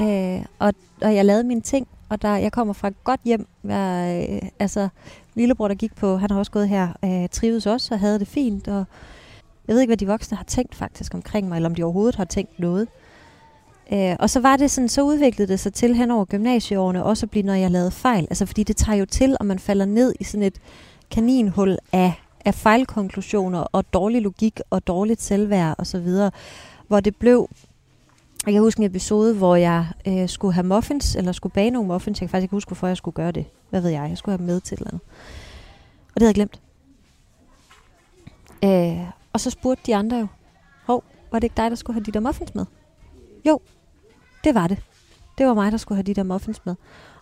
Øh, 0.00 0.44
og, 0.58 0.74
og 1.02 1.14
jeg 1.14 1.24
lavede 1.24 1.44
mine 1.44 1.60
ting, 1.60 1.88
og 2.08 2.22
der, 2.22 2.36
jeg 2.36 2.52
kommer 2.52 2.74
fra 2.74 2.88
et 2.88 3.04
godt 3.04 3.20
hjem. 3.24 3.46
Jeg, 3.64 4.28
øh, 4.30 4.48
altså, 4.58 4.88
lillebror, 5.34 5.68
der 5.68 5.74
gik 5.74 5.94
på, 5.96 6.16
han 6.16 6.30
har 6.30 6.38
også 6.38 6.52
gået 6.52 6.68
her, 6.68 6.88
øh, 7.04 7.28
trivedes 7.28 7.66
også 7.66 7.94
og 7.94 8.00
havde 8.00 8.18
det 8.18 8.28
fint, 8.28 8.68
og 8.68 8.84
jeg 9.68 9.74
ved 9.74 9.80
ikke, 9.80 9.90
hvad 9.90 9.96
de 9.96 10.06
voksne 10.06 10.36
har 10.36 10.44
tænkt 10.44 10.74
faktisk 10.74 11.14
omkring 11.14 11.48
mig, 11.48 11.56
eller 11.56 11.68
om 11.68 11.74
de 11.74 11.82
overhovedet 11.82 12.16
har 12.16 12.24
tænkt 12.24 12.60
noget. 12.60 12.88
Øh, 13.92 14.16
og 14.18 14.30
så 14.30 14.40
var 14.40 14.56
det 14.56 14.70
sådan, 14.70 14.88
så 14.88 15.02
udviklede 15.02 15.52
det 15.52 15.60
sig 15.60 15.72
til 15.72 15.94
hen 15.94 16.10
over 16.10 16.24
gymnasieårene, 16.24 17.04
også 17.04 17.26
at 17.26 17.30
blive, 17.30 17.42
når 17.42 17.54
jeg 17.54 17.70
lavede 17.70 17.90
fejl. 17.90 18.26
Altså 18.30 18.46
fordi 18.46 18.62
det 18.62 18.76
tager 18.76 18.96
jo 18.96 19.06
til, 19.06 19.36
og 19.40 19.46
man 19.46 19.58
falder 19.58 19.84
ned 19.84 20.14
i 20.20 20.24
sådan 20.24 20.42
et 20.42 20.58
kaninhul 21.10 21.78
af, 21.92 22.12
af 22.44 22.54
fejlkonklusioner 22.54 23.60
og 23.60 23.92
dårlig 23.92 24.22
logik 24.22 24.60
og 24.70 24.86
dårligt 24.86 25.22
selvværd 25.22 25.74
og 25.78 25.86
så 25.86 25.98
videre, 25.98 26.30
hvor 26.88 27.00
det 27.00 27.16
blev 27.16 27.48
jeg 28.46 28.54
kan 28.54 28.62
huske 28.62 28.78
en 28.78 28.86
episode, 28.86 29.34
hvor 29.34 29.56
jeg 29.56 29.86
øh, 30.08 30.28
skulle 30.28 30.54
have 30.54 30.66
muffins, 30.66 31.16
eller 31.16 31.32
skulle 31.32 31.52
bage 31.52 31.70
nogle 31.70 31.88
muffins. 31.88 32.20
Jeg 32.20 32.28
kan 32.28 32.30
faktisk 32.30 32.44
ikke 32.44 32.56
huske, 32.56 32.68
hvorfor 32.68 32.86
jeg 32.86 32.96
skulle 32.96 33.14
gøre 33.14 33.32
det. 33.32 33.46
Hvad 33.70 33.80
ved 33.80 33.90
jeg? 33.90 34.06
Jeg 34.08 34.18
skulle 34.18 34.32
have 34.32 34.38
dem 34.38 34.46
med 34.46 34.60
til 34.60 34.74
et 34.74 34.78
eller 34.78 34.90
andet. 34.90 35.00
Og 36.14 36.20
det 36.20 36.22
havde 36.22 36.28
jeg 36.28 36.34
glemt. 36.34 36.60
Øh, 38.64 39.10
og 39.32 39.40
så 39.40 39.50
spurgte 39.50 39.82
de 39.86 39.96
andre 39.96 40.16
jo, 40.16 40.26
hov, 40.86 41.04
var 41.32 41.38
det 41.38 41.44
ikke 41.44 41.56
dig, 41.56 41.70
der 41.70 41.76
skulle 41.76 41.94
have 41.94 42.04
de 42.04 42.12
der 42.12 42.20
muffins 42.20 42.54
med? 42.54 42.64
Jo, 43.46 43.60
det 44.44 44.54
var 44.54 44.66
det. 44.66 44.78
Det 45.38 45.46
var 45.46 45.54
mig, 45.54 45.72
der 45.72 45.78
skulle 45.78 45.96
have 45.96 46.02
de 46.02 46.14
der 46.14 46.22
muffins 46.22 46.60
med. 46.66 46.74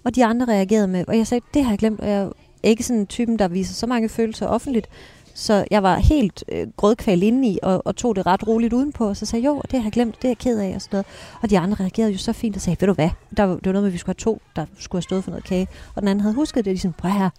Og 0.04 0.14
de 0.14 0.24
andre 0.24 0.46
reagerede 0.46 0.88
med, 0.88 1.04
og 1.08 1.16
jeg 1.18 1.26
sagde, 1.26 1.44
det 1.54 1.64
har 1.64 1.70
jeg 1.70 1.78
glemt, 1.78 2.00
og 2.00 2.08
jeg 2.08 2.22
er 2.22 2.30
ikke 2.62 2.82
sådan 2.82 3.00
en 3.00 3.06
typen, 3.06 3.38
der 3.38 3.48
viser 3.48 3.74
så 3.74 3.86
mange 3.86 4.08
følelser 4.08 4.46
offentligt. 4.46 4.88
Så 5.34 5.64
jeg 5.70 5.82
var 5.82 5.96
helt 5.96 6.44
øh, 6.52 6.66
grødkval 6.76 7.22
indeni, 7.22 7.58
og, 7.62 7.82
og 7.86 7.96
tog 7.96 8.16
det 8.16 8.26
ret 8.26 8.48
roligt 8.48 8.72
udenpå, 8.72 9.08
og 9.08 9.16
så 9.16 9.26
sagde 9.26 9.44
jo, 9.44 9.62
det 9.70 9.72
har 9.78 9.84
jeg 9.86 9.92
glemt, 9.92 10.16
det 10.16 10.24
er 10.24 10.28
jeg 10.28 10.38
ked 10.38 10.58
af, 10.58 10.72
og 10.74 10.82
sådan 10.82 10.96
noget. 10.96 11.06
Og 11.42 11.50
de 11.50 11.58
andre 11.58 11.76
reagerede 11.80 12.12
jo 12.12 12.18
så 12.18 12.32
fint 12.32 12.56
og 12.56 12.62
sagde, 12.62 12.76
ved 12.80 12.88
du 12.88 12.94
hvad, 12.94 13.10
der, 13.36 13.42
var- 13.42 13.54
det 13.56 13.66
var 13.66 13.72
noget 13.72 13.82
med, 13.82 13.88
at 13.88 13.92
vi 13.92 13.98
skulle 13.98 14.16
have 14.18 14.32
to, 14.34 14.40
der 14.56 14.66
skulle 14.78 14.98
have 14.98 15.02
stået 15.02 15.24
for 15.24 15.30
noget 15.30 15.44
kage. 15.44 15.68
Og 15.94 16.02
den 16.02 16.08
anden 16.08 16.20
havde 16.22 16.34
husket 16.34 16.64
det, 16.64 16.70
og 16.70 16.74
de 16.74 16.80
sådan, 16.80 16.92
prøv 16.98 17.10
her, 17.10 17.30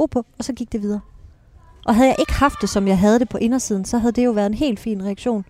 ro 0.00 0.06
på, 0.06 0.26
og 0.38 0.44
så 0.44 0.52
gik 0.52 0.72
det 0.72 0.82
videre. 0.82 1.00
Og 1.86 1.94
havde 1.94 2.08
jeg 2.08 2.16
ikke 2.18 2.32
haft 2.32 2.54
det, 2.60 2.68
som 2.68 2.88
jeg 2.88 2.98
havde 2.98 3.18
det 3.18 3.28
på 3.28 3.38
indersiden, 3.38 3.84
så 3.84 3.98
havde 3.98 4.12
det 4.12 4.24
jo 4.24 4.30
været 4.30 4.46
en 4.46 4.54
helt 4.54 4.80
fin 4.80 5.04
reaktion. 5.04 5.44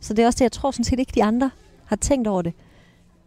Så 0.00 0.14
det 0.14 0.22
er 0.22 0.26
også 0.26 0.36
det, 0.36 0.42
jeg 0.44 0.52
tror 0.52 0.70
sådan 0.70 0.84
set 0.84 0.98
ikke, 0.98 1.12
de 1.14 1.24
andre 1.24 1.50
har 1.84 1.96
tænkt 1.96 2.28
over 2.28 2.42
det. 2.42 2.52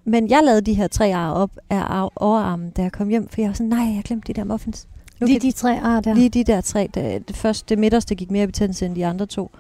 Men 0.07 0.29
jeg 0.29 0.41
lavede 0.43 0.61
de 0.61 0.73
her 0.73 0.87
tre 0.87 1.15
ar 1.15 1.31
op 1.31 1.51
af 1.69 1.77
ar- 1.77 2.11
overarmen, 2.15 2.69
da 2.69 2.81
jeg 2.81 2.91
kom 2.91 3.07
hjem, 3.09 3.27
for 3.29 3.41
jeg 3.41 3.47
var 3.47 3.53
sådan, 3.53 3.67
nej, 3.67 3.95
jeg 3.95 4.03
glemte 4.03 4.33
de 4.33 4.39
der 4.39 4.43
muffins. 4.45 4.87
Nu 5.19 5.27
Lige 5.27 5.39
de 5.39 5.51
tre 5.51 5.79
ar 5.81 5.99
der. 5.99 6.13
Lige 6.13 6.29
de 6.29 6.43
der 6.43 6.61
tre. 6.61 6.89
Det, 6.93 7.27
det 7.27 7.35
første, 7.35 7.65
det 7.69 7.79
midterste 7.79 8.15
gik 8.15 8.31
mere 8.31 8.43
i 8.43 8.45
betændelse 8.45 8.85
end 8.85 8.95
de 8.95 9.05
andre 9.05 9.25
to. 9.25 9.51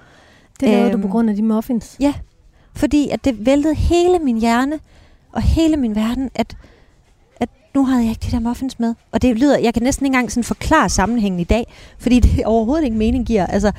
det 0.59 0.69
lavede 0.69 0.87
du 0.91 0.93
øhm, 0.93 1.01
på 1.01 1.07
grund 1.07 1.29
af 1.29 1.35
de 1.35 1.41
muffins. 1.43 1.97
Ja, 1.99 2.13
fordi 2.75 3.09
at 3.09 3.25
det 3.25 3.45
væltede 3.45 3.75
hele 3.75 4.19
min 4.19 4.37
hjerne 4.39 4.79
og 5.31 5.41
hele 5.41 5.77
min 5.77 5.95
verden, 5.95 6.29
at, 6.35 6.57
at 7.39 7.49
nu 7.75 7.85
havde 7.85 8.01
jeg 8.01 8.09
ikke 8.09 8.25
de 8.25 8.31
der 8.31 8.39
muffins 8.39 8.79
med. 8.79 8.95
Og 9.11 9.21
det 9.21 9.35
lyder, 9.39 9.59
jeg 9.59 9.73
kan 9.73 9.83
næsten 9.83 10.05
ikke 10.05 10.15
engang 10.15 10.31
sådan 10.31 10.43
forklare 10.43 10.89
sammenhængen 10.89 11.39
i 11.39 11.43
dag, 11.43 11.73
fordi 11.99 12.19
det 12.19 12.45
overhovedet 12.53 12.83
ikke 12.83 12.97
mening 12.97 13.25
giver. 13.25 13.45
Altså, 13.45 13.71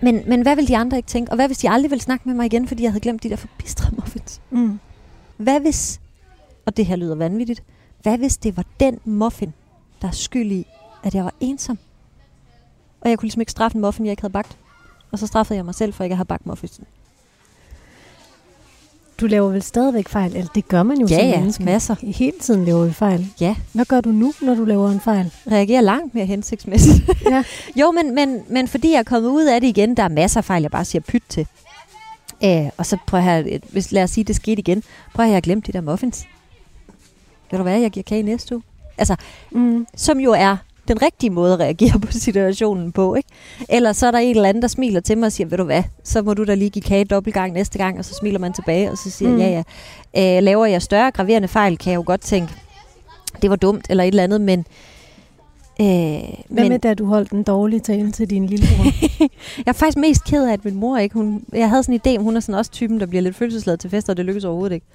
men, 0.00 0.22
men 0.26 0.42
hvad 0.42 0.56
vil 0.56 0.68
de 0.68 0.76
andre 0.76 0.96
ikke 0.96 1.06
tænke? 1.06 1.30
Og 1.32 1.36
hvad 1.36 1.46
hvis 1.48 1.58
de 1.58 1.70
aldrig 1.70 1.90
vil 1.90 2.00
snakke 2.00 2.28
med 2.28 2.34
mig 2.34 2.46
igen, 2.46 2.68
fordi 2.68 2.82
jeg 2.82 2.90
havde 2.92 3.00
glemt 3.00 3.22
de 3.22 3.28
der 3.30 3.36
forbistrede 3.36 3.94
muffins? 3.96 4.40
Mm. 4.50 4.78
Hvad 5.42 5.60
hvis, 5.60 6.00
og 6.66 6.76
det 6.76 6.86
her 6.86 6.96
lyder 6.96 7.14
vanvittigt, 7.14 7.62
hvad 8.02 8.18
hvis 8.18 8.36
det 8.36 8.56
var 8.56 8.64
den 8.80 8.98
muffin, 9.04 9.52
der 10.02 10.08
er 10.08 10.12
skyld 10.12 10.52
i, 10.52 10.66
at 11.04 11.14
jeg 11.14 11.24
var 11.24 11.34
ensom? 11.40 11.78
Og 13.00 13.10
jeg 13.10 13.18
kunne 13.18 13.26
ligesom 13.26 13.40
ikke 13.40 13.52
straffe 13.52 13.76
en 13.76 13.80
muffin, 13.82 14.04
jeg 14.06 14.10
ikke 14.12 14.22
havde 14.22 14.32
bagt. 14.32 14.56
Og 15.12 15.18
så 15.18 15.26
straffede 15.26 15.56
jeg 15.56 15.64
mig 15.64 15.74
selv, 15.74 15.92
for 15.92 16.04
ikke 16.04 16.12
at 16.14 16.16
have 16.18 16.24
bagt 16.24 16.46
muffins. 16.46 16.80
Du 19.20 19.26
laver 19.26 19.48
vel 19.50 19.62
stadigvæk 19.62 20.08
fejl? 20.08 20.36
Eller 20.36 20.50
det 20.54 20.68
gør 20.68 20.82
man 20.82 20.98
jo 21.00 21.06
Ja, 21.06 21.18
som 21.18 21.26
ja, 21.28 21.38
menneske. 21.38 21.64
masser. 21.64 21.94
Hele 22.02 22.38
tiden 22.40 22.64
laver 22.64 22.84
vi 22.84 22.92
fejl. 22.92 23.26
Ja. 23.40 23.56
Hvad 23.72 23.84
gør 23.84 24.00
du 24.00 24.08
nu, 24.12 24.32
når 24.42 24.54
du 24.54 24.64
laver 24.64 24.90
en 24.90 25.00
fejl? 25.00 25.32
Reagerer 25.50 25.80
langt 25.80 26.14
mere 26.14 26.26
hensigtsmæssigt. 26.26 27.10
Ja. 27.30 27.44
jo, 27.80 27.90
men, 27.90 28.14
men, 28.14 28.42
men 28.48 28.68
fordi 28.68 28.90
jeg 28.92 28.98
er 28.98 29.02
kommet 29.02 29.28
ud 29.30 29.44
af 29.44 29.60
det 29.60 29.68
igen, 29.68 29.96
der 29.96 30.02
er 30.02 30.08
masser 30.08 30.40
af 30.40 30.44
fejl, 30.44 30.62
jeg 30.62 30.70
bare 30.70 30.84
siger 30.84 31.02
pyt 31.02 31.22
til. 31.28 31.46
Æh, 32.42 32.66
og 32.76 32.86
så 32.86 32.96
prøv 33.06 33.18
at 33.18 33.24
have, 33.24 33.60
hvis, 33.70 33.92
lad 33.92 34.02
os 34.02 34.10
sige, 34.10 34.24
det 34.24 34.36
skete 34.36 34.58
igen. 34.58 34.82
Prøv 35.14 35.24
at 35.24 35.28
have, 35.28 35.34
jeg 35.34 35.42
glemt 35.42 35.66
de 35.66 35.72
der 35.72 35.80
muffins. 35.80 36.24
Ved 37.50 37.58
du 37.58 37.62
hvad, 37.62 37.80
jeg 37.80 37.90
giver 37.90 38.04
kage 38.04 38.22
næste 38.22 38.54
uge. 38.54 38.62
Altså, 38.98 39.16
Mm. 39.50 39.86
som 39.96 40.20
jo 40.20 40.32
er 40.32 40.56
den 40.88 41.02
rigtige 41.02 41.30
måde 41.30 41.52
at 41.52 41.60
reagere 41.60 42.00
på 42.06 42.12
situationen 42.12 42.92
på, 42.92 43.14
ikke? 43.14 43.28
Eller 43.68 43.92
så 43.92 44.06
er 44.06 44.10
der 44.10 44.18
en 44.18 44.36
eller 44.36 44.48
anden, 44.48 44.62
der 44.62 44.68
smiler 44.68 45.00
til 45.00 45.18
mig 45.18 45.26
og 45.26 45.32
siger, 45.32 45.46
ved 45.48 45.58
du 45.58 45.64
hvad, 45.64 45.82
så 46.04 46.22
må 46.22 46.34
du 46.34 46.44
da 46.44 46.54
lige 46.54 46.70
give 46.70 46.82
kage 46.82 47.04
dobbelt 47.04 47.34
gang 47.34 47.52
næste 47.52 47.78
gang, 47.78 47.98
og 47.98 48.04
så 48.04 48.14
smiler 48.14 48.38
man 48.38 48.52
tilbage, 48.52 48.90
og 48.90 48.98
så 48.98 49.10
siger 49.10 49.30
mm. 49.30 49.38
ja, 49.38 49.62
ja. 50.14 50.36
Øh, 50.36 50.42
laver 50.42 50.66
jeg 50.66 50.82
større 50.82 51.10
graverende 51.10 51.48
fejl, 51.48 51.78
kan 51.78 51.92
jeg 51.92 51.96
jo 51.96 52.02
godt 52.06 52.20
tænke, 52.20 52.52
det 53.42 53.50
var 53.50 53.56
dumt, 53.56 53.86
eller 53.90 54.04
et 54.04 54.08
eller 54.08 54.22
andet, 54.24 54.40
men... 54.40 54.66
Øh, 55.82 56.34
Hvad 56.48 56.62
men 56.64 56.68
med, 56.68 56.78
da 56.78 56.94
du 56.94 57.06
holdt 57.06 57.30
en 57.32 57.42
dårlig 57.42 57.82
tale 57.82 58.12
til 58.12 58.30
din 58.30 58.46
lillebror? 58.46 58.84
jeg 59.58 59.66
er 59.66 59.72
faktisk 59.72 59.98
mest 59.98 60.24
ked 60.24 60.46
af, 60.48 60.52
at 60.52 60.64
min 60.64 60.74
mor 60.74 60.98
ikke... 60.98 61.14
Hun, 61.14 61.44
jeg 61.52 61.68
havde 61.68 61.82
sådan 61.82 62.00
en 62.04 62.16
idé, 62.18 62.22
hun 62.22 62.36
er 62.36 62.40
sådan 62.40 62.54
også 62.58 62.70
typen, 62.70 63.00
der 63.00 63.06
bliver 63.06 63.22
lidt 63.22 63.36
følelsesladet 63.36 63.80
til 63.80 63.90
fester, 63.90 64.12
og 64.12 64.16
det 64.16 64.24
lykkedes 64.24 64.44
overhovedet 64.44 64.74
ikke. 64.74 64.86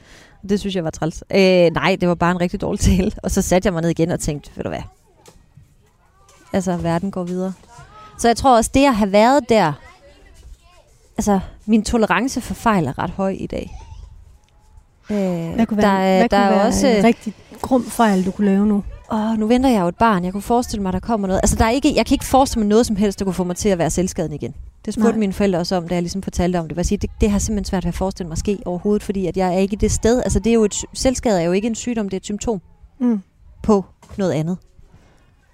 Det 0.50 0.60
synes 0.60 0.76
jeg 0.76 0.84
var 0.84 0.90
træls. 0.90 1.24
Øh, 1.32 1.72
nej, 1.74 1.98
det 2.02 2.10
var 2.10 2.16
bare 2.16 2.32
en 2.32 2.42
rigtig 2.42 2.62
dårlig 2.62 2.80
tale. 2.98 3.12
Og 3.24 3.32
så 3.32 3.42
satte 3.42 3.68
jeg 3.68 3.74
mig 3.74 3.82
ned 3.82 3.90
igen 3.90 4.12
og 4.12 4.20
tænkte, 4.20 4.52
ved 4.56 4.64
du 4.64 4.70
hvad? 4.70 4.82
Altså, 6.54 6.78
verden 6.78 7.12
går 7.12 7.24
videre. 7.24 7.54
Så 8.20 8.28
jeg 8.28 8.38
tror 8.38 8.56
også, 8.58 8.72
det 8.74 8.86
at 8.86 8.96
have 8.96 9.12
været 9.12 9.50
der... 9.50 9.74
Altså, 11.18 11.40
min 11.66 11.84
tolerance 11.84 12.42
for 12.42 12.54
fejl 12.54 12.86
er 12.86 13.00
ret 13.00 13.10
høj 13.10 13.36
i 13.40 13.48
dag. 13.48 13.72
Øh, 15.12 15.18
Hvad 15.56 15.66
kunne 15.66 15.82
der, 15.82 15.88
være, 15.88 16.04
er- 16.06 16.20
hvad 16.20 16.30
der 16.30 16.38
kunne 16.38 16.46
er 16.46 16.50
være 16.58 16.66
også... 16.68 16.88
en 16.88 17.04
rigtig 17.04 17.34
grum 17.62 17.84
fejl, 17.84 18.26
du 18.26 18.32
kunne 18.32 18.48
lave 18.52 18.66
nu? 18.66 18.84
Åh, 19.12 19.38
nu 19.40 19.48
venter 19.48 19.70
jeg 19.70 19.82
jo 19.82 19.88
et 19.88 19.96
barn. 19.96 20.24
Jeg 20.24 20.32
kunne 20.32 20.42
forestille 20.42 20.84
mig, 20.84 20.94
der 20.94 21.00
kommer 21.00 21.28
noget. 21.28 21.40
Altså, 21.44 21.56
der 21.56 21.66
er 21.66 21.70
ikke, 21.70 21.94
jeg 21.96 22.06
kan 22.06 22.16
ikke 22.16 22.26
forestille 22.26 22.64
mig 22.64 22.70
noget 22.70 22.86
som 22.86 22.96
helst, 22.96 23.20
der 23.20 23.26
kunne 23.26 23.34
få 23.34 23.44
mig 23.44 23.56
til 23.56 23.70
at 23.70 23.78
være 23.78 23.90
selvskaden 23.90 24.34
igen. 24.34 24.54
Det 24.86 24.94
spurgte 24.94 25.12
Nej. 25.12 25.20
mine 25.20 25.34
forældre 25.34 25.60
også 25.60 25.76
om, 25.76 25.88
da 25.88 25.94
jeg 25.94 26.02
ligesom 26.02 26.22
fortalte 26.22 26.60
om 26.60 26.68
det. 26.68 26.86
Sige, 26.86 26.98
det, 26.98 27.10
det 27.22 27.32
har 27.32 27.40
simpelthen 27.40 27.66
svært 27.66 27.84
ved 27.84 27.90
at 27.90 27.96
forestille 27.96 28.28
mig 28.28 28.38
ske 28.38 28.60
overhovedet, 28.66 29.04
fordi 29.04 29.28
at 29.28 29.38
jeg 29.38 29.54
er 29.56 29.58
ikke 29.58 29.74
i 29.74 29.78
det 29.78 29.92
sted. 29.92 30.22
Altså, 30.24 30.40
det 30.40 30.50
er 30.50 30.54
jo 30.54 30.64
et, 30.64 30.76
selvskade 30.94 31.42
er 31.42 31.46
jo 31.46 31.52
ikke 31.52 31.68
en 31.68 31.76
sygdom, 31.76 32.10
det 32.10 32.14
er 32.14 32.20
et 32.20 32.26
symptom 32.26 32.62
mm. 33.00 33.22
på 33.64 33.86
noget 34.18 34.32
andet. 34.32 34.58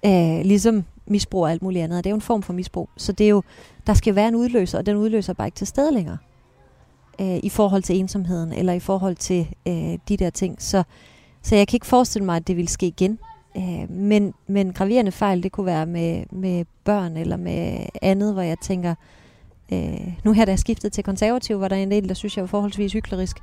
Æh, 0.04 0.44
ligesom 0.44 0.84
misbrug 1.06 1.42
og 1.42 1.50
alt 1.50 1.62
muligt 1.62 1.84
andet. 1.84 2.04
Det 2.04 2.10
er 2.10 2.12
jo 2.12 2.16
en 2.16 2.20
form 2.20 2.42
for 2.42 2.52
misbrug. 2.52 2.88
Så 2.96 3.12
det 3.12 3.24
er 3.24 3.30
jo, 3.30 3.42
der 3.86 3.94
skal 3.94 4.14
være 4.14 4.28
en 4.28 4.34
udløser, 4.34 4.78
og 4.78 4.86
den 4.86 4.96
udløser 4.96 5.32
bare 5.32 5.46
ikke 5.46 5.56
til 5.56 5.66
stede 5.66 5.92
længere. 5.92 6.18
Æh, 7.18 7.40
I 7.42 7.48
forhold 7.48 7.82
til 7.82 7.98
ensomheden, 7.98 8.52
eller 8.52 8.72
i 8.72 8.80
forhold 8.80 9.16
til 9.16 9.48
øh, 9.68 9.98
de 10.08 10.16
der 10.16 10.30
ting. 10.30 10.62
Så, 10.62 10.82
så 11.42 11.56
jeg 11.56 11.68
kan 11.68 11.76
ikke 11.76 11.86
forestille 11.86 12.24
mig, 12.24 12.36
at 12.36 12.48
det 12.48 12.56
vil 12.56 12.68
ske 12.68 12.86
igen. 12.86 13.18
Æh, 13.56 13.90
men, 13.90 14.34
men 14.46 14.72
graverende 14.72 15.12
fejl, 15.12 15.42
det 15.42 15.52
kunne 15.52 15.66
være 15.66 15.86
med, 15.86 16.24
med 16.30 16.64
børn, 16.84 17.16
eller 17.16 17.36
med 17.36 17.78
andet, 18.02 18.32
hvor 18.32 18.42
jeg 18.42 18.58
tænker, 18.58 18.94
øh, 19.72 20.12
nu 20.24 20.32
her 20.32 20.44
da 20.44 20.50
jeg 20.50 20.58
skiftet 20.58 20.92
til 20.92 21.04
konservativ, 21.04 21.60
var 21.60 21.68
der 21.68 21.76
en 21.76 21.90
del, 21.90 22.08
der 22.08 22.14
synes, 22.14 22.36
jeg 22.36 22.42
var 22.42 22.46
forholdsvis 22.46 22.92
hyklerisk. 22.92 23.36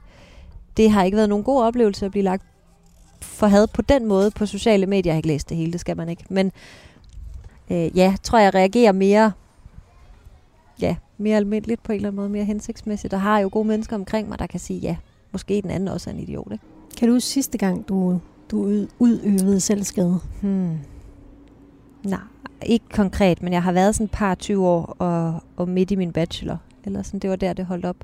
Det 0.78 0.92
har 0.92 1.04
ikke 1.04 1.18
været 1.18 1.30
nogen 1.30 1.44
god 1.44 1.64
oplevelse 1.64 2.06
at 2.06 2.12
blive 2.12 2.24
lagt 2.24 2.44
for 3.22 3.48
had 3.48 3.68
på 3.68 3.82
den 3.82 4.06
måde 4.06 4.32
på 4.32 4.46
sociale 4.46 4.86
medier. 4.86 5.12
Jeg 5.12 5.14
har 5.14 5.18
ikke 5.18 5.28
læst 5.28 5.50
det 5.50 5.58
hele, 5.58 5.72
det 5.72 5.80
skal 5.80 5.98
man 5.98 6.10
ikke. 6.10 6.24
Men 6.30 6.52
øh, 7.70 7.98
ja, 7.98 8.16
tror 8.24 8.40
jeg 8.40 8.56
reagerer 8.56 8.92
mere 8.92 9.32
ja, 10.82 10.96
mere 11.18 11.38
almindeligt 11.38 11.84
på 11.84 11.92
en 11.92 11.96
eller 11.96 12.10
anden 12.10 12.16
måde, 12.16 12.30
mere 12.30 12.46
hensigtsmæssigt, 12.46 13.14
og 13.14 13.22
har 13.22 13.40
jo 13.40 13.50
gode 13.52 13.68
mennesker 13.68 13.96
omkring 13.96 14.30
mig, 14.30 14.40
der 14.40 14.48
kan 14.48 14.60
sige, 14.60 14.80
ja, 14.80 14.96
måske 15.32 15.62
den 15.62 15.72
anden 15.72 15.90
også 15.90 16.10
er 16.10 16.14
en 16.14 16.20
idiot. 16.20 16.52
Ikke? 16.52 16.64
Kan 16.98 17.08
du 17.08 17.14
huske 17.14 17.28
sidste 17.28 17.58
gang, 17.58 17.88
du, 17.88 18.20
du 18.52 18.88
udøvede 19.00 19.60
selvskade? 19.60 20.20
Hmm. 20.42 20.78
Nej, 22.04 22.20
ikke 22.66 22.86
konkret, 22.94 23.44
men 23.44 23.54
jeg 23.54 23.64
har 23.64 23.72
været 23.72 23.96
sådan 23.96 24.06
et 24.06 24.12
par 24.12 24.36
20 24.36 24.68
år 24.68 24.96
og, 25.00 25.44
og 25.58 25.70
midt 25.70 25.92
i 25.92 25.96
min 25.96 26.12
bachelor. 26.12 26.58
Eller 26.84 27.02
sådan, 27.02 27.20
det 27.20 27.30
var 27.30 27.36
der, 27.36 27.54
det 27.54 27.66
holdt 27.66 27.86
op. 27.86 27.96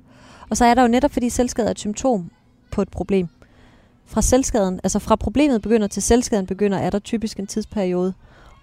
Og 0.49 0.57
så 0.57 0.65
er 0.65 0.73
der 0.73 0.81
jo 0.81 0.87
netop, 0.87 1.11
fordi 1.11 1.29
selvskade 1.29 1.67
er 1.67 1.71
et 1.71 1.79
symptom 1.79 2.31
på 2.71 2.81
et 2.81 2.89
problem. 2.89 3.27
Fra 4.05 4.21
selvskaden, 4.21 4.79
altså 4.83 4.99
fra 4.99 5.15
problemet 5.15 5.61
begynder 5.61 5.87
til 5.87 6.03
selvskaden 6.03 6.45
begynder, 6.45 6.77
er 6.77 6.89
der 6.89 6.99
typisk 6.99 7.39
en 7.39 7.47
tidsperiode. 7.47 8.13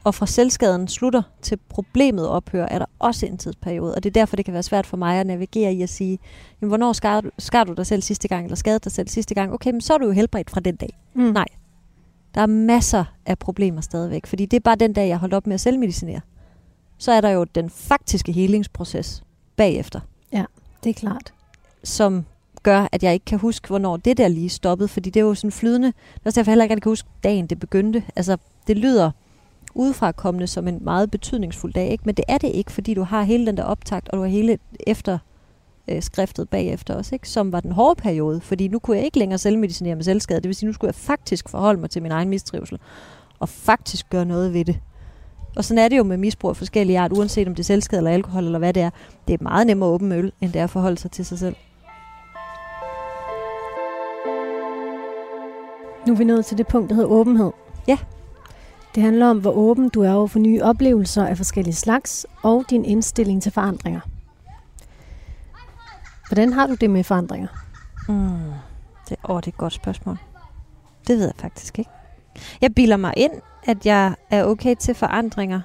Og 0.05 0.15
fra 0.15 0.27
selvskaden 0.27 0.89
slutter 0.89 1.23
til 1.43 1.59
problemet 1.69 2.29
ophører, 2.29 2.69
er 2.71 2.79
der 2.79 2.87
også 2.99 3.27
en 3.27 3.39
tidsperiode. 3.39 3.95
Og 3.95 4.03
det 4.03 4.11
er 4.11 4.13
derfor, 4.21 4.37
det 4.37 4.45
kan 4.45 4.55
være 4.55 4.63
svært 4.63 4.87
for 4.87 4.97
mig 4.97 5.21
at 5.21 5.27
navigere 5.27 5.73
i 5.73 5.83
at 5.83 5.89
sige, 5.89 6.19
jamen, 6.61 6.69
hvornår 6.69 6.93
skar 6.93 7.21
du, 7.21 7.31
skar 7.39 7.65
du 7.65 7.73
dig 7.73 7.87
selv 7.87 8.03
sidste 8.03 8.29
gang, 8.29 8.45
eller 8.45 8.57
skadede 8.57 8.81
dig 8.85 8.93
selv 8.93 9.09
sidste 9.09 9.35
gang? 9.35 9.53
Okay, 9.53 9.71
men 9.71 9.81
så 9.81 9.95
er 9.95 9.99
du 9.99 10.07
jo 10.07 10.13
helbredt 10.13 10.51
fra 10.51 10.61
den 10.61 10.77
dag. 10.77 10.99
Mm. 11.15 11.23
Nej, 11.23 11.47
der 12.35 12.41
er 12.41 12.47
masser 12.47 13.05
af 13.27 13.39
problemer 13.39 13.81
stadigvæk, 13.81 14.27
fordi 14.27 14.47
det 14.47 14.57
er 14.57 14.61
bare 14.61 14.77
den 14.77 14.93
dag, 14.93 15.09
jeg 15.09 15.19
holdt 15.19 15.35
op 15.35 15.47
med 15.47 15.55
at 15.55 15.61
selvmedicinere. 15.61 16.21
Så 16.99 17.13
er 17.13 17.21
der 17.21 17.29
jo 17.29 17.45
den 17.45 17.71
faktiske 17.71 18.33
helingsproces 18.33 19.23
bagefter. 19.57 20.01
Ja, 20.33 20.45
det 20.85 20.91
er 20.91 20.95
klart. 20.95 21.33
Som 21.85 22.25
gør, 22.63 22.89
at 22.93 23.03
jeg 23.03 23.15
ikke 23.15 23.25
kan 23.25 23.39
huske, 23.39 23.69
hvornår 23.69 23.97
det 23.97 24.17
der 24.17 24.29
lige 24.29 24.49
stoppede, 24.49 24.89
fordi 24.89 25.11
det 25.11 25.21
er 25.21 25.25
jo 25.25 25.35
sådan 25.35 25.53
flydende. 25.53 25.89
Det 25.89 26.27
er 26.27 26.31
derfor, 26.31 26.51
jeg 26.51 26.53
heller 26.53 26.65
ikke 26.65 26.81
kan 26.81 26.91
huske 26.91 27.09
dagen, 27.25 27.47
det 27.47 27.61
begyndte. 27.61 28.03
Altså, 28.17 28.37
det 28.67 28.79
lyder 28.79 29.11
udefra 29.75 30.13
kommende 30.13 30.47
som 30.47 30.69
en 30.69 30.79
meget 30.81 31.11
betydningsfuld 31.11 31.73
dag, 31.73 31.91
ikke? 31.91 32.03
men 32.07 32.15
det 32.15 32.25
er 32.29 32.39
det 32.39 32.49
ikke, 32.49 32.73
fordi 32.73 32.95
du 32.95 33.03
har 33.03 33.23
hele 33.23 33.47
den 33.47 33.57
der 33.57 33.65
optakt, 33.65 34.09
og 34.09 34.17
du 34.17 34.23
har 34.23 34.29
hele 34.29 34.59
efter 34.87 35.19
øh, 35.89 36.03
skriftet 36.03 36.49
bagefter 36.49 36.95
også, 36.95 37.15
ikke? 37.15 37.29
som 37.29 37.53
var 37.53 37.61
den 37.61 37.73
hårde 37.73 38.03
periode, 38.03 38.41
fordi 38.41 38.69
nu 38.69 38.79
kunne 38.79 38.97
jeg 38.97 39.05
ikke 39.05 39.19
længere 39.19 39.39
selvmedicinere 39.39 39.95
med 39.95 40.05
selvskade. 40.05 40.41
Det 40.41 40.49
vil 40.49 40.55
sige, 40.55 40.67
nu 40.67 40.73
skulle 40.73 40.89
jeg 40.89 40.95
faktisk 40.95 41.49
forholde 41.49 41.81
mig 41.81 41.91
til 41.91 42.03
min 42.03 42.13
egen 42.13 42.29
mistrivsel, 42.29 42.79
og 43.39 43.49
faktisk 43.49 44.11
gøre 44.11 44.25
noget 44.25 44.55
ved 44.55 44.65
det. 44.65 44.81
Og 45.57 45.65
sådan 45.65 45.85
er 45.85 45.89
det 45.89 45.99
jo 45.99 46.03
med 46.03 46.17
misbrug 46.17 46.49
af 46.49 46.57
forskellige 46.57 46.99
art, 46.99 47.13
uanset 47.13 47.49
om 47.49 47.55
det 47.55 47.63
er 47.63 47.65
selvskade 47.65 47.99
eller 47.99 48.11
alkohol 48.11 48.45
eller 48.45 48.59
hvad 48.59 48.73
det 48.73 48.83
er. 48.83 48.91
Det 49.29 49.35
er 49.35 49.43
meget 49.43 49.67
nemmere 49.67 49.89
at 49.89 49.93
åbne 49.93 50.15
øl, 50.15 50.33
end 50.41 50.53
det 50.53 50.61
er 50.61 50.65
at 50.65 50.71
forholde 50.71 50.99
sig 50.99 51.11
til 51.11 51.25
sig 51.25 51.39
selv. 51.39 51.57
Nu 56.07 56.13
er 56.13 56.17
vi 56.17 56.25
nået 56.25 56.47
til 56.47 56.59
det 56.59 56.67
punkt, 56.67 56.89
der 56.89 56.95
hedder 56.95 57.11
åbenhed. 57.11 57.51
Ja. 57.89 57.99
Det 58.95 59.03
handler 59.03 59.27
om, 59.27 59.39
hvor 59.39 59.51
åben 59.51 59.89
du 59.89 60.03
er 60.03 60.13
over 60.13 60.27
for 60.27 60.39
nye 60.39 60.63
oplevelser 60.63 61.27
af 61.27 61.37
forskellige 61.37 61.75
slags, 61.75 62.27
og 62.43 62.65
din 62.71 62.85
indstilling 62.85 63.43
til 63.43 63.53
forandringer. 63.53 64.01
Hvordan 66.35 66.53
har 66.53 66.67
du 66.67 66.75
det 66.75 66.91
med 66.91 67.05
forandringer? 67.05 67.49
Mm, 68.09 68.53
det, 69.09 69.17
åh, 69.29 69.37
det 69.37 69.47
er 69.47 69.49
et 69.49 69.57
godt 69.57 69.73
spørgsmål. 69.73 70.19
Det 71.07 71.19
ved 71.19 71.25
jeg 71.25 71.35
faktisk 71.39 71.79
ikke. 71.79 71.91
Jeg 72.61 72.75
bilder 72.75 72.97
mig 72.97 73.15
ind, 73.17 73.33
at 73.65 73.87
jeg 73.87 74.15
er 74.31 74.45
okay 74.45 74.75
til 74.79 74.95
forandringer. 74.95 75.61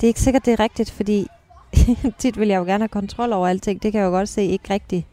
Det 0.00 0.06
er 0.06 0.08
ikke 0.08 0.20
sikkert, 0.20 0.44
det 0.44 0.52
er 0.52 0.60
rigtigt, 0.60 0.90
fordi 0.90 1.26
tit 2.18 2.38
vil 2.38 2.48
jeg 2.48 2.58
jo 2.58 2.64
gerne 2.64 2.82
have 2.82 2.88
kontrol 2.88 3.32
over 3.32 3.48
alting. 3.48 3.82
Det 3.82 3.92
kan 3.92 4.00
jeg 4.00 4.06
jo 4.06 4.10
godt 4.10 4.28
se 4.28 4.42
ikke 4.42 4.74
rigtigt 4.74 5.06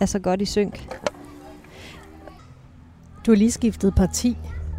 er 0.00 0.06
så 0.06 0.18
godt 0.18 0.40
i 0.40 0.44
synk. 0.44 0.88
Du 3.26 3.30
har 3.30 3.36
lige 3.36 3.52
skiftet 3.52 3.94
parti. 3.94 4.36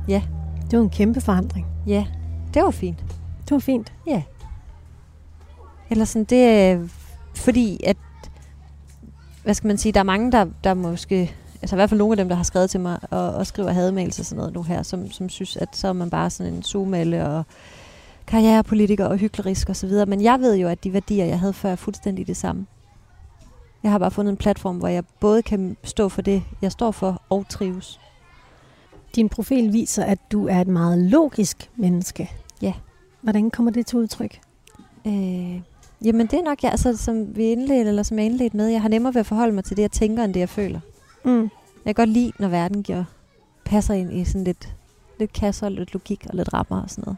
Ja. 0.08 0.24
Det 0.72 0.80
var 0.80 0.84
en 0.84 0.90
kæmpe 0.90 1.22
forandring. 1.22 1.68
Ja, 1.88 2.06
det 2.54 2.64
var 2.64 2.72
fint. 2.72 3.00
Det 3.44 3.52
var 3.52 3.60
fint? 3.60 3.94
Ja. 4.08 4.24
Eller 5.90 6.06
sådan, 6.06 6.26
det 6.26 6.46
er 6.46 6.88
fordi, 7.40 7.80
at, 7.86 7.98
hvad 9.44 9.54
skal 9.54 9.68
man 9.68 9.78
sige, 9.78 9.92
der 9.92 10.00
er 10.00 10.04
mange, 10.04 10.32
der, 10.32 10.46
der 10.64 10.74
måske, 10.74 11.36
altså 11.62 11.76
i 11.76 11.78
hvert 11.78 11.90
fald 11.90 11.98
nogle 11.98 12.14
af 12.14 12.18
dem, 12.18 12.30
der 12.30 12.36
har 12.36 12.44
skrevet 12.44 12.70
til 12.70 12.80
mig 12.80 13.00
og, 13.12 13.34
og 13.34 13.48
skriver 13.48 13.72
hademails 13.72 14.20
og 14.20 14.26
sådan 14.26 14.38
noget 14.38 14.54
nu 14.54 14.64
her, 14.64 14.84
som, 14.84 15.12
som 15.12 15.30
synes, 15.30 15.58
at 15.58 15.70
så 15.74 15.88
er 15.88 15.94
man 15.94 16.10
bare 16.10 16.30
sådan 16.30 16.54
en 16.54 16.64
zoom 16.64 16.94
og 17.14 17.46
karrierepolitiker 18.28 19.06
og 19.06 19.18
hyklerisk 19.18 19.70
og 19.70 19.76
så 19.76 19.88
videre. 19.88 20.06
Men 20.06 20.22
jeg 20.22 20.40
ved 20.40 20.56
jo, 20.56 20.68
at 20.68 20.84
de 20.84 20.94
værdier, 20.94 21.26
jeg 21.26 21.40
havde 21.40 21.54
før, 21.54 21.72
er 21.72 21.76
fuldstændig 21.76 22.28
det 22.28 22.38
samme. 22.38 22.66
Jeg 23.84 23.92
har 23.92 24.00
bare 24.00 24.12
fundet 24.12 24.32
en 24.32 24.38
platform, 24.38 24.78
hvor 24.78 24.88
jeg 24.88 25.04
både 25.20 25.42
kan 25.42 25.78
stå 25.84 26.10
for 26.10 26.22
det, 26.22 26.44
jeg 26.62 26.72
står 26.72 26.92
for, 26.92 27.22
og 27.30 27.46
trives. 27.50 28.00
Din 29.16 29.30
profil 29.30 29.74
viser, 29.74 30.04
at 30.04 30.20
du 30.32 30.48
er 30.48 30.62
et 30.62 30.68
meget 30.68 30.98
logisk 30.98 31.70
menneske. 31.76 32.32
Ja. 32.62 32.74
Hvordan 33.22 33.52
kommer 33.52 33.72
det 33.72 33.86
til 33.86 33.98
udtryk? 33.98 34.40
Øh, 35.08 35.62
jamen 36.06 36.28
det 36.28 36.40
er 36.40 36.44
nok, 36.44 36.64
jeg, 36.64 36.72
altså, 36.72 36.98
som 36.98 37.36
vi 37.36 37.44
indledte, 37.44 37.90
eller 37.90 38.04
som 38.04 38.18
jeg 38.18 38.26
indledte 38.26 38.58
med, 38.58 38.68
jeg 38.68 38.82
har 38.82 38.90
nemmere 38.90 39.14
ved 39.14 39.20
at 39.20 39.26
forholde 39.26 39.54
mig 39.54 39.64
til 39.64 39.78
det, 39.78 39.82
jeg 39.82 39.92
tænker, 39.92 40.24
end 40.24 40.34
det, 40.34 40.40
jeg 40.40 40.50
føler. 40.50 40.80
Mm. 41.26 41.42
Jeg 41.86 41.96
kan 41.96 42.06
godt 42.06 42.10
lide, 42.10 42.32
når 42.40 42.48
verden 42.48 42.84
giver, 42.84 43.04
passer 43.66 43.94
ind 43.94 44.14
i 44.14 44.26
sådan 44.26 44.44
lidt, 44.44 44.70
lidt 45.20 45.34
kasser, 45.34 45.70
lidt 45.70 45.94
logik 45.94 46.26
og 46.30 46.36
lidt 46.36 46.54
rammer 46.54 46.82
og 46.82 46.90
sådan 46.90 47.04
noget. 47.06 47.18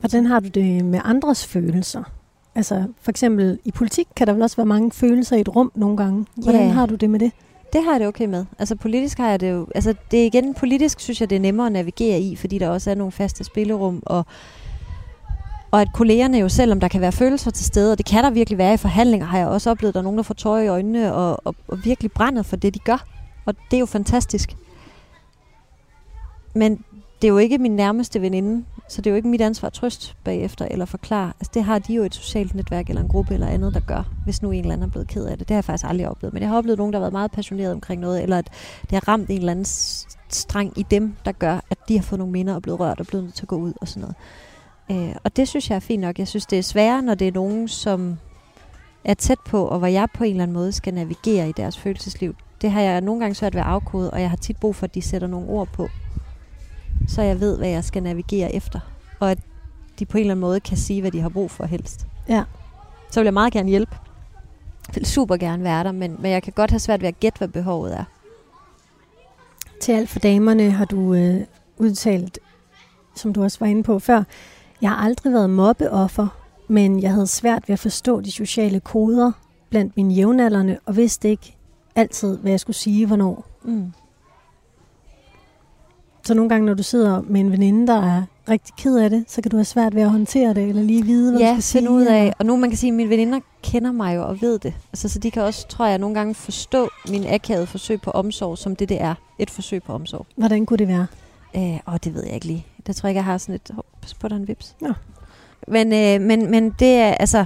Hvordan 0.00 0.26
har 0.26 0.40
du 0.40 0.48
det 0.48 0.84
med 0.84 1.00
andres 1.04 1.46
følelser? 1.46 2.02
Altså 2.54 2.84
for 3.00 3.10
eksempel 3.10 3.58
i 3.64 3.70
politik 3.70 4.06
kan 4.16 4.26
der 4.26 4.32
vel 4.32 4.42
også 4.42 4.56
være 4.56 4.66
mange 4.66 4.90
følelser 4.92 5.36
i 5.36 5.40
et 5.40 5.56
rum 5.56 5.72
nogle 5.74 5.96
gange. 5.96 6.26
Hvordan 6.34 6.60
yeah. 6.60 6.74
har 6.74 6.86
du 6.86 6.94
det 6.94 7.10
med 7.10 7.20
det? 7.20 7.32
Det 7.72 7.84
har 7.84 7.90
jeg 7.90 8.00
det 8.00 8.08
okay 8.08 8.24
med. 8.24 8.44
Altså 8.58 8.76
politisk 8.76 9.18
har 9.18 9.30
jeg 9.30 9.40
det 9.40 9.50
jo... 9.50 9.66
Altså 9.74 9.94
det 10.10 10.22
er 10.22 10.26
igen, 10.26 10.54
politisk 10.54 11.00
synes 11.00 11.20
jeg, 11.20 11.30
det 11.30 11.36
er 11.36 11.40
nemmere 11.40 11.66
at 11.66 11.72
navigere 11.72 12.20
i, 12.20 12.36
fordi 12.36 12.58
der 12.58 12.68
også 12.68 12.90
er 12.90 12.94
nogle 12.94 13.12
faste 13.12 13.44
spillerum, 13.44 14.02
og, 14.06 14.26
og 15.70 15.80
at 15.80 15.92
kollegerne 15.92 16.38
jo, 16.38 16.48
selvom 16.48 16.80
der 16.80 16.88
kan 16.88 17.00
være 17.00 17.12
følelser 17.12 17.50
til 17.50 17.66
stede, 17.66 17.92
og 17.92 17.98
det 17.98 18.06
kan 18.06 18.24
der 18.24 18.30
virkelig 18.30 18.58
være 18.58 18.74
i 18.74 18.76
forhandlinger, 18.76 19.26
har 19.26 19.38
jeg 19.38 19.46
også 19.46 19.70
oplevet, 19.70 19.90
at 19.90 19.94
der 19.94 20.00
er 20.00 20.04
nogen, 20.04 20.18
der 20.18 20.22
får 20.22 20.34
tøj 20.34 20.62
i 20.62 20.68
øjnene, 20.68 21.14
og, 21.14 21.40
og, 21.44 21.54
og 21.68 21.84
virkelig 21.84 22.12
brænder 22.12 22.42
for 22.42 22.56
det, 22.56 22.74
de 22.74 22.78
gør. 22.78 23.06
Og 23.46 23.54
det 23.70 23.76
er 23.76 23.80
jo 23.80 23.86
fantastisk. 23.86 24.56
Men 26.54 26.84
det 27.22 27.28
er 27.28 27.32
jo 27.32 27.38
ikke 27.38 27.58
min 27.58 27.76
nærmeste 27.76 28.20
veninde, 28.20 28.64
så 28.88 29.02
det 29.02 29.06
er 29.06 29.10
jo 29.10 29.16
ikke 29.16 29.28
mit 29.28 29.40
ansvar 29.40 29.66
at 29.66 29.72
trøste 29.72 30.14
bagefter 30.24 30.64
eller 30.70 30.84
forklare. 30.84 31.32
Altså 31.40 31.50
det 31.54 31.64
har 31.64 31.78
de 31.78 31.94
jo 31.94 32.02
et 32.02 32.14
socialt 32.14 32.54
netværk 32.54 32.88
eller 32.88 33.02
en 33.02 33.08
gruppe 33.08 33.34
eller 33.34 33.46
andet, 33.46 33.74
der 33.74 33.80
gør, 33.80 34.02
hvis 34.24 34.42
nu 34.42 34.50
en 34.50 34.60
eller 34.60 34.72
anden 34.72 34.86
er 34.86 34.90
blevet 34.90 35.08
ked 35.08 35.24
af 35.24 35.38
det. 35.38 35.48
Det 35.48 35.54
har 35.54 35.58
jeg 35.58 35.64
faktisk 35.64 35.88
aldrig 35.88 36.08
oplevet. 36.08 36.34
Men 36.34 36.42
jeg 36.42 36.50
har 36.50 36.58
oplevet 36.58 36.78
nogen, 36.78 36.92
der 36.92 36.98
har 36.98 37.02
været 37.02 37.12
meget 37.12 37.30
passioneret 37.30 37.72
omkring 37.72 38.00
noget, 38.00 38.22
eller 38.22 38.38
at 38.38 38.48
det 38.82 38.92
har 38.92 39.08
ramt 39.08 39.30
en 39.30 39.38
eller 39.38 39.52
anden 39.52 39.64
streng 40.28 40.78
i 40.78 40.82
dem, 40.90 41.14
der 41.24 41.32
gør, 41.32 41.60
at 41.70 41.78
de 41.88 41.96
har 41.96 42.02
fået 42.02 42.18
nogle 42.18 42.32
minder 42.32 42.54
og 42.54 42.62
blevet 42.62 42.80
rørt 42.80 43.00
og 43.00 43.06
blevet 43.06 43.24
nødt 43.24 43.34
til 43.34 43.44
at 43.44 43.48
gå 43.48 43.56
ud 43.56 43.72
og 43.80 43.88
sådan 43.88 44.00
noget. 44.00 44.16
Øh, 44.90 45.14
og 45.24 45.36
det 45.36 45.48
synes 45.48 45.70
jeg 45.70 45.76
er 45.76 45.80
fint 45.80 46.00
nok. 46.00 46.18
Jeg 46.18 46.28
synes, 46.28 46.46
det 46.46 46.58
er 46.58 46.62
sværere, 46.62 47.02
når 47.02 47.14
det 47.14 47.28
er 47.28 47.32
nogen, 47.32 47.68
som 47.68 48.18
er 49.04 49.14
tæt 49.14 49.40
på, 49.40 49.64
og 49.64 49.78
hvor 49.78 49.86
jeg 49.86 50.08
på 50.14 50.24
en 50.24 50.30
eller 50.30 50.42
anden 50.42 50.54
måde 50.54 50.72
skal 50.72 50.94
navigere 50.94 51.48
i 51.48 51.52
deres 51.56 51.78
følelsesliv. 51.78 52.34
Det 52.62 52.70
har 52.70 52.80
jeg 52.80 53.00
nogle 53.00 53.20
gange 53.20 53.34
svært 53.34 53.54
ved 53.54 53.60
at 53.60 53.66
afkode, 53.66 54.10
og 54.10 54.20
jeg 54.20 54.30
har 54.30 54.36
tit 54.36 54.56
brug 54.56 54.76
for, 54.76 54.84
at 54.84 54.94
de 54.94 55.02
sætter 55.02 55.28
nogle 55.28 55.48
ord 55.48 55.68
på 55.68 55.88
så 57.08 57.22
jeg 57.22 57.40
ved, 57.40 57.58
hvad 57.58 57.68
jeg 57.68 57.84
skal 57.84 58.02
navigere 58.02 58.54
efter. 58.54 58.80
Og 59.20 59.30
at 59.30 59.38
de 59.98 60.06
på 60.06 60.18
en 60.18 60.20
eller 60.20 60.34
anden 60.34 60.40
måde 60.40 60.60
kan 60.60 60.76
sige, 60.76 61.00
hvad 61.00 61.10
de 61.10 61.20
har 61.20 61.28
brug 61.28 61.50
for 61.50 61.64
helst. 61.64 62.06
Ja. 62.28 62.44
Så 63.10 63.20
vil 63.20 63.24
jeg 63.24 63.34
meget 63.34 63.52
gerne 63.52 63.68
hjælpe. 63.68 63.96
Jeg 64.88 64.94
vil 64.94 65.06
super 65.06 65.36
gerne 65.36 65.64
være 65.64 65.84
der, 65.84 65.92
men, 65.92 66.16
men 66.18 66.30
jeg 66.30 66.42
kan 66.42 66.52
godt 66.52 66.70
have 66.70 66.78
svært 66.78 67.00
ved 67.00 67.08
at 67.08 67.20
gætte, 67.20 67.38
hvad 67.38 67.48
behovet 67.48 67.96
er. 67.96 68.04
Til 69.80 69.92
alt 69.92 70.08
for 70.08 70.18
damerne 70.18 70.70
har 70.70 70.84
du 70.84 71.14
øh, 71.14 71.40
udtalt, 71.78 72.38
som 73.14 73.32
du 73.32 73.42
også 73.42 73.58
var 73.60 73.66
inde 73.66 73.82
på 73.82 73.98
før, 73.98 74.22
jeg 74.82 74.90
har 74.90 74.96
aldrig 74.96 75.32
været 75.32 75.50
mobbeoffer, 75.50 76.26
men 76.68 77.02
jeg 77.02 77.12
havde 77.12 77.26
svært 77.26 77.68
ved 77.68 77.72
at 77.72 77.78
forstå 77.78 78.20
de 78.20 78.32
sociale 78.32 78.80
koder 78.80 79.32
blandt 79.70 79.96
mine 79.96 80.14
jævnaldrende, 80.14 80.78
og 80.86 80.96
vidste 80.96 81.30
ikke 81.30 81.56
altid, 81.96 82.38
hvad 82.38 82.52
jeg 82.52 82.60
skulle 82.60 82.76
sige 82.76 83.06
hvornår. 83.06 83.46
Mm. 83.64 83.92
Så 86.24 86.34
nogle 86.34 86.48
gange, 86.48 86.66
når 86.66 86.74
du 86.74 86.82
sidder 86.82 87.22
med 87.22 87.40
en 87.40 87.52
veninde, 87.52 87.86
der 87.86 88.02
er 88.02 88.22
rigtig 88.48 88.74
ked 88.76 88.98
af 88.98 89.10
det, 89.10 89.24
så 89.28 89.42
kan 89.42 89.50
du 89.50 89.56
have 89.56 89.64
svært 89.64 89.94
ved 89.94 90.02
at 90.02 90.10
håndtere 90.10 90.54
det, 90.54 90.68
eller 90.68 90.82
lige 90.82 91.04
vide, 91.04 91.30
hvad 91.32 91.40
ja, 91.40 91.48
du 91.48 91.52
skal 91.60 91.62
sige. 91.62 91.90
ud 91.90 92.06
af. 92.06 92.32
Og 92.38 92.46
nu 92.46 92.56
man 92.56 92.70
kan 92.70 92.76
sige, 92.76 92.88
at 92.90 92.94
mine 92.94 93.10
veninder 93.10 93.40
kender 93.62 93.92
mig 93.92 94.16
jo 94.16 94.22
og 94.28 94.40
ved 94.40 94.58
det. 94.58 94.74
Altså, 94.92 95.08
så 95.08 95.18
de 95.18 95.30
kan 95.30 95.42
også, 95.42 95.68
tror 95.68 95.86
jeg, 95.86 95.98
nogle 95.98 96.14
gange 96.14 96.34
forstå 96.34 96.88
min 97.08 97.26
akavede 97.26 97.66
forsøg 97.66 98.00
på 98.00 98.10
omsorg, 98.10 98.58
som 98.58 98.76
det 98.76 98.88
det 98.88 99.00
er. 99.00 99.14
Et 99.38 99.50
forsøg 99.50 99.82
på 99.82 99.92
omsorg. 99.92 100.26
Hvordan 100.36 100.66
kunne 100.66 100.76
det 100.76 100.88
være? 100.88 101.06
Øh, 101.56 101.80
åh, 101.88 101.96
det 102.04 102.14
ved 102.14 102.24
jeg 102.24 102.34
ikke 102.34 102.46
lige. 102.46 102.66
Der 102.86 102.92
tror 102.92 103.06
jeg 103.06 103.10
ikke, 103.10 103.18
jeg 103.18 103.24
har 103.24 103.38
sådan 103.38 103.54
et... 103.54 103.70
Pas 104.02 104.14
på, 104.14 104.28
der 104.28 104.34
er 104.34 104.40
en 104.40 104.48
vips. 104.48 104.76
Nå. 104.80 104.92
Men, 105.68 105.92
øh, 105.92 106.26
men, 106.26 106.50
men 106.50 106.70
det 106.70 106.96
er, 106.96 107.14
altså... 107.14 107.44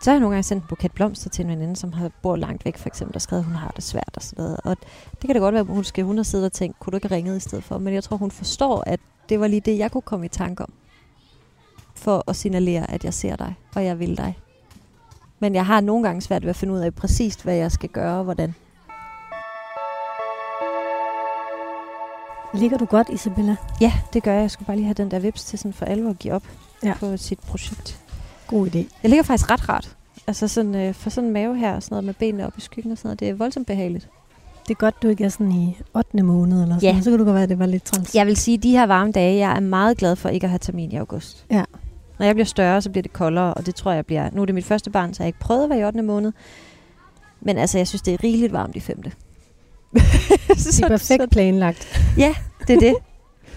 Så 0.00 0.10
har 0.10 0.14
jeg 0.14 0.20
nogle 0.20 0.34
gange 0.34 0.42
sendt 0.42 0.62
en 0.62 0.68
buket 0.68 0.92
blomster 0.92 1.30
til 1.30 1.44
en 1.44 1.50
veninde, 1.50 1.76
som 1.76 1.92
har 1.92 2.10
bor 2.22 2.36
langt 2.36 2.64
væk, 2.64 2.78
for 2.78 2.88
eksempel, 2.88 3.16
og 3.16 3.22
skrevet, 3.22 3.42
at 3.42 3.46
hun 3.46 3.54
har 3.54 3.72
det 3.76 3.84
svært 3.84 4.10
og 4.16 4.22
sådan 4.22 4.44
noget. 4.44 4.60
Og 4.64 4.76
det 5.12 5.20
kan 5.20 5.34
da 5.34 5.38
godt 5.38 5.52
være, 5.52 5.60
at 5.60 5.66
hun, 5.66 5.84
skal, 5.84 6.04
hun 6.04 6.16
har 6.16 6.24
siddet 6.24 6.46
og 6.46 6.52
tænkt, 6.52 6.78
kunne 6.78 6.90
du 6.90 6.96
ikke 6.96 7.08
have 7.08 7.16
ringet 7.16 7.36
i 7.36 7.40
stedet 7.40 7.64
for? 7.64 7.78
Men 7.78 7.94
jeg 7.94 8.04
tror, 8.04 8.16
hun 8.16 8.30
forstår, 8.30 8.84
at 8.86 9.00
det 9.28 9.40
var 9.40 9.46
lige 9.46 9.60
det, 9.60 9.78
jeg 9.78 9.90
kunne 9.90 10.02
komme 10.02 10.26
i 10.26 10.28
tanke 10.28 10.62
om. 10.62 10.72
For 11.94 12.24
at 12.30 12.36
signalere, 12.36 12.90
at 12.90 13.04
jeg 13.04 13.14
ser 13.14 13.36
dig, 13.36 13.54
og 13.74 13.84
jeg 13.84 13.98
vil 13.98 14.16
dig. 14.16 14.38
Men 15.38 15.54
jeg 15.54 15.66
har 15.66 15.80
nogle 15.80 16.02
gange 16.02 16.20
svært 16.22 16.42
ved 16.42 16.50
at 16.50 16.56
finde 16.56 16.74
ud 16.74 16.78
af 16.78 16.94
præcist, 16.94 17.42
hvad 17.42 17.54
jeg 17.54 17.72
skal 17.72 17.88
gøre 17.88 18.18
og 18.18 18.24
hvordan. 18.24 18.54
Ligger 22.56 22.78
du 22.78 22.84
godt, 22.84 23.08
Isabella? 23.12 23.56
Ja, 23.80 23.92
det 24.12 24.22
gør 24.22 24.32
jeg. 24.32 24.40
Jeg 24.42 24.50
skulle 24.50 24.66
bare 24.66 24.76
lige 24.76 24.84
have 24.86 24.94
den 24.94 25.10
der 25.10 25.18
vips 25.18 25.44
til 25.44 25.58
sådan 25.58 25.72
for 25.72 25.84
alvor 25.84 26.10
at 26.10 26.18
give 26.18 26.34
op 26.34 26.42
Ja. 26.84 26.94
på 27.00 27.16
sit 27.16 27.38
projekt. 27.40 28.00
God 28.46 28.66
idé. 28.66 28.76
Jeg 29.02 29.10
ligger 29.10 29.22
faktisk 29.22 29.50
ret 29.50 29.68
rart. 29.68 29.96
Altså 30.26 30.48
sådan, 30.48 30.74
øh, 30.74 30.94
for 30.94 31.10
sådan 31.10 31.26
en 31.28 31.32
mave 31.32 31.56
her, 31.58 31.74
og 31.74 31.82
sådan 31.82 31.92
noget 31.94 32.04
med 32.04 32.14
benene 32.14 32.46
op 32.46 32.58
i 32.58 32.60
skyggen 32.60 32.92
og 32.92 32.98
sådan 32.98 33.08
noget, 33.08 33.20
det 33.20 33.28
er 33.28 33.34
voldsomt 33.34 33.66
behageligt. 33.66 34.08
Det 34.68 34.70
er 34.70 34.78
godt, 34.78 35.02
du 35.02 35.08
ikke 35.08 35.24
er 35.24 35.28
sådan 35.28 35.52
i 35.52 35.78
8. 35.94 36.22
måned 36.22 36.62
eller 36.62 36.78
sådan 36.78 36.94
Ja. 36.94 37.00
Så 37.02 37.10
kan 37.10 37.18
du 37.18 37.24
godt 37.24 37.34
være, 37.34 37.42
at 37.42 37.48
det 37.48 37.58
var 37.58 37.66
lidt 37.66 37.84
træls. 37.84 38.14
Jeg 38.14 38.26
vil 38.26 38.36
sige, 38.36 38.56
at 38.56 38.62
de 38.62 38.70
her 38.70 38.86
varme 38.86 39.12
dage, 39.12 39.36
jeg 39.48 39.56
er 39.56 39.60
meget 39.60 39.98
glad 39.98 40.16
for 40.16 40.28
ikke 40.28 40.44
at 40.44 40.50
have 40.50 40.58
termin 40.58 40.92
i 40.92 40.96
august. 40.96 41.46
Ja. 41.50 41.64
Når 42.18 42.26
jeg 42.26 42.34
bliver 42.34 42.46
større, 42.46 42.82
så 42.82 42.90
bliver 42.90 43.02
det 43.02 43.12
koldere, 43.12 43.54
og 43.54 43.66
det 43.66 43.74
tror 43.74 43.92
jeg 43.92 44.06
bliver... 44.06 44.30
Nu 44.32 44.42
er 44.42 44.46
det 44.46 44.54
mit 44.54 44.64
første 44.64 44.90
barn, 44.90 45.14
så 45.14 45.22
jeg 45.22 45.24
har 45.24 45.28
ikke 45.28 45.38
prøvet 45.38 45.64
at 45.64 45.70
være 45.70 45.78
i 45.78 45.84
8. 45.84 46.02
måned. 46.02 46.32
Men 47.40 47.58
altså, 47.58 47.78
jeg 47.78 47.88
synes, 47.88 48.02
det 48.02 48.14
er 48.14 48.24
rigeligt 48.24 48.52
varmt 48.52 48.76
i 48.76 48.80
5. 48.80 49.02
Det 50.48 50.82
er 50.82 50.88
perfekt 50.88 51.30
planlagt. 51.30 52.00
det 52.68 52.76
er 52.76 52.80
det. 52.80 52.96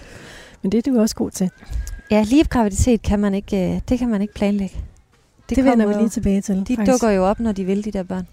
Men 0.62 0.72
det 0.72 0.86
er 0.86 0.92
du 0.92 1.00
også 1.00 1.14
god 1.14 1.30
til. 1.30 1.50
Ja, 2.10 2.22
lige 2.22 2.44
graviditet 2.44 3.02
kan 3.02 3.18
man 3.18 3.34
ikke, 3.34 3.74
øh, 3.74 3.80
det 3.88 3.98
kan 3.98 4.08
man 4.08 4.22
ikke 4.22 4.34
planlægge. 4.34 4.76
Det, 5.48 5.56
det 5.56 5.64
vender 5.64 5.84
kommer 5.84 5.96
vi 5.96 6.02
lige 6.02 6.10
tilbage 6.10 6.40
til. 6.40 6.64
De 6.68 6.76
faktisk. 6.76 6.92
dukker 6.92 7.10
jo 7.10 7.26
op, 7.26 7.40
når 7.40 7.52
de 7.52 7.64
vil, 7.64 7.84
de 7.84 7.90
der 7.90 8.02
børn. 8.02 8.26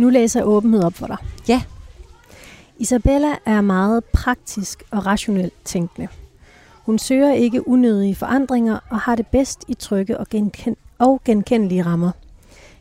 Nu 0.00 0.08
læser 0.08 0.40
jeg 0.40 0.46
åbenhed 0.46 0.82
op 0.82 0.94
for 0.94 1.06
dig. 1.06 1.16
Ja. 1.48 1.62
Isabella 2.78 3.32
er 3.46 3.60
meget 3.60 4.04
praktisk 4.04 4.82
og 4.90 5.06
rationelt 5.06 5.52
tænkende. 5.64 6.08
Hun 6.86 6.98
søger 6.98 7.32
ikke 7.32 7.68
unødige 7.68 8.14
forandringer 8.14 8.78
og 8.90 9.00
har 9.00 9.14
det 9.14 9.26
bedst 9.26 9.64
i 9.68 9.74
trygge 9.74 10.18
og, 10.18 10.26
genken- 10.28 10.76
og 10.98 11.20
genkendelige 11.24 11.82
rammer. 11.82 12.10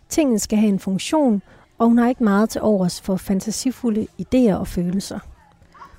Tingene 0.10 0.40
skal 0.40 0.58
have 0.58 0.70
en 0.70 0.80
funktion, 0.80 1.42
og 1.80 1.88
hun 1.88 1.98
har 1.98 2.10
ikke 2.10 2.24
meget 2.24 2.50
til 2.50 2.62
overs 2.62 3.02
for 3.02 3.16
fantasifulde 3.16 4.08
idéer 4.22 4.54
og 4.54 4.68
følelser. 4.68 5.20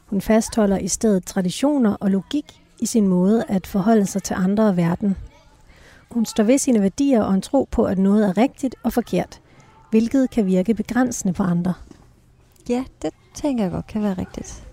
Hun 0.06 0.20
fastholder 0.20 0.78
i 0.78 0.88
stedet 0.88 1.24
traditioner 1.24 1.96
og 2.00 2.10
logik 2.10 2.62
i 2.78 2.86
sin 2.86 3.08
måde 3.08 3.44
at 3.48 3.66
forholde 3.66 4.06
sig 4.06 4.22
til 4.22 4.34
andre 4.34 4.68
og 4.68 4.76
verden. 4.76 5.16
Hun 6.10 6.26
står 6.26 6.44
ved 6.44 6.58
sine 6.58 6.82
værdier 6.82 7.22
og 7.22 7.34
en 7.34 7.42
tro 7.42 7.68
på, 7.70 7.84
at 7.84 7.98
noget 7.98 8.28
er 8.28 8.36
rigtigt 8.36 8.74
og 8.82 8.92
forkert, 8.92 9.40
hvilket 9.90 10.30
kan 10.30 10.46
virke 10.46 10.74
begrænsende 10.74 11.34
på 11.34 11.42
andre. 11.42 11.74
Ja, 12.68 12.84
det 13.02 13.10
tænker 13.34 13.64
jeg 13.64 13.72
godt 13.72 13.86
kan 13.86 14.02
være 14.02 14.14
rigtigt. 14.18 14.64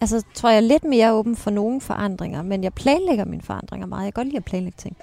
Altså, 0.00 0.22
tror 0.34 0.48
jeg 0.48 0.56
er 0.56 0.60
lidt 0.60 0.84
mere 0.84 1.12
åben 1.12 1.36
for 1.36 1.50
nogle 1.50 1.80
forandringer, 1.80 2.42
men 2.42 2.64
jeg 2.64 2.72
planlægger 2.74 3.24
mine 3.24 3.42
forandringer 3.42 3.86
meget. 3.86 4.04
Jeg 4.04 4.14
kan 4.14 4.20
godt 4.20 4.28
lide 4.28 4.36
at 4.36 4.44
planlægge 4.44 4.76
ting. 4.76 4.96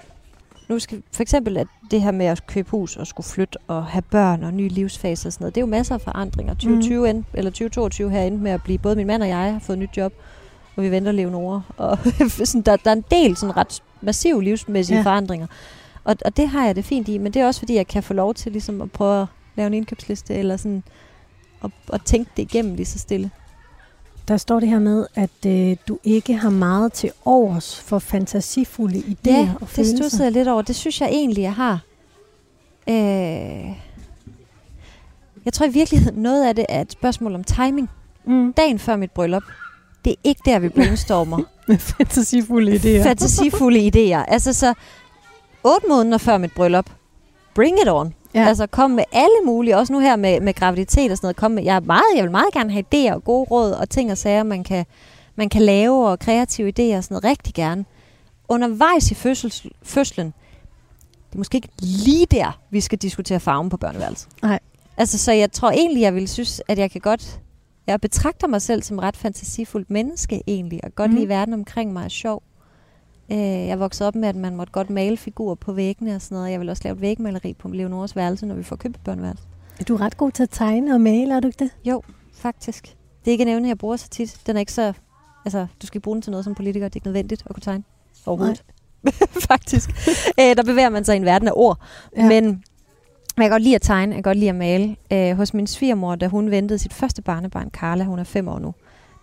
Nu 0.70 0.78
skal 0.78 1.02
for 1.12 1.22
eksempel 1.22 1.56
at 1.56 1.66
det 1.90 2.02
her 2.02 2.10
med 2.10 2.26
at 2.26 2.46
købe 2.46 2.70
hus 2.70 2.96
og 2.96 3.06
skulle 3.06 3.26
flytte 3.26 3.58
og 3.66 3.84
have 3.84 4.02
børn 4.02 4.42
og 4.44 4.54
nye 4.54 4.68
livsfaser 4.68 5.28
og 5.28 5.32
sådan 5.32 5.42
noget, 5.44 5.54
det 5.54 5.60
er 5.60 5.66
jo 5.66 5.70
masser 5.70 5.94
af 5.94 6.00
forandringer. 6.00 6.54
2020 6.54 7.10
end, 7.10 7.24
eller 7.34 7.50
2022 7.50 8.10
her 8.10 8.22
endte 8.22 8.42
med 8.42 8.50
at 8.50 8.62
blive, 8.62 8.78
både 8.78 8.96
min 8.96 9.06
mand 9.06 9.22
og 9.22 9.28
jeg 9.28 9.52
har 9.52 9.58
fået 9.58 9.78
nyt 9.78 9.96
job, 9.96 10.12
og 10.76 10.82
vi 10.82 10.90
venter 10.90 11.12
Leonora. 11.12 11.60
Og 11.76 11.98
sådan, 12.30 12.62
der, 12.62 12.76
der 12.76 12.90
er 12.90 12.94
en 12.94 13.04
del 13.10 13.36
sådan 13.36 13.56
ret 13.56 13.82
massive 14.00 14.42
livsmæssige 14.42 14.96
ja. 14.96 15.02
forandringer. 15.02 15.46
Og, 16.04 16.16
og 16.24 16.36
det 16.36 16.48
har 16.48 16.66
jeg 16.66 16.76
det 16.76 16.84
fint 16.84 17.08
i, 17.08 17.18
men 17.18 17.34
det 17.34 17.42
er 17.42 17.46
også 17.46 17.60
fordi, 17.60 17.74
jeg 17.74 17.86
kan 17.86 18.02
få 18.02 18.14
lov 18.14 18.34
til 18.34 18.52
ligesom 18.52 18.80
at 18.80 18.92
prøve 18.92 19.22
at 19.22 19.26
lave 19.56 19.66
en 19.66 19.74
indkøbsliste, 19.74 20.34
eller 20.34 20.56
sådan 20.56 20.82
og, 21.60 21.70
og 21.88 22.04
tænke 22.04 22.30
det 22.36 22.42
igennem 22.42 22.74
lige 22.74 22.86
så 22.86 22.98
stille. 22.98 23.30
Der 24.30 24.36
står 24.36 24.60
det 24.60 24.68
her 24.68 24.78
med, 24.78 25.06
at 25.14 25.46
øh, 25.46 25.76
du 25.88 25.98
ikke 26.04 26.34
har 26.34 26.50
meget 26.50 26.92
til 26.92 27.10
overs 27.24 27.80
for 27.80 27.98
fantasifulde 27.98 28.98
idéer 28.98 29.30
Ja, 29.30 29.50
og 29.54 29.60
det 29.60 29.68
følelser. 29.68 29.96
stussede 29.96 30.24
jeg 30.24 30.32
lidt 30.32 30.48
over. 30.48 30.62
Det 30.62 30.76
synes 30.76 31.00
jeg 31.00 31.08
egentlig, 31.08 31.42
jeg 31.42 31.54
har. 31.54 31.80
Øh, 32.88 32.94
jeg 35.44 35.52
tror 35.52 35.66
i 35.66 35.70
virkeligheden, 35.70 36.22
noget 36.22 36.48
af 36.48 36.56
det 36.56 36.66
er 36.68 36.80
et 36.80 36.92
spørgsmål 36.92 37.34
om 37.34 37.44
timing. 37.44 37.90
Mm. 38.24 38.52
Dagen 38.52 38.78
før 38.78 38.96
mit 38.96 39.10
bryllup, 39.10 39.42
det 40.04 40.10
er 40.10 40.16
ikke 40.24 40.40
der, 40.44 40.58
vi 40.58 40.68
brainstormer. 40.68 41.38
Med 41.68 41.78
fantasifulde 41.78 42.72
idéer. 42.72 43.02
Fantasifulde 43.02 43.90
idéer. 43.94 44.24
Altså 44.32 44.52
så, 44.52 44.74
otte 45.64 45.86
måneder 45.88 46.18
før 46.18 46.38
mit 46.38 46.52
bryllup, 46.54 46.90
bring 47.54 47.76
it 47.82 47.88
on. 47.88 48.14
Ja. 48.34 48.46
Altså 48.46 48.66
kom 48.66 48.90
med 48.90 49.04
alle 49.12 49.36
mulige, 49.46 49.76
også 49.76 49.92
nu 49.92 49.98
her 49.98 50.16
med, 50.16 50.40
med 50.40 50.54
graviditet 50.54 51.10
og 51.10 51.16
sådan 51.16 51.26
noget. 51.26 51.36
Kom 51.36 51.50
med, 51.50 51.62
jeg, 51.62 51.76
er 51.76 51.80
meget, 51.80 52.04
jeg 52.16 52.22
vil 52.22 52.30
meget 52.30 52.52
gerne 52.52 52.72
have 52.72 52.84
idéer 52.94 53.14
og 53.14 53.24
gode 53.24 53.44
råd 53.50 53.72
og 53.72 53.90
ting 53.90 54.10
og 54.10 54.18
sager, 54.18 54.42
man 54.42 54.64
kan, 54.64 54.86
man 55.36 55.48
kan 55.48 55.62
lave 55.62 56.08
og 56.08 56.18
kreative 56.18 56.68
idéer 56.68 56.96
og 56.96 57.04
sådan 57.04 57.14
noget. 57.14 57.24
Rigtig 57.24 57.54
gerne. 57.54 57.84
Undervejs 58.48 59.10
i 59.10 59.14
fødsels, 59.14 59.66
fødslen, 59.82 60.26
det 61.30 61.34
er 61.34 61.38
måske 61.38 61.56
ikke 61.56 61.68
lige 61.78 62.26
der, 62.26 62.60
vi 62.70 62.80
skal 62.80 62.98
diskutere 62.98 63.40
farven 63.40 63.68
på 63.68 63.76
børneværelset. 63.76 64.28
Nej. 64.42 64.58
Altså, 64.96 65.18
så 65.18 65.32
jeg 65.32 65.52
tror 65.52 65.70
egentlig, 65.70 66.00
jeg 66.00 66.14
vil 66.14 66.28
synes, 66.28 66.62
at 66.68 66.78
jeg 66.78 66.90
kan 66.90 67.00
godt... 67.00 67.40
Jeg 67.86 68.00
betragter 68.00 68.46
mig 68.46 68.62
selv 68.62 68.82
som 68.82 68.98
ret 68.98 69.16
fantasifuldt 69.16 69.90
menneske 69.90 70.42
egentlig, 70.46 70.84
og 70.84 70.94
godt 70.94 71.10
mm. 71.10 71.16
lide 71.16 71.28
verden 71.28 71.54
omkring 71.54 71.92
mig 71.92 72.04
er 72.04 72.08
sjov. 72.08 72.42
Øh, 73.32 73.38
jeg 73.38 73.80
voksede 73.80 74.06
op 74.06 74.14
med, 74.14 74.28
at 74.28 74.36
man 74.36 74.56
måtte 74.56 74.72
godt 74.72 74.90
male 74.90 75.16
figurer 75.16 75.54
på 75.54 75.72
væggene 75.72 76.14
og 76.14 76.22
sådan 76.22 76.36
noget. 76.36 76.50
Jeg 76.50 76.60
vil 76.60 76.68
også 76.68 76.82
lave 76.84 76.94
et 76.94 77.00
vægmaleri 77.00 77.54
på 77.54 77.68
Leonoras 77.68 78.16
værelse, 78.16 78.46
når 78.46 78.54
vi 78.54 78.62
får 78.62 78.76
købt 78.76 78.96
et 78.96 79.02
børneværelse. 79.04 79.44
Er 79.80 79.84
du 79.84 79.96
ret 79.96 80.16
god 80.16 80.30
til 80.30 80.42
at 80.42 80.50
tegne 80.50 80.94
og 80.94 81.00
male, 81.00 81.34
er 81.34 81.40
du 81.40 81.48
ikke 81.48 81.64
det? 81.64 81.70
Jo, 81.84 82.02
faktisk. 82.34 82.96
Det 83.24 83.30
er 83.30 83.32
ikke 83.32 83.42
en 83.42 83.48
evne, 83.48 83.68
jeg 83.68 83.78
bruger 83.78 83.96
så 83.96 84.08
tit. 84.08 84.40
Den 84.46 84.56
er 84.56 84.60
ikke 84.60 84.72
så... 84.72 84.92
Altså, 85.44 85.66
du 85.82 85.86
skal 85.86 86.00
bruge 86.00 86.14
den 86.14 86.22
til 86.22 86.30
noget 86.30 86.44
som 86.44 86.54
politiker. 86.54 86.88
Det 86.88 86.94
er 86.94 86.96
ikke 86.96 87.06
nødvendigt 87.06 87.42
at 87.46 87.54
kunne 87.54 87.62
tegne. 87.62 87.84
Overhovedet. 88.26 88.64
faktisk. 89.50 89.90
øh, 90.40 90.56
der 90.56 90.62
bevæger 90.62 90.88
man 90.88 91.04
sig 91.04 91.14
i 91.14 91.16
en 91.16 91.24
verden 91.24 91.48
af 91.48 91.52
ord. 91.54 91.78
Ja. 92.16 92.28
Men, 92.28 92.44
jeg 93.36 93.44
kan 93.44 93.50
godt 93.50 93.62
lide 93.62 93.74
at 93.74 93.82
tegne. 93.82 94.10
Jeg 94.10 94.16
kan 94.16 94.30
godt 94.30 94.38
lide 94.38 94.48
at 94.48 94.56
male. 94.56 94.96
Øh, 95.12 95.36
hos 95.36 95.54
min 95.54 95.66
svigermor, 95.66 96.14
da 96.14 96.26
hun 96.26 96.50
ventede 96.50 96.78
sit 96.78 96.92
første 96.92 97.22
barnebarn, 97.22 97.70
Carla, 97.70 98.04
hun 98.04 98.18
er 98.18 98.24
fem 98.24 98.48
år 98.48 98.58
nu, 98.58 98.74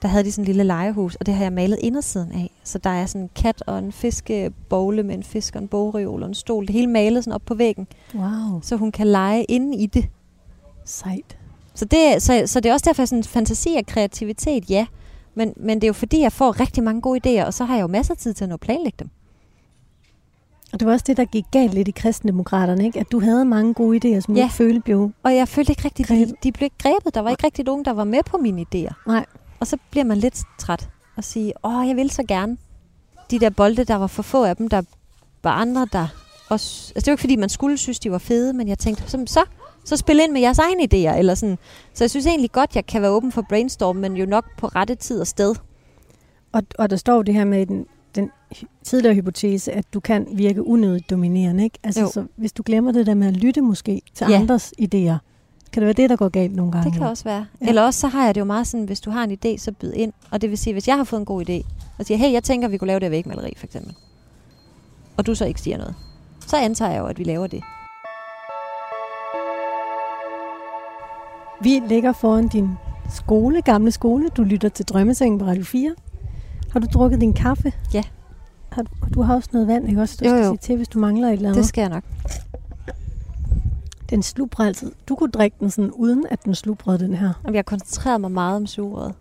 der 0.01 0.07
havde 0.07 0.23
de 0.23 0.31
sådan 0.31 0.43
en 0.43 0.45
lille 0.45 0.63
legehus, 0.63 1.15
og 1.15 1.25
det 1.25 1.33
har 1.33 1.43
jeg 1.43 1.53
malet 1.53 1.79
indersiden 1.81 2.31
af. 2.31 2.51
Så 2.67 2.77
der 2.77 2.89
er 2.89 3.05
sådan 3.05 3.21
en 3.21 3.29
kat 3.35 3.63
og 3.67 3.79
en 3.79 3.91
fiskebogle 3.91 5.03
med 5.03 5.15
en 5.15 5.23
fisk 5.23 5.55
og 5.55 5.61
en 5.61 5.67
bogreol 5.67 6.23
og 6.23 6.29
en 6.29 6.35
stol. 6.35 6.67
Det 6.67 6.73
hele 6.73 6.87
malet 6.87 7.23
sådan 7.23 7.33
op 7.35 7.41
på 7.45 7.53
væggen, 7.55 7.87
Wow, 8.15 8.61
så 8.61 8.75
hun 8.75 8.91
kan 8.91 9.07
lege 9.07 9.43
inde 9.43 9.77
i 9.77 9.85
det. 9.85 10.05
sejt. 10.85 11.37
Så 11.73 11.85
det, 11.85 12.21
så, 12.21 12.43
så 12.45 12.59
det 12.59 12.69
er 12.69 12.73
også 12.73 12.83
derfor 12.89 13.05
sådan 13.05 13.23
fantasi 13.23 13.75
og 13.79 13.85
kreativitet, 13.85 14.69
ja. 14.69 14.85
Men, 15.35 15.53
men 15.55 15.75
det 15.77 15.83
er 15.83 15.87
jo 15.87 15.93
fordi, 15.93 16.19
jeg 16.21 16.31
får 16.31 16.59
rigtig 16.59 16.83
mange 16.83 17.01
gode 17.01 17.19
idéer, 17.41 17.45
og 17.45 17.53
så 17.53 17.65
har 17.65 17.75
jeg 17.75 17.81
jo 17.81 17.87
masser 17.87 18.13
af 18.13 18.17
tid 18.17 18.33
til 18.33 18.43
at 18.45 18.49
nå 18.49 18.53
at 18.53 18.59
planlægge 18.59 18.95
dem. 18.99 19.09
Og 20.73 20.79
det 20.79 20.85
var 20.85 20.93
også 20.93 21.03
det, 21.07 21.17
der 21.17 21.25
gik 21.25 21.45
galt 21.51 21.73
lidt 21.73 21.87
i 21.87 21.91
kristendemokraterne, 21.91 22.85
ikke? 22.85 22.99
At 22.99 23.11
du 23.11 23.19
havde 23.19 23.45
mange 23.45 23.73
gode 23.73 23.97
idéer, 23.97 24.19
som 24.19 24.33
du 24.33 24.39
Ja. 24.39 24.45
ikke 24.45 24.55
følte 24.55 24.79
blev... 24.79 25.11
Og 25.23 25.35
jeg 25.35 25.47
følte 25.47 25.71
ikke 25.71 25.85
rigtig, 25.85 26.07
de, 26.09 26.33
de 26.43 26.51
blev 26.51 26.65
ikke 26.65 26.75
grebet. 26.79 27.15
Der 27.15 27.21
var 27.21 27.29
ikke 27.29 27.45
rigtig 27.45 27.65
nogen, 27.65 27.85
der 27.85 27.91
var 27.93 28.03
med 28.03 28.19
på 28.25 28.37
mine 28.37 28.65
idéer. 28.75 28.93
Nej. 29.07 29.25
Og 29.59 29.67
så 29.67 29.77
bliver 29.91 30.03
man 30.03 30.17
lidt 30.17 30.41
træt 30.59 30.89
og 31.17 31.23
sige, 31.23 31.53
åh, 31.63 31.87
jeg 31.87 31.95
vil 31.95 32.09
så 32.09 32.23
gerne. 32.23 32.57
De 33.31 33.39
der 33.39 33.49
bolde, 33.49 33.83
der 33.83 33.95
var 33.95 34.07
for 34.07 34.23
få 34.23 34.43
af 34.43 34.55
dem, 34.55 34.67
der 34.69 34.81
var 35.43 35.51
andre, 35.51 35.87
der 35.93 36.07
også... 36.49 36.91
Altså, 36.95 37.05
det 37.05 37.07
var 37.07 37.13
ikke, 37.13 37.21
fordi 37.21 37.35
man 37.35 37.49
skulle 37.49 37.77
synes, 37.77 37.99
de 37.99 38.11
var 38.11 38.17
fede, 38.17 38.53
men 38.53 38.67
jeg 38.67 38.79
tænkte, 38.79 39.03
så, 39.09 39.23
så, 39.27 39.45
så 39.85 39.97
spil 39.97 40.19
ind 40.19 40.31
med 40.31 40.41
jeres 40.41 40.59
egne 40.59 40.83
idéer. 40.83 41.17
Eller 41.17 41.35
sådan. 41.35 41.57
Så 41.93 42.03
jeg 42.03 42.09
synes 42.09 42.25
egentlig 42.25 42.51
godt, 42.51 42.75
jeg 42.75 42.85
kan 42.85 43.01
være 43.01 43.11
åben 43.11 43.31
for 43.31 43.41
brainstorm, 43.49 43.95
men 43.95 44.13
jo 44.17 44.25
nok 44.25 44.45
på 44.57 44.67
rette 44.67 44.95
tid 44.95 45.21
og 45.21 45.27
sted. 45.27 45.55
Og, 46.51 46.63
og 46.79 46.89
der 46.89 46.95
står 46.95 47.23
det 47.23 47.33
her 47.33 47.45
med 47.45 47.65
den, 47.65 47.85
den 48.15 48.31
tidligere 48.83 49.15
hypotese, 49.15 49.71
at 49.71 49.93
du 49.93 49.99
kan 49.99 50.27
virke 50.33 50.67
unødigt 50.67 51.09
dominerende, 51.09 51.63
ikke? 51.63 51.79
Altså, 51.83 52.01
Jo. 52.01 52.09
så 52.11 52.25
hvis 52.35 52.51
du 52.53 52.63
glemmer 52.65 52.91
det 52.91 53.05
der 53.05 53.13
med 53.13 53.27
at 53.27 53.37
lytte 53.37 53.61
måske 53.61 54.01
til 54.13 54.27
Ja. 54.29 54.35
andres 54.39 54.73
idéer, 54.81 55.15
kan 55.71 55.81
det 55.81 55.85
være 55.85 55.93
det, 55.93 56.09
der 56.09 56.15
går 56.15 56.29
galt 56.29 56.55
nogle 56.55 56.71
gange? 56.71 56.89
Det 56.91 56.97
kan 56.99 57.07
også 57.07 57.23
være. 57.23 57.35
Ja. 57.61 57.65
Ja. 57.65 57.69
Eller 57.69 57.81
også 57.81 57.99
så 57.99 58.07
har 58.07 58.25
jeg 58.25 58.35
det 58.35 58.41
jo 58.41 58.45
meget 58.45 58.67
sådan, 58.67 58.85
hvis 58.85 58.99
du 59.01 59.09
har 59.11 59.23
en 59.23 59.31
idé, 59.31 59.57
så 59.57 59.71
byd 59.71 59.93
ind. 59.93 60.13
Og 60.31 60.41
det 60.41 60.49
vil 60.49 60.57
sige, 60.57 60.73
hvis 60.73 60.87
jeg 60.87 60.95
har 60.97 61.03
fået 61.03 61.19
en 61.19 61.25
god 61.25 61.49
idé, 61.49 61.65
og 61.99 62.05
siger, 62.05 62.17
hey, 62.17 62.31
jeg 62.33 62.43
tænker, 62.43 62.67
vi 62.67 62.77
kunne 62.77 62.87
lave 62.87 62.99
det 62.99 63.05
her 63.05 63.09
vægmaleri, 63.09 63.53
for 63.57 63.65
eksempel. 63.65 63.93
Og 65.17 65.25
du 65.27 65.35
så 65.35 65.45
ikke 65.45 65.61
siger 65.61 65.77
noget. 65.77 65.95
Så 66.47 66.57
antager 66.57 66.91
jeg 66.91 66.99
jo, 66.99 67.05
at 67.05 67.19
vi 67.19 67.23
laver 67.23 67.47
det. 67.47 67.61
Vi 71.61 71.81
ligger 71.87 72.11
foran 72.13 72.47
din 72.47 72.69
skole, 73.15 73.61
gamle 73.61 73.91
skole. 73.91 74.29
Du 74.29 74.43
lytter 74.43 74.69
til 74.69 74.85
Drømmesengen 74.85 75.39
på 75.39 75.45
Radio 75.45 75.63
4. 75.63 75.95
Har 76.73 76.79
du 76.79 76.87
drukket 76.93 77.21
din 77.21 77.33
kaffe? 77.33 77.73
Ja. 77.93 78.03
Har 78.71 78.81
du, 78.81 78.89
du 79.13 79.21
har 79.21 79.35
også 79.35 79.49
noget 79.53 79.67
vand, 79.67 79.89
ikke 79.89 80.01
også? 80.01 80.17
Du 80.19 80.25
Jo, 80.25 80.29
skal 80.35 80.43
jo. 80.43 80.49
sige 80.49 80.57
til, 80.57 80.75
hvis 80.75 80.87
du 80.87 80.99
mangler 80.99 81.27
et 81.27 81.33
eller 81.33 81.49
andet. 81.49 81.61
Det 81.61 81.69
skal 81.69 81.81
jeg 81.81 81.89
nok. 81.89 82.03
Den 84.09 84.23
slubrer 84.23 84.65
altid. 84.65 84.91
Du 85.09 85.15
kunne 85.15 85.31
drikke 85.31 85.57
den 85.59 85.71
sådan, 85.71 85.91
uden 85.91 86.25
at 86.29 86.43
den 86.45 86.55
slubrede 86.55 86.99
den 86.99 87.13
her. 87.13 87.33
Jamen, 87.43 87.55
jeg 87.55 87.65
koncentrerede 87.65 88.19
mig 88.19 88.31
meget 88.31 88.55
om 88.55 88.67
sugerøret. 88.67 89.13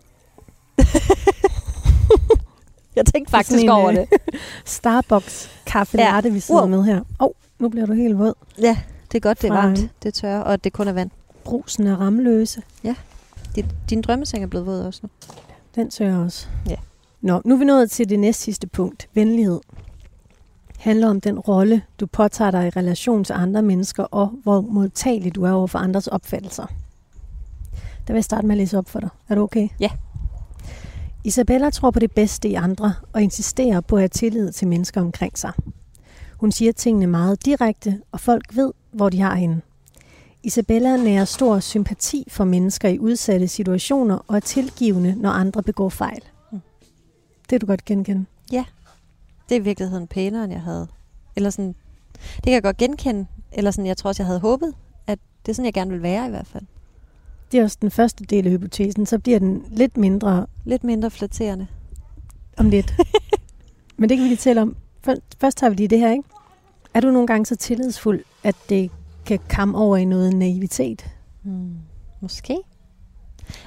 jeg 2.95 3.05
tænkte 3.05 3.31
faktisk 3.31 3.63
en, 3.63 3.69
over 3.69 3.89
øh, 3.89 3.95
det. 3.95 4.07
Starbucks 4.65 5.49
kaffe 5.65 5.97
Ja. 5.97 6.11
latte, 6.11 6.31
vi 6.31 6.39
sidder 6.39 6.61
Wow. 6.61 6.69
med 6.69 6.83
her. 6.83 6.99
Åh, 6.99 7.03
oh, 7.19 7.31
nu 7.59 7.69
bliver 7.69 7.85
du 7.85 7.93
helt 7.93 8.17
våd. 8.19 8.33
Ja, 8.61 8.77
det 9.11 9.17
er 9.17 9.19
godt, 9.19 9.41
det 9.41 9.49
er 9.49 9.53
Fra- 9.53 9.65
varmt. 9.65 9.79
Det 10.03 10.07
er 10.07 10.11
tør, 10.11 10.39
og 10.39 10.63
det 10.63 10.73
kun 10.73 10.87
er 10.87 10.91
vand. 10.93 11.09
Brusen 11.43 11.87
er 11.87 11.95
ramløse. 11.95 12.61
Din, 13.55 13.65
din 13.89 14.01
drømmeseng 14.01 14.43
er 14.43 14.47
blevet 14.47 14.65
våd 14.65 14.81
også 14.81 14.99
nu. 15.03 15.09
Den 15.75 15.91
søger 15.91 16.23
også. 16.23 16.47
Ja. 16.69 16.75
Nå, 17.21 17.41
nu 17.45 17.53
er 17.55 17.59
vi 17.59 17.65
nået 17.65 17.91
til 17.91 18.09
det 18.09 18.19
næste 18.19 18.43
sidste 18.43 18.67
punkt. 18.67 19.07
Venlighed. 19.13 19.59
Handler 20.77 21.09
om 21.09 21.21
den 21.21 21.39
rolle, 21.39 21.81
du 21.99 22.05
påtager 22.05 22.51
dig 22.51 22.67
i 22.67 22.69
relation 22.69 23.23
til 23.23 23.33
andre 23.33 23.61
mennesker, 23.61 24.03
og 24.03 24.27
hvor 24.43 24.61
modtagelig 24.61 25.35
du 25.35 25.43
er 25.43 25.51
over 25.51 25.67
for 25.67 25.79
andres 25.79 26.07
opfattelser. 26.07 26.65
Der 28.07 28.13
vil 28.13 28.15
jeg 28.15 28.23
starte 28.23 28.47
med 28.47 28.55
at 28.55 28.57
læse 28.57 28.77
op 28.77 28.89
for 28.89 28.99
dig. 28.99 29.09
Er 29.29 29.35
du 29.35 29.41
okay? 29.41 29.67
Ja. 29.79 29.89
Isabella 31.23 31.69
tror 31.69 31.91
på 31.91 31.99
det 31.99 32.11
bedste 32.11 32.49
i 32.49 32.53
andre, 32.53 32.93
og 33.13 33.21
insisterer 33.21 33.81
på 33.81 33.95
at 33.95 34.01
have 34.01 34.07
tillid 34.09 34.51
til 34.51 34.67
mennesker 34.67 35.01
omkring 35.01 35.37
sig. 35.37 35.51
Hun 36.37 36.51
siger 36.51 36.71
tingene 36.71 37.07
meget 37.07 37.45
direkte, 37.45 38.01
og 38.11 38.19
folk 38.19 38.55
ved, 38.55 38.73
hvor 38.91 39.09
de 39.09 39.21
har 39.21 39.35
hende. 39.35 39.61
Isabella 40.43 40.97
nærer 40.97 41.25
stor 41.25 41.59
sympati 41.59 42.27
for 42.29 42.43
mennesker 42.43 42.89
i 42.89 42.99
udsatte 42.99 43.47
situationer 43.47 44.17
og 44.27 44.35
er 44.35 44.39
tilgivende, 44.39 45.15
når 45.15 45.29
andre 45.29 45.63
begår 45.63 45.89
fejl. 45.89 46.21
Det 47.49 47.55
er 47.55 47.59
du 47.59 47.65
godt 47.65 47.85
genkende. 47.85 48.25
Det 49.49 49.55
er 49.55 49.59
i 49.59 49.63
virkeligheden 49.63 50.07
pænere, 50.07 50.43
end 50.43 50.53
jeg 50.53 50.61
havde. 50.61 50.87
Eller 51.35 51.49
sådan, 51.49 51.75
det 52.35 52.43
kan 52.43 52.53
jeg 52.53 52.63
godt 52.63 52.77
genkende. 52.77 53.25
Eller 53.51 53.71
sådan, 53.71 53.85
jeg 53.85 53.97
tror 53.97 54.07
også, 54.07 54.23
jeg 54.23 54.27
havde 54.27 54.39
håbet, 54.39 54.73
at 55.07 55.19
det 55.45 55.51
er 55.51 55.53
sådan, 55.55 55.65
jeg 55.65 55.73
gerne 55.73 55.91
vil 55.91 56.01
være 56.01 56.27
i 56.27 56.29
hvert 56.29 56.47
fald. 56.47 56.63
Det 57.51 57.59
er 57.59 57.63
også 57.63 57.77
den 57.81 57.91
første 57.91 58.23
del 58.23 58.45
af 58.45 58.51
hypotesen. 58.51 59.05
Så 59.05 59.19
bliver 59.19 59.39
den 59.39 59.65
lidt 59.71 59.97
mindre 59.97 60.45
Lidt 60.65 60.83
mindre 60.83 61.11
flatterende. 61.11 61.67
om 62.57 62.69
lidt. 62.69 62.93
Men 63.97 64.09
det 64.09 64.17
kan 64.17 64.23
vi 64.23 64.27
lige 64.29 64.37
tale 64.37 64.61
om. 64.61 64.75
Først, 65.41 65.57
tager 65.57 65.69
vi 65.69 65.75
lige 65.75 65.87
det 65.87 65.99
her, 65.99 66.11
ikke? 66.11 66.23
Er 66.93 66.99
du 66.99 67.11
nogle 67.11 67.27
gange 67.27 67.45
så 67.45 67.55
tillidsfuld, 67.55 68.23
at 68.43 68.55
det 68.69 68.91
kan 69.25 69.39
komme 69.49 69.77
over 69.77 69.97
i 69.97 70.05
noget 70.05 70.33
naivitet? 70.35 71.05
Hmm. 71.41 71.77
Måske. 72.21 72.57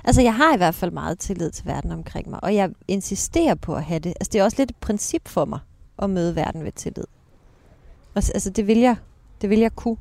Altså, 0.05 0.23
jeg 0.23 0.35
har 0.35 0.55
i 0.55 0.57
hvert 0.57 0.75
fald 0.75 0.91
meget 0.91 1.19
tillid 1.19 1.51
til 1.51 1.67
verden 1.67 1.93
omkring 1.93 2.31
mig, 2.31 2.45
og 2.45 2.55
jeg 2.55 2.71
insisterer 2.89 3.55
på 3.55 3.75
at 3.75 3.85
have 3.85 3.99
det. 3.99 4.15
Altså, 4.21 4.31
det 4.33 4.39
er 4.39 4.45
også 4.45 4.57
lidt 4.59 4.71
et 4.71 4.77
princip 4.77 5.29
for 5.29 5.45
mig 5.45 5.61
at 6.03 6.11
møde 6.11 6.37
verden 6.37 6.65
ved 6.65 6.73
tillid. 6.73 7.05
Og, 8.15 8.23
altså, 8.35 8.51
det 8.51 8.67
vil 8.67 8.79
jeg, 8.79 8.97
det 9.41 9.51
vil 9.51 9.59
jeg 9.59 9.77
kunne. 9.77 9.97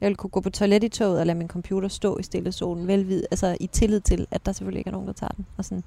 Jeg 0.00 0.08
vil 0.08 0.16
kunne 0.16 0.30
gå 0.30 0.40
på 0.40 0.50
toilet 0.50 0.84
i 0.84 0.88
toget 0.88 1.20
og 1.20 1.26
lade 1.26 1.38
min 1.38 1.48
computer 1.48 1.88
stå 1.88 2.18
i 2.18 2.22
stille 2.22 2.52
solen, 2.52 2.86
velvid, 2.86 3.22
altså 3.30 3.56
i 3.60 3.66
tillid 3.66 4.00
til, 4.00 4.26
at 4.30 4.46
der 4.46 4.52
selvfølgelig 4.52 4.78
ikke 4.80 4.88
er 4.88 4.92
nogen, 4.92 5.06
der 5.06 5.12
tager 5.12 5.32
den. 5.36 5.46
Og 5.56 5.64
sådan. 5.64 5.84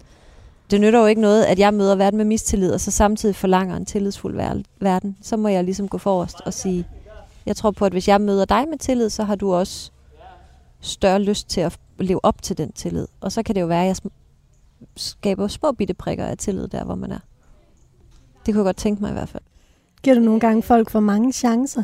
Det 0.72 0.82
nytter 0.82 0.99
jo 0.99 1.05
ikke 1.05 1.22
noget, 1.22 1.43
at 1.43 1.60
jeg 1.60 1.74
møder 1.74 1.95
verden 1.95 2.18
med 2.18 2.26
mistillid, 2.26 2.72
og 2.72 2.82
så 2.82 2.91
samtidig 2.91 3.36
forlanger 3.36 3.76
en 3.76 3.86
tillidsfuld 3.86 4.36
verden. 4.80 5.18
Så 5.22 5.38
må 5.38 5.47
jeg 5.47 5.64
ligesom 5.64 5.88
gå 5.88 5.97
forrest 5.97 6.41
og 6.45 6.53
sige, 6.53 6.88
jeg 7.45 7.55
tror 7.55 7.72
på, 7.72 7.86
at 7.86 7.91
hvis 7.91 8.07
jeg 8.07 8.22
møder 8.22 8.45
dig 8.45 8.68
med 8.70 8.78
tillid, 8.78 9.10
så 9.10 9.24
har 9.24 9.36
du 9.36 9.53
også 9.53 9.91
større 10.82 11.20
lyst 11.20 11.49
til 11.49 11.62
at 11.62 11.80
leve 11.99 12.26
op 12.26 12.41
til 12.41 12.57
den 12.57 12.72
tillid. 12.72 13.07
Og 13.22 13.32
så 13.32 13.43
kan 13.43 13.55
det 13.55 13.62
jo 13.62 13.66
være, 13.66 13.82
at 13.82 13.88
jeg 13.88 14.12
skaber 14.95 15.47
små 15.47 15.72
bitte 15.72 15.93
prikker 15.93 16.26
af 16.26 16.38
tillid 16.38 16.68
der, 16.68 16.84
hvor 16.84 16.95
man 16.95 17.12
er. 17.12 17.20
Det 18.45 18.53
kunne 18.53 18.60
jeg 18.60 18.66
godt 18.66 18.78
tænke 18.78 19.01
mig 19.01 19.10
i 19.10 19.14
hvert 19.14 19.30
fald. 19.30 19.43
Giver 20.04 20.16
du 20.16 20.22
nogle 20.22 20.39
gange 20.39 20.64
folk 20.64 20.89
for 20.89 21.00
mange 21.00 21.34
chancer? 21.34 21.84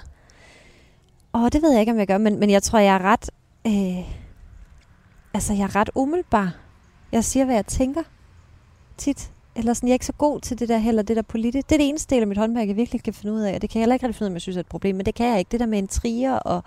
Åh, 1.34 1.50
det 1.52 1.62
ved 1.62 1.72
jeg 1.72 1.80
ikke, 1.80 1.92
om 1.92 1.98
jeg 1.98 2.08
gør, 2.08 2.18
men, 2.18 2.40
men 2.40 2.50
jeg 2.50 2.64
tror, 2.64 2.80
jeg 2.80 2.96
er 2.96 3.02
ret... 3.02 3.30
Øh, 3.68 4.16
altså, 5.34 5.54
jeg 5.54 5.64
er 5.64 5.76
ret 5.76 5.90
umiddelbar. 5.96 6.56
Jeg 7.12 7.24
siger, 7.24 7.46
hvad 7.46 7.56
jeg 7.56 7.66
tænker 7.66 8.02
tit. 8.98 9.32
Eller 9.56 9.74
sådan, 9.74 9.88
jeg 9.88 9.92
er 9.92 9.96
ikke 9.96 10.06
så 10.06 10.14
god 10.14 10.42
til 10.42 10.60
det 10.60 10.70
der 10.70 10.78
heller, 10.78 11.02
det 11.02 11.16
der 11.16 11.22
politisk. 11.22 11.70
Det 11.70 11.76
er 11.76 11.80
det 11.80 11.90
eneste 11.90 12.16
del 12.16 12.22
af 12.22 12.28
mit 12.28 12.38
håndværk, 12.38 12.68
jeg 12.68 12.76
virkelig 12.76 13.04
kan 13.04 13.14
finde 13.14 13.34
ud 13.34 13.42
af. 13.42 13.56
Og 13.56 13.62
det 13.62 13.70
kan 13.70 13.80
jeg 13.80 13.82
heller 13.82 13.94
ikke 13.94 14.06
rigtig 14.06 14.18
finde 14.18 14.26
ud 14.26 14.30
af, 14.30 14.32
om 14.32 14.36
jeg 14.36 14.42
synes 14.42 14.56
er 14.56 14.60
et 14.60 14.68
problem. 14.68 14.96
Men 14.96 15.06
det 15.06 15.16
kan 15.16 15.28
jeg 15.28 15.40
ikke. 15.40 15.52
Det 15.52 15.60
der 15.60 15.66
med 15.66 15.78
intriger 15.78 16.34
og 16.34 16.64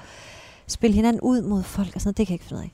spille 0.66 0.94
hinanden 0.94 1.20
ud 1.20 1.42
mod 1.42 1.62
folk 1.62 1.94
og 1.94 2.00
sådan 2.00 2.08
noget, 2.08 2.18
det 2.18 2.26
kan 2.26 2.32
jeg 2.32 2.34
ikke 2.34 2.44
finde 2.44 2.60
ud 2.60 2.64
af. 2.64 2.72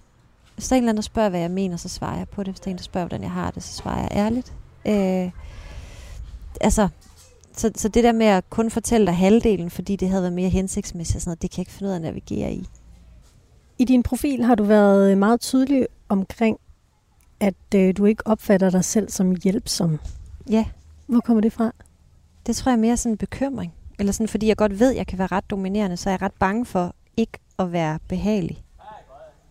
Hvis 0.55 0.69
der 0.69 0.75
er 0.75 0.79
en 0.79 0.83
eller 0.83 0.89
anden, 0.89 0.97
der 0.97 1.03
spørger, 1.03 1.29
hvad 1.29 1.41
jeg 1.41 1.51
mener, 1.51 1.77
så 1.77 1.89
svarer 1.89 2.17
jeg 2.19 2.29
på 2.29 2.43
det. 2.43 2.53
Hvis 2.53 2.61
der 2.61 2.69
er 2.69 2.71
en, 2.71 2.77
der 2.77 2.83
spørger, 2.83 3.07
hvordan 3.07 3.23
jeg 3.23 3.31
har 3.31 3.51
det, 3.51 3.63
så 3.63 3.75
svarer 3.75 4.01
jeg 4.01 4.11
ærligt. 4.13 4.53
Øh, 4.87 5.31
altså, 6.61 6.89
så, 7.57 7.71
så 7.77 7.89
det 7.89 8.05
der 8.05 8.13
med 8.13 8.27
at 8.27 8.51
kun 8.51 8.71
fortælle 8.71 9.07
dig 9.07 9.17
halvdelen, 9.17 9.71
fordi 9.71 9.97
det 9.97 10.09
havde 10.09 10.23
været 10.23 10.33
mere 10.33 10.49
hensigtsmæssigt, 10.49 11.23
sådan 11.23 11.31
noget, 11.31 11.43
det 11.43 11.51
kan 11.51 11.59
jeg 11.59 11.63
ikke 11.63 11.73
finde 11.73 11.89
ud 11.89 11.93
af 11.93 11.97
at 11.97 12.03
navigere 12.03 12.53
i. 12.53 12.67
I 13.79 13.85
din 13.85 14.03
profil 14.03 14.45
har 14.45 14.55
du 14.55 14.65
været 14.65 15.19
meget 15.19 15.41
tydelig 15.41 15.87
omkring, 16.09 16.59
at 17.41 17.75
øh, 17.75 17.97
du 17.97 18.05
ikke 18.05 18.27
opfatter 18.27 18.71
dig 18.71 18.85
selv 18.85 19.11
som 19.11 19.37
hjælpsom. 19.45 20.01
Ja, 20.51 20.65
Hvor 21.07 21.21
kommer 21.21 21.41
det 21.41 21.53
fra? 21.53 21.73
det 22.47 22.57
tror 22.57 22.71
jeg 22.71 22.77
er 22.77 22.81
mere 22.81 22.97
sådan 22.97 23.13
en 23.13 23.19
bekymring. 23.19 23.75
Eller 23.99 24.13
sådan, 24.13 24.29
fordi 24.29 24.47
jeg 24.47 24.57
godt 24.57 24.81
ved, 24.81 24.91
at 24.91 24.97
jeg 24.97 25.07
kan 25.07 25.19
være 25.19 25.29
ret 25.33 25.51
dominerende, 25.51 25.97
så 25.97 26.11
er 26.11 26.13
jeg 26.13 26.23
ret 26.23 26.33
bange 26.33 26.67
for 26.67 26.95
ikke 27.17 27.39
at 27.59 27.73
være 27.73 27.99
behagelig. 28.09 28.63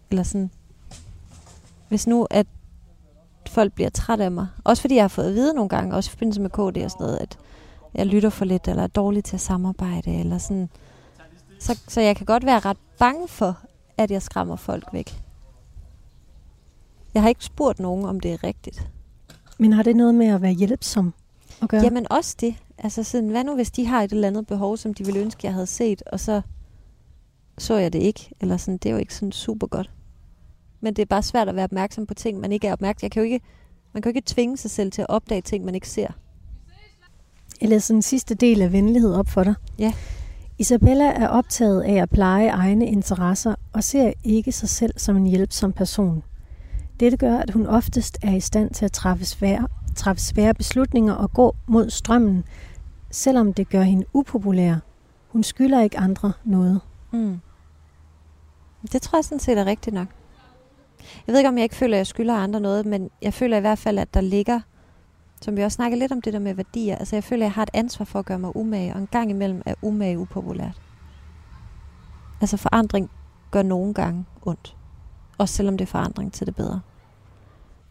Eller 0.09 0.23
sådan, 0.23 0.51
hvis 1.89 2.07
nu, 2.07 2.27
at 2.29 2.47
folk 3.47 3.73
bliver 3.73 3.89
træt 3.89 4.19
af 4.19 4.31
mig. 4.31 4.47
Også 4.63 4.81
fordi 4.81 4.95
jeg 4.95 5.03
har 5.03 5.07
fået 5.07 5.27
at 5.27 5.33
vide 5.33 5.53
nogle 5.53 5.69
gange, 5.69 5.95
også 5.95 6.09
i 6.09 6.11
forbindelse 6.11 6.41
med 6.41 6.49
KD 6.49 6.57
og 6.57 6.91
sådan 6.91 6.97
noget, 6.99 7.17
at 7.17 7.37
jeg 7.93 8.05
lytter 8.05 8.29
for 8.29 8.45
lidt, 8.45 8.67
eller 8.67 8.83
er 8.83 8.87
dårlig 8.87 9.23
til 9.23 9.35
at 9.35 9.41
samarbejde, 9.41 10.19
eller 10.19 10.37
sådan. 10.37 10.69
Så, 11.59 11.79
så 11.87 12.01
jeg 12.01 12.15
kan 12.15 12.25
godt 12.25 12.45
være 12.45 12.59
ret 12.59 12.77
bange 12.99 13.27
for, 13.27 13.59
at 13.97 14.11
jeg 14.11 14.21
skræmmer 14.21 14.55
folk 14.55 14.83
væk. 14.93 15.21
Jeg 17.13 17.21
har 17.21 17.29
ikke 17.29 17.45
spurgt 17.45 17.79
nogen, 17.79 18.05
om 18.05 18.19
det 18.19 18.33
er 18.33 18.43
rigtigt. 18.43 18.89
Men 19.59 19.73
har 19.73 19.83
det 19.83 19.95
noget 19.95 20.15
med 20.15 20.27
at 20.27 20.41
være 20.41 20.51
hjælpsom 20.51 21.13
at 21.61 21.69
gøre? 21.69 21.81
Ja. 21.81 21.85
Jamen 21.85 22.07
også 22.11 22.35
det. 22.39 22.55
Altså 22.77 23.03
sådan, 23.03 23.29
hvad 23.29 23.43
nu 23.43 23.55
hvis 23.55 23.71
de 23.71 23.85
har 23.85 24.03
et 24.03 24.11
eller 24.11 24.27
andet 24.27 24.47
behov, 24.47 24.77
som 24.77 24.93
de 24.93 25.05
ville 25.05 25.19
ønske, 25.19 25.39
jeg 25.43 25.53
havde 25.53 25.67
set, 25.67 26.03
og 26.11 26.19
så 26.19 26.41
så 27.57 27.77
jeg 27.77 27.93
det 27.93 27.99
ikke. 27.99 28.29
Eller 28.41 28.57
sådan, 28.57 28.77
det 28.77 28.89
er 28.89 28.93
jo 28.93 28.99
ikke 28.99 29.15
sådan 29.15 29.31
super 29.31 29.67
godt. 29.67 29.91
Men 30.81 30.93
det 30.93 31.01
er 31.01 31.05
bare 31.05 31.23
svært 31.23 31.49
at 31.49 31.55
være 31.55 31.63
opmærksom 31.63 32.05
på 32.05 32.13
ting, 32.13 32.39
man 32.39 32.51
ikke 32.51 32.67
er 32.67 32.73
opmærksom. 32.73 33.05
Jeg 33.05 33.11
kan 33.11 33.19
jo 33.21 33.23
ikke, 33.23 33.45
man 33.93 34.01
kan 34.01 34.11
jo 34.11 34.17
ikke 34.17 34.33
tvinge 34.33 34.57
sig 34.57 34.71
selv 34.71 34.91
til 34.91 35.01
at 35.01 35.09
opdage 35.09 35.41
ting, 35.41 35.65
man 35.65 35.75
ikke 35.75 35.89
ser. 35.89 36.11
Jeg 37.61 37.69
læser 37.69 37.93
den 37.93 38.01
sidste 38.01 38.35
del 38.35 38.61
af 38.61 38.71
venlighed 38.71 39.13
op 39.13 39.29
for 39.29 39.43
dig. 39.43 39.53
Ja. 39.79 39.93
Isabella 40.59 41.05
er 41.05 41.27
optaget 41.27 41.81
af 41.81 41.93
at 41.93 42.09
pleje 42.09 42.47
egne 42.47 42.87
interesser 42.87 43.55
og 43.73 43.83
ser 43.83 44.13
ikke 44.23 44.51
sig 44.51 44.69
selv 44.69 44.93
som 44.97 45.17
en 45.17 45.27
hjælpsom 45.27 45.73
person. 45.73 46.23
Dette 46.99 47.17
gør, 47.17 47.37
at 47.37 47.49
hun 47.49 47.65
oftest 47.67 48.17
er 48.21 48.35
i 48.35 48.39
stand 48.39 48.71
til 48.71 48.85
at 48.85 48.91
træffe 48.91 49.25
svære, 49.25 49.67
træffe 49.95 50.21
svære 50.21 50.53
beslutninger 50.53 51.13
og 51.13 51.33
gå 51.33 51.55
mod 51.67 51.89
strømmen, 51.89 52.43
selvom 53.11 53.53
det 53.53 53.69
gør 53.69 53.81
hende 53.81 54.05
upopulær. 54.13 54.75
Hun 55.27 55.43
skylder 55.43 55.81
ikke 55.81 55.97
andre 55.97 56.31
noget. 56.43 56.81
Mm. 57.11 57.39
Det 58.91 59.01
tror 59.01 59.17
jeg 59.17 59.25
sådan 59.25 59.39
set 59.39 59.57
er 59.57 59.65
rigtigt 59.65 59.93
nok. 59.93 60.07
Jeg 61.27 61.33
ved 61.33 61.39
ikke, 61.39 61.49
om 61.49 61.57
jeg 61.57 61.63
ikke 61.63 61.75
føler, 61.75 61.97
at 61.97 61.97
jeg 61.97 62.07
skylder 62.07 62.33
andre 62.33 62.59
noget, 62.59 62.85
men 62.85 63.09
jeg 63.21 63.33
føler 63.33 63.57
i 63.57 63.61
hvert 63.61 63.79
fald, 63.79 63.99
at 63.99 64.13
der 64.13 64.21
ligger, 64.21 64.59
som 65.43 65.57
vi 65.57 65.61
også 65.61 65.75
snakker 65.75 65.97
lidt 65.97 66.11
om 66.11 66.21
det 66.21 66.33
der 66.33 66.39
med 66.39 66.53
værdier, 66.53 66.95
altså 66.95 67.15
jeg 67.15 67.23
føler, 67.23 67.45
at 67.45 67.47
jeg 67.47 67.53
har 67.53 67.63
et 67.63 67.69
ansvar 67.73 68.05
for 68.05 68.19
at 68.19 68.25
gøre 68.25 68.39
mig 68.39 68.55
umage, 68.55 68.93
og 68.93 68.99
en 68.99 69.07
gang 69.11 69.29
imellem 69.29 69.61
er 69.65 69.73
umage 69.81 70.19
upopulært. 70.19 70.81
Altså 72.41 72.57
forandring 72.57 73.09
gør 73.51 73.61
nogle 73.61 73.93
gange 73.93 74.25
ondt. 74.41 74.75
Også 75.37 75.55
selvom 75.55 75.77
det 75.77 75.85
er 75.85 75.89
forandring 75.91 76.33
til 76.33 76.47
det 76.47 76.55
bedre. 76.55 76.81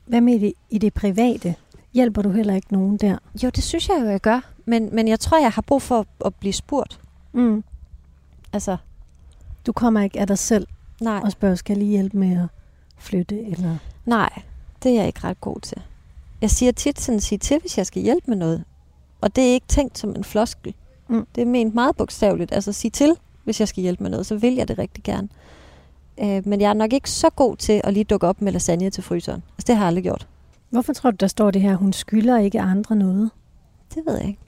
Hvad 0.06 0.20
med 0.20 0.40
det, 0.40 0.52
i 0.70 0.78
det 0.78 0.94
private? 0.94 1.54
Hjælper 1.94 2.22
du 2.22 2.30
heller 2.30 2.54
ikke 2.54 2.72
nogen 2.72 2.96
der? 2.96 3.18
Jo, 3.42 3.50
det 3.50 3.64
synes 3.64 3.88
jeg 3.88 3.98
jo, 4.00 4.06
jeg 4.06 4.20
gør. 4.20 4.40
Men, 4.64 4.94
men 4.94 5.08
jeg 5.08 5.20
tror, 5.20 5.38
jeg 5.38 5.50
har 5.50 5.62
brug 5.62 5.82
for 5.82 6.06
at 6.24 6.34
blive 6.34 6.52
spurgt. 6.52 7.00
Mm. 7.32 7.64
Altså, 8.52 8.76
Du 9.66 9.72
kommer 9.72 10.00
ikke 10.00 10.20
af 10.20 10.26
dig 10.26 10.38
selv 10.38 10.66
nej. 11.00 11.20
og 11.24 11.32
spørger, 11.32 11.54
skal 11.54 11.74
jeg 11.74 11.78
lige 11.78 11.90
hjælpe 11.90 12.16
med 12.16 12.42
at 12.42 12.48
flytte? 12.98 13.40
Eller... 13.46 13.76
Nej, 14.06 14.42
det 14.82 14.90
er 14.90 14.94
jeg 14.96 15.06
ikke 15.06 15.20
ret 15.24 15.40
god 15.40 15.60
til. 15.60 15.82
Jeg 16.42 16.50
siger 16.50 16.72
tit 16.72 17.00
sådan, 17.00 17.20
sig 17.20 17.40
til, 17.40 17.60
hvis 17.60 17.78
jeg 17.78 17.86
skal 17.86 18.02
hjælpe 18.02 18.24
med 18.26 18.36
noget. 18.36 18.64
Og 19.20 19.36
det 19.36 19.48
er 19.48 19.52
ikke 19.52 19.66
tænkt 19.66 19.98
som 19.98 20.10
en 20.10 20.24
floskel. 20.24 20.74
Mm. 21.08 21.26
Det 21.34 21.42
er 21.42 21.46
ment 21.46 21.74
meget 21.74 21.96
bogstaveligt. 21.96 22.52
Altså 22.52 22.72
sig 22.72 22.92
til, 22.92 23.16
hvis 23.44 23.60
jeg 23.60 23.68
skal 23.68 23.82
hjælpe 23.82 24.02
med 24.02 24.10
noget, 24.10 24.26
så 24.26 24.36
vil 24.36 24.54
jeg 24.54 24.68
det 24.68 24.78
rigtig 24.78 25.04
gerne. 25.04 25.28
Øh, 26.20 26.46
men 26.46 26.60
jeg 26.60 26.68
er 26.68 26.74
nok 26.74 26.92
ikke 26.92 27.10
så 27.10 27.30
god 27.30 27.56
til 27.56 27.80
at 27.84 27.94
lige 27.94 28.04
dukke 28.04 28.26
op 28.26 28.42
med 28.42 28.52
lasagne 28.52 28.90
til 28.90 29.02
fryseren. 29.02 29.42
Altså 29.52 29.64
det 29.66 29.76
har 29.76 29.84
jeg 29.84 29.88
aldrig 29.88 30.02
gjort. 30.02 30.28
Hvorfor 30.70 30.92
tror 30.92 31.10
du, 31.10 31.16
der 31.20 31.26
står 31.26 31.50
det 31.50 31.62
her, 31.62 31.76
hun 31.76 31.92
skylder 31.92 32.38
ikke 32.38 32.60
andre 32.60 32.96
noget? 32.96 33.30
Det 33.94 34.02
ved 34.06 34.16
jeg 34.16 34.26
ikke. 34.26 34.40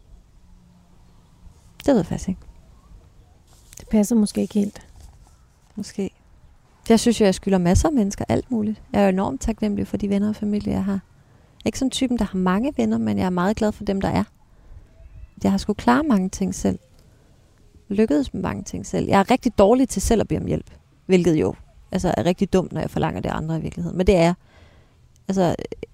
Det 1.78 1.86
ved 1.86 1.96
jeg 1.96 2.06
faktisk 2.06 2.28
ikke. 2.28 2.40
Det 3.80 3.88
passer 3.88 4.16
måske 4.16 4.40
ikke 4.40 4.54
helt. 4.54 4.86
Måske. 5.76 6.10
Jeg 6.88 7.00
synes 7.00 7.20
jo, 7.20 7.24
jeg 7.24 7.34
skylder 7.34 7.58
masser 7.58 7.88
af 7.88 7.94
mennesker 7.94 8.24
alt 8.28 8.50
muligt. 8.50 8.82
Jeg 8.92 9.00
er 9.00 9.04
jo 9.04 9.08
enormt 9.08 9.40
taknemmelig 9.40 9.86
for 9.86 9.96
de 9.96 10.08
venner 10.08 10.28
og 10.28 10.36
familie, 10.36 10.72
jeg 10.72 10.84
har. 10.84 11.00
Jeg 11.64 11.68
er 11.68 11.68
ikke 11.68 11.78
sådan 11.78 11.90
typen, 11.90 12.18
der 12.18 12.24
har 12.24 12.38
mange 12.38 12.72
venner, 12.76 12.98
men 12.98 13.18
jeg 13.18 13.26
er 13.26 13.30
meget 13.30 13.56
glad 13.56 13.72
for 13.72 13.84
dem, 13.84 14.00
der 14.00 14.08
er. 14.08 14.24
Jeg 15.42 15.50
har 15.50 15.58
sgu 15.58 15.72
klare 15.72 16.02
mange 16.02 16.28
ting 16.28 16.54
selv. 16.54 16.78
Lykkedes 17.88 18.34
med 18.34 18.42
mange 18.42 18.62
ting 18.62 18.86
selv. 18.86 19.08
Jeg 19.08 19.20
er 19.20 19.30
rigtig 19.30 19.58
dårlig 19.58 19.88
til 19.88 20.02
selv 20.02 20.20
at 20.20 20.28
bede 20.28 20.40
om 20.40 20.46
hjælp. 20.46 20.70
Hvilket 21.06 21.34
jo 21.34 21.54
altså, 21.92 22.14
er 22.16 22.24
rigtig 22.24 22.52
dumt, 22.52 22.72
når 22.72 22.80
jeg 22.80 22.90
forlanger 22.90 23.20
det 23.20 23.28
andre 23.28 23.58
i 23.58 23.60
virkeligheden. 23.60 23.98
Men 23.98 24.06
det 24.06 24.16
er 24.16 24.34
Altså, 25.28 25.42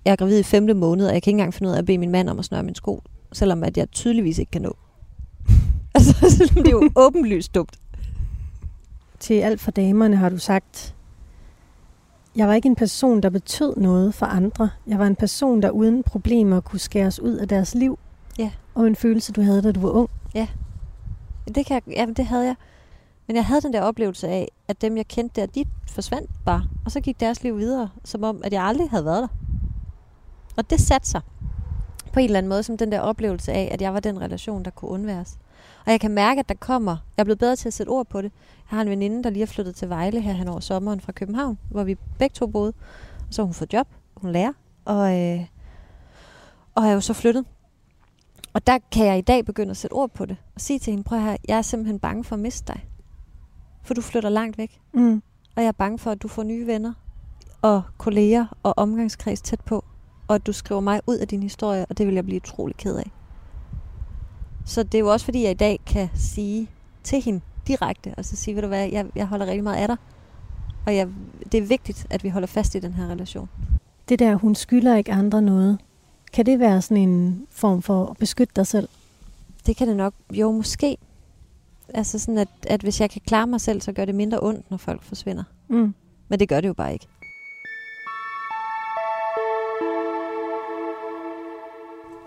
jeg 0.04 0.12
er 0.12 0.16
gravid 0.16 0.38
i 0.38 0.42
femte 0.42 0.74
måned, 0.74 1.06
og 1.06 1.14
jeg 1.14 1.22
kan 1.22 1.30
ikke 1.30 1.36
engang 1.36 1.54
finde 1.54 1.70
ud 1.70 1.74
af 1.74 1.78
at 1.78 1.86
bede 1.86 1.98
min 1.98 2.10
mand 2.10 2.28
om 2.28 2.38
at 2.38 2.44
snøre 2.44 2.62
min 2.62 2.74
sko, 2.74 3.02
selvom 3.32 3.64
at 3.64 3.76
jeg 3.76 3.90
tydeligvis 3.90 4.38
ikke 4.38 4.50
kan 4.50 4.62
nå. 4.62 4.76
altså, 5.94 6.52
det 6.54 6.66
er 6.66 6.70
jo 6.70 6.90
åbenlyst 6.96 7.54
dumt. 7.54 7.76
Til 9.20 9.34
alt 9.34 9.60
for 9.60 9.70
damerne 9.70 10.16
har 10.16 10.28
du 10.28 10.38
sagt, 10.38 10.94
jeg 12.36 12.48
var 12.48 12.54
ikke 12.54 12.66
en 12.66 12.76
person, 12.76 13.20
der 13.20 13.30
betød 13.30 13.76
noget 13.76 14.14
for 14.14 14.26
andre. 14.26 14.70
Jeg 14.86 14.98
var 14.98 15.06
en 15.06 15.16
person, 15.16 15.62
der 15.62 15.70
uden 15.70 16.02
problemer 16.02 16.60
kunne 16.60 16.78
skæres 16.78 17.20
ud 17.20 17.34
af 17.34 17.48
deres 17.48 17.74
liv. 17.74 17.98
Ja. 18.38 18.50
Og 18.74 18.86
en 18.86 18.96
følelse, 18.96 19.32
du 19.32 19.42
havde, 19.42 19.62
da 19.62 19.72
du 19.72 19.80
var 19.80 19.90
ung. 19.90 20.10
Ja. 20.34 20.48
Det, 21.54 21.66
kan 21.66 21.82
jeg, 21.86 21.96
ja, 21.96 22.06
det 22.16 22.26
havde 22.26 22.44
jeg. 22.44 22.54
Men 23.26 23.36
jeg 23.36 23.44
havde 23.44 23.60
den 23.60 23.72
der 23.72 23.82
oplevelse 23.82 24.28
af, 24.28 24.48
at 24.68 24.82
dem, 24.82 24.96
jeg 24.96 25.08
kendte 25.08 25.40
der, 25.40 25.46
de 25.46 25.64
forsvandt 25.88 26.30
bare. 26.44 26.64
Og 26.84 26.90
så 26.90 27.00
gik 27.00 27.20
deres 27.20 27.42
liv 27.42 27.58
videre, 27.58 27.88
som 28.04 28.24
om, 28.24 28.40
at 28.44 28.52
jeg 28.52 28.64
aldrig 28.64 28.90
havde 28.90 29.04
været 29.04 29.20
der. 29.20 29.28
Og 30.56 30.70
det 30.70 30.80
satte 30.80 31.08
sig 31.08 31.20
på 32.12 32.20
en 32.20 32.24
eller 32.24 32.38
anden 32.38 32.48
måde 32.48 32.62
som 32.62 32.76
den 32.76 32.92
der 32.92 33.00
oplevelse 33.00 33.52
af, 33.52 33.68
at 33.72 33.82
jeg 33.82 33.94
var 33.94 34.00
den 34.00 34.20
relation, 34.20 34.62
der 34.62 34.70
kunne 34.70 34.90
undværes. 34.90 35.38
Og 35.90 35.92
jeg 35.92 36.00
kan 36.00 36.10
mærke, 36.10 36.38
at 36.38 36.48
der 36.48 36.54
kommer, 36.54 36.96
jeg 37.16 37.22
er 37.22 37.24
blevet 37.24 37.38
bedre 37.38 37.56
til 37.56 37.68
at 37.68 37.72
sætte 37.72 37.90
ord 37.90 38.06
på 38.06 38.22
det. 38.22 38.32
Jeg 38.70 38.76
har 38.76 38.82
en 38.82 38.90
veninde, 38.90 39.24
der 39.24 39.30
lige 39.30 39.42
er 39.42 39.46
flyttet 39.46 39.74
til 39.74 39.88
Vejle 39.88 40.20
her 40.20 40.32
hen 40.32 40.48
over 40.48 40.60
sommeren 40.60 41.00
fra 41.00 41.12
København, 41.12 41.58
hvor 41.70 41.84
vi 41.84 41.96
begge 42.18 42.34
to 42.34 42.46
boede. 42.46 42.72
Og 43.18 43.26
så 43.30 43.42
har 43.42 43.44
hun 43.44 43.54
fået 43.54 43.72
job, 43.72 43.88
hun 44.16 44.32
lærer, 44.32 44.52
og, 44.84 45.18
øh, 45.20 45.46
og 46.74 46.86
er 46.86 46.92
jo 46.92 47.00
så 47.00 47.12
flyttet. 47.12 47.44
Og 48.52 48.66
der 48.66 48.78
kan 48.92 49.06
jeg 49.06 49.18
i 49.18 49.20
dag 49.20 49.44
begynde 49.44 49.70
at 49.70 49.76
sætte 49.76 49.94
ord 49.94 50.10
på 50.10 50.26
det, 50.26 50.36
og 50.54 50.60
sige 50.60 50.78
til 50.78 50.90
hende, 50.90 51.04
prøv 51.04 51.20
her, 51.20 51.36
jeg 51.48 51.58
er 51.58 51.62
simpelthen 51.62 51.98
bange 51.98 52.24
for 52.24 52.36
at 52.36 52.40
miste 52.40 52.72
dig. 52.72 52.88
For 53.82 53.94
du 53.94 54.00
flytter 54.00 54.28
langt 54.28 54.58
væk. 54.58 54.80
Mm. 54.92 55.22
Og 55.56 55.62
jeg 55.62 55.68
er 55.68 55.72
bange 55.72 55.98
for, 55.98 56.10
at 56.10 56.22
du 56.22 56.28
får 56.28 56.42
nye 56.42 56.66
venner 56.66 56.92
og 57.62 57.82
kolleger 57.98 58.46
og 58.62 58.74
omgangskreds 58.76 59.42
tæt 59.42 59.60
på. 59.60 59.84
Og 60.28 60.34
at 60.34 60.46
du 60.46 60.52
skriver 60.52 60.80
mig 60.80 61.00
ud 61.06 61.16
af 61.16 61.28
din 61.28 61.42
historie, 61.42 61.86
og 61.86 61.98
det 61.98 62.06
vil 62.06 62.14
jeg 62.14 62.24
blive 62.24 62.36
utrolig 62.36 62.76
ked 62.76 62.96
af. 62.96 63.10
Så 64.70 64.82
det 64.82 64.94
er 64.94 64.98
jo 64.98 65.12
også 65.12 65.24
fordi, 65.24 65.42
jeg 65.42 65.50
i 65.50 65.54
dag 65.54 65.80
kan 65.86 66.08
sige 66.14 66.68
til 67.04 67.22
hende 67.22 67.40
direkte, 67.66 68.14
og 68.16 68.24
så 68.24 68.36
sige, 68.36 68.54
ved 68.54 68.62
du 68.62 68.68
hvad, 68.68 68.88
jeg, 68.88 69.06
jeg 69.14 69.26
holder 69.26 69.46
rigtig 69.46 69.64
meget 69.64 69.76
af 69.76 69.88
dig. 69.88 69.96
Og 70.86 70.96
jeg, 70.96 71.08
det 71.52 71.58
er 71.58 71.66
vigtigt, 71.66 72.06
at 72.10 72.24
vi 72.24 72.28
holder 72.28 72.46
fast 72.46 72.74
i 72.74 72.78
den 72.78 72.92
her 72.92 73.08
relation. 73.08 73.48
Det 74.08 74.18
der, 74.18 74.34
hun 74.34 74.54
skylder 74.54 74.96
ikke 74.96 75.12
andre 75.12 75.42
noget. 75.42 75.78
Kan 76.32 76.46
det 76.46 76.58
være 76.58 76.82
sådan 76.82 77.08
en 77.08 77.46
form 77.50 77.82
for 77.82 78.06
at 78.06 78.16
beskytte 78.16 78.52
dig 78.56 78.66
selv? 78.66 78.88
Det 79.66 79.76
kan 79.76 79.88
det 79.88 79.96
nok. 79.96 80.14
Jo, 80.32 80.52
måske. 80.52 80.96
Altså 81.94 82.18
sådan, 82.18 82.38
at, 82.38 82.48
at 82.66 82.80
hvis 82.80 83.00
jeg 83.00 83.10
kan 83.10 83.20
klare 83.26 83.46
mig 83.46 83.60
selv, 83.60 83.80
så 83.80 83.92
gør 83.92 84.04
det 84.04 84.14
mindre 84.14 84.38
ondt, 84.42 84.70
når 84.70 84.76
folk 84.76 85.02
forsvinder. 85.02 85.44
Mm. 85.68 85.94
Men 86.28 86.40
det 86.40 86.48
gør 86.48 86.60
det 86.60 86.68
jo 86.68 86.74
bare 86.74 86.92
ikke. 86.92 87.06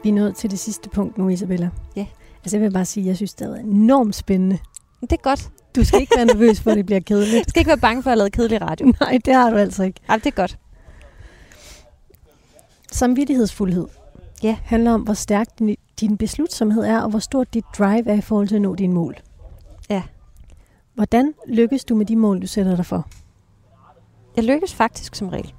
Vi 0.04 0.10
er 0.10 0.14
nået 0.14 0.36
til 0.36 0.52
det 0.52 0.60
sidste 0.60 0.90
punkt 0.90 1.18
nu, 1.18 1.30
Isabella. 1.30 1.70
Ja. 1.96 2.06
Altså 2.44 2.58
jeg 2.58 2.62
vil 2.64 2.72
bare 2.72 2.86
sige, 2.86 3.04
at 3.04 3.08
jeg 3.08 3.16
synes, 3.16 3.34
det 3.34 3.48
er 3.48 3.56
enormt 3.56 4.16
spændende. 4.16 4.58
Det 5.02 5.12
er 5.12 5.18
godt. 5.18 5.50
Du 5.76 5.84
skal 5.84 6.02
ikke 6.02 6.14
være 6.18 6.26
nervøs 6.26 6.62
for, 6.62 6.72
at 6.72 6.78
det 6.78 6.86
bliver 6.86 7.00
kedeligt. 7.00 7.46
Du 7.46 7.50
skal 7.50 7.60
ikke 7.60 7.68
være 7.70 7.78
bange 7.78 8.04
for 8.04 8.12
at 8.12 8.18
lave 8.18 8.30
kedelig 8.30 8.62
radio. 8.62 8.86
Nej, 9.02 9.20
det 9.26 9.34
har 9.34 9.50
du 9.50 9.56
altså 9.58 9.84
ikke. 9.84 10.00
Ej, 10.10 10.16
det 10.16 10.26
er 10.26 10.32
godt. 10.32 10.58
Samvittighedsfuldhed 12.92 13.88
Ja. 14.44 14.58
handler 14.64 14.92
om, 14.94 15.02
hvor 15.02 15.14
stærk 15.14 15.60
din, 15.60 15.76
din 16.00 16.18
beslutsomhed 16.18 16.84
er, 16.84 17.00
og 17.02 17.10
hvor 17.10 17.20
stort 17.20 17.54
dit 17.54 17.66
drive 17.78 18.08
er 18.10 18.14
i 18.14 18.22
forhold 18.22 18.48
til 18.48 18.56
at 18.56 18.62
nå 18.62 18.76
dine 18.76 18.94
mål. 18.94 19.16
Ja. 19.90 20.04
Hvordan 20.94 21.34
lykkes 21.48 21.86
du 21.86 21.96
med 21.96 22.06
de 22.06 22.16
mål, 22.16 22.42
du 22.42 22.48
sætter 22.48 22.76
dig 22.76 22.86
for? 22.86 23.08
Jeg 24.36 24.44
lykkes 24.44 24.74
faktisk 24.74 25.16
som 25.16 25.30
regel. 25.30 25.54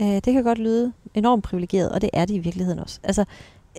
Øh, 0.00 0.06
det 0.06 0.32
kan 0.32 0.44
godt 0.44 0.58
lyde 0.58 0.92
enormt 1.14 1.44
privilegeret, 1.44 1.90
og 1.92 2.00
det 2.00 2.10
er 2.12 2.24
det 2.24 2.34
i 2.34 2.38
virkeligheden 2.38 2.78
også. 2.78 3.00
Altså, 3.02 3.24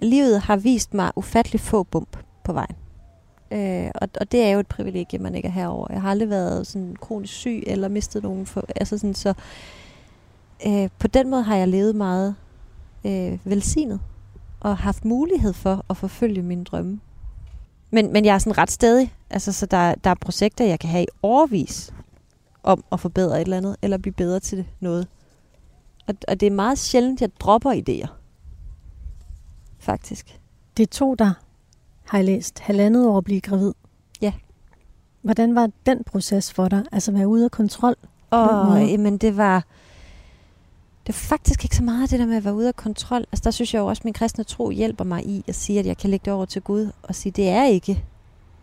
livet 0.02 0.42
har 0.42 0.56
vist 0.56 0.94
mig 0.94 1.12
ufattelig 1.16 1.62
få 1.62 1.84
bump 1.84 2.18
på 2.44 2.54
vejen. 2.54 2.76
Øh, 3.52 3.92
og, 3.96 4.10
og 4.20 4.32
det 4.32 4.44
er 4.44 4.50
jo 4.50 4.60
et 4.60 4.68
privilegie, 4.68 5.20
man 5.20 5.36
ikke 5.36 5.48
er 5.48 5.52
herover. 5.52 5.88
Jeg 5.90 6.02
har 6.02 6.12
aldrig 6.12 6.30
været 6.30 6.68
sådan 6.68 6.96
kronisk 7.02 7.34
syg 7.34 7.64
eller 7.68 7.88
mistet 7.88 8.24
nogen. 8.24 8.46
For, 8.46 8.66
altså 8.76 8.98
sådan, 8.98 9.14
så 9.14 9.34
øh, 10.68 10.90
på 11.00 11.08
den 11.08 11.30
måde 11.30 11.44
har 11.44 11.56
jeg 11.56 11.68
levet 11.68 11.96
meget 11.96 12.36
øh, 13.06 13.40
velsignet 13.44 14.00
og 14.60 14.78
haft 14.78 15.06
mulighed 15.06 15.54
for 15.54 15.86
at 15.90 15.98
forfølge 15.98 16.42
mine 16.42 16.64
drømme. 16.64 17.00
Men, 17.92 18.14
men 18.14 18.26
jeg 18.26 18.34
er 18.36 18.40
sådan 18.40 18.58
ret 18.58 18.72
stedig, 18.72 19.14
Altså, 19.32 19.54
så 19.54 19.66
der, 19.66 19.96
der 19.96 20.10
er 20.10 20.16
projekter, 20.16 20.66
jeg 20.66 20.80
kan 20.80 20.90
have 20.90 21.04
i 21.04 21.08
overvis 21.22 21.94
om 22.64 22.84
at 22.92 23.00
forbedre 23.00 23.36
et 23.36 23.42
eller 23.42 23.58
andet, 23.58 23.76
eller 23.82 23.98
blive 23.98 24.14
bedre 24.14 24.40
til 24.40 24.66
noget. 24.80 25.08
Og, 26.08 26.16
og 26.28 26.40
det 26.40 26.48
er 26.48 26.52
meget 26.52 26.78
sjældent, 26.80 27.22
jeg 27.22 27.30
dropper 27.40 27.72
idéer. 27.72 28.21
Faktisk. 29.82 30.40
Det 30.78 30.90
tog 30.90 31.20
dig, 31.20 31.34
har 32.04 32.18
jeg 32.18 32.26
læst, 32.26 32.60
halvandet 32.60 33.08
år 33.08 33.18
at 33.18 33.24
blive 33.24 33.42
gravid. 33.42 33.74
Ja. 34.22 34.34
Hvordan 35.22 35.56
var 35.56 35.70
den 35.86 36.04
proces 36.04 36.54
for 36.54 36.68
dig? 36.68 36.84
Altså 36.92 37.12
være 37.12 37.28
ude 37.28 37.46
af 37.46 37.52
kontrol? 37.52 37.96
Og 38.30 38.88
jamen, 38.88 39.18
det 39.18 39.38
var... 39.38 39.66
Det 41.08 41.16
var 41.16 41.38
faktisk 41.38 41.64
ikke 41.64 41.76
så 41.76 41.84
meget 41.84 42.12
det 42.12 42.20
der 42.20 42.26
med 42.26 42.36
at 42.38 42.46
være 42.46 42.54
ude 42.54 42.68
af 42.68 42.76
kontrol. 42.76 43.22
Altså 43.22 43.42
der 43.44 43.52
synes 43.52 43.74
jeg 43.74 43.80
jo 43.80 43.86
også, 43.86 44.02
at 44.02 44.06
min 44.06 44.14
kristne 44.14 44.44
tro 44.44 44.70
hjælper 44.70 45.04
mig 45.04 45.26
i 45.26 45.44
at 45.48 45.56
sige, 45.56 45.80
at 45.80 45.86
jeg 45.86 45.98
kan 45.98 46.10
lægge 46.10 46.26
det 46.26 46.34
over 46.34 46.46
til 46.46 46.62
Gud 46.62 46.92
og 47.04 47.16
sige, 47.16 47.32
det 47.32 47.50
er 47.50 47.66
ikke, 47.66 48.06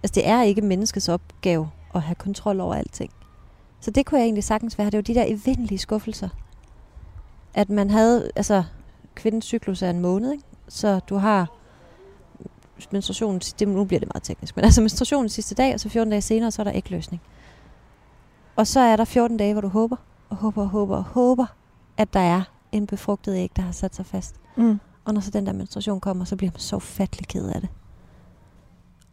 altså 0.03 0.15
det 0.15 0.27
er 0.27 0.43
ikke 0.43 0.63
menneskets 0.63 1.09
opgave 1.09 1.71
at 1.95 2.03
have 2.03 2.15
kontrol 2.15 2.61
over 2.61 2.75
alting. 2.75 3.11
Så 3.81 3.91
det 3.91 4.07
kunne 4.07 4.19
jeg 4.19 4.25
egentlig 4.25 4.45
sagtens 4.45 4.79
være. 4.79 4.91
Det 4.91 4.97
var 4.97 5.03
de 5.03 5.15
der 5.15 5.25
evindelige 5.27 5.79
skuffelser. 5.79 6.29
At 7.55 7.71
man 7.71 7.91
havde, 7.91 8.31
altså 8.37 8.65
kvindens 9.15 9.45
cyklus 9.45 9.83
er 9.83 9.91
en 9.91 10.01
måned, 10.01 10.33
ikke? 10.33 10.45
Så 10.69 11.01
du 11.09 11.17
har 11.17 11.47
menstruationen, 12.93 13.41
det, 13.59 13.69
nu 13.69 13.85
bliver 13.85 14.01
det 14.01 14.09
meget 14.15 14.23
teknisk, 14.23 14.57
men 14.57 14.65
altså 14.65 14.81
menstruationen 14.81 15.29
sidste 15.29 15.55
dag, 15.55 15.75
og 15.75 15.81
så 15.81 15.89
14 15.89 16.11
dage 16.11 16.23
senere, 16.23 16.51
så 16.51 16.63
er 16.63 16.65
der 16.65 16.71
ikke 16.71 16.91
løsning. 16.91 17.23
Og 18.57 18.67
så 18.67 18.81
er 18.81 18.97
der 18.97 19.05
14 19.05 19.37
dage, 19.37 19.53
hvor 19.53 19.61
du 19.61 19.69
håber, 19.69 19.97
og 20.29 20.37
håber, 20.37 20.63
og 20.63 20.69
håber, 20.69 20.97
og 20.97 21.05
håber, 21.05 21.47
at 21.97 22.15
der 22.15 22.21
er 22.21 22.43
en 22.73 22.87
befrugtet 22.87 23.37
æg, 23.37 23.51
der 23.57 23.63
har 23.63 23.73
sat 23.73 23.95
sig 23.95 24.07
fast. 24.07 24.35
Mm. 24.57 24.81
Og 25.05 25.15
når 25.15 25.21
så 25.21 25.31
den 25.31 25.47
der 25.47 25.53
menstruation 25.53 26.01
kommer, 26.01 26.25
så 26.25 26.37
bliver 26.37 26.51
man 26.51 26.61
så 26.61 26.77
ufattelig 26.77 27.29
ked 27.29 27.49
af 27.49 27.61
det. 27.61 27.71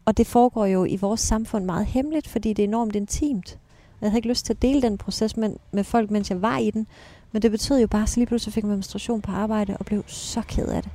Og 0.05 0.17
det 0.17 0.27
foregår 0.27 0.65
jo 0.65 0.85
i 0.85 0.95
vores 0.95 1.21
samfund 1.21 1.65
meget 1.65 1.85
hemmeligt, 1.85 2.27
fordi 2.27 2.53
det 2.53 2.63
er 2.63 2.67
enormt 2.67 2.95
intimt. 2.95 3.59
Jeg 4.01 4.09
havde 4.09 4.17
ikke 4.17 4.29
lyst 4.29 4.45
til 4.45 4.53
at 4.53 4.61
dele 4.61 4.81
den 4.81 4.97
proces 4.97 5.37
med, 5.37 5.55
med 5.71 5.83
folk, 5.83 6.11
mens 6.11 6.29
jeg 6.29 6.41
var 6.41 6.57
i 6.57 6.71
den. 6.71 6.87
Men 7.31 7.41
det 7.41 7.51
betød 7.51 7.79
jo 7.79 7.87
bare, 7.87 8.03
at 8.03 8.09
så 8.09 8.19
lige 8.19 8.27
pludselig 8.27 8.53
fik 8.53 8.63
man 8.63 8.73
menstruation 8.73 9.21
på 9.21 9.31
arbejde 9.31 9.77
og 9.77 9.85
blev 9.85 10.03
så 10.07 10.41
ked 10.41 10.67
af 10.67 10.83
det. 10.83 10.91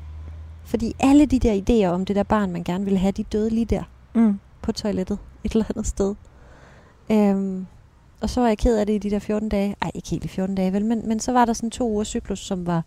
Fordi 0.71 0.93
alle 1.01 1.27
de 1.27 1.39
der 1.39 1.55
idéer 1.55 1.89
om 1.95 2.05
det 2.05 2.17
der 2.17 2.23
barn, 2.23 2.53
man 2.53 2.65
gerne 2.65 2.85
ville 2.85 2.99
have, 2.99 3.13
de 3.13 3.23
døde 3.23 3.51
lige 3.51 3.65
der 3.65 3.83
Mm. 4.15 4.41
på 4.63 4.73
toilettet 4.73 5.19
et 5.45 5.53
eller 5.53 5.65
andet 5.71 5.87
sted. 5.87 6.15
Øhm, 7.11 7.67
og 8.21 8.31
så 8.31 8.41
var 8.41 8.49
jeg 8.49 8.59
ked 8.59 8.79
af 8.79 8.87
det 8.87 8.93
i 8.93 8.99
de 8.99 9.11
der 9.11 9.19
14 9.19 9.49
dage. 9.49 9.77
Ej, 9.83 9.91
ikke 9.95 10.09
helt 10.09 10.25
i 10.25 10.29
14 10.29 10.55
dage, 10.55 10.73
vel, 10.73 10.85
men, 10.85 11.09
men 11.09 11.21
så 11.21 11.33
var 11.33 11.45
der 11.45 11.53
sådan 11.53 11.71
to 11.71 11.91
uger 11.91 12.05
cyklus, 12.05 12.39
som 12.39 12.67
var 12.67 12.83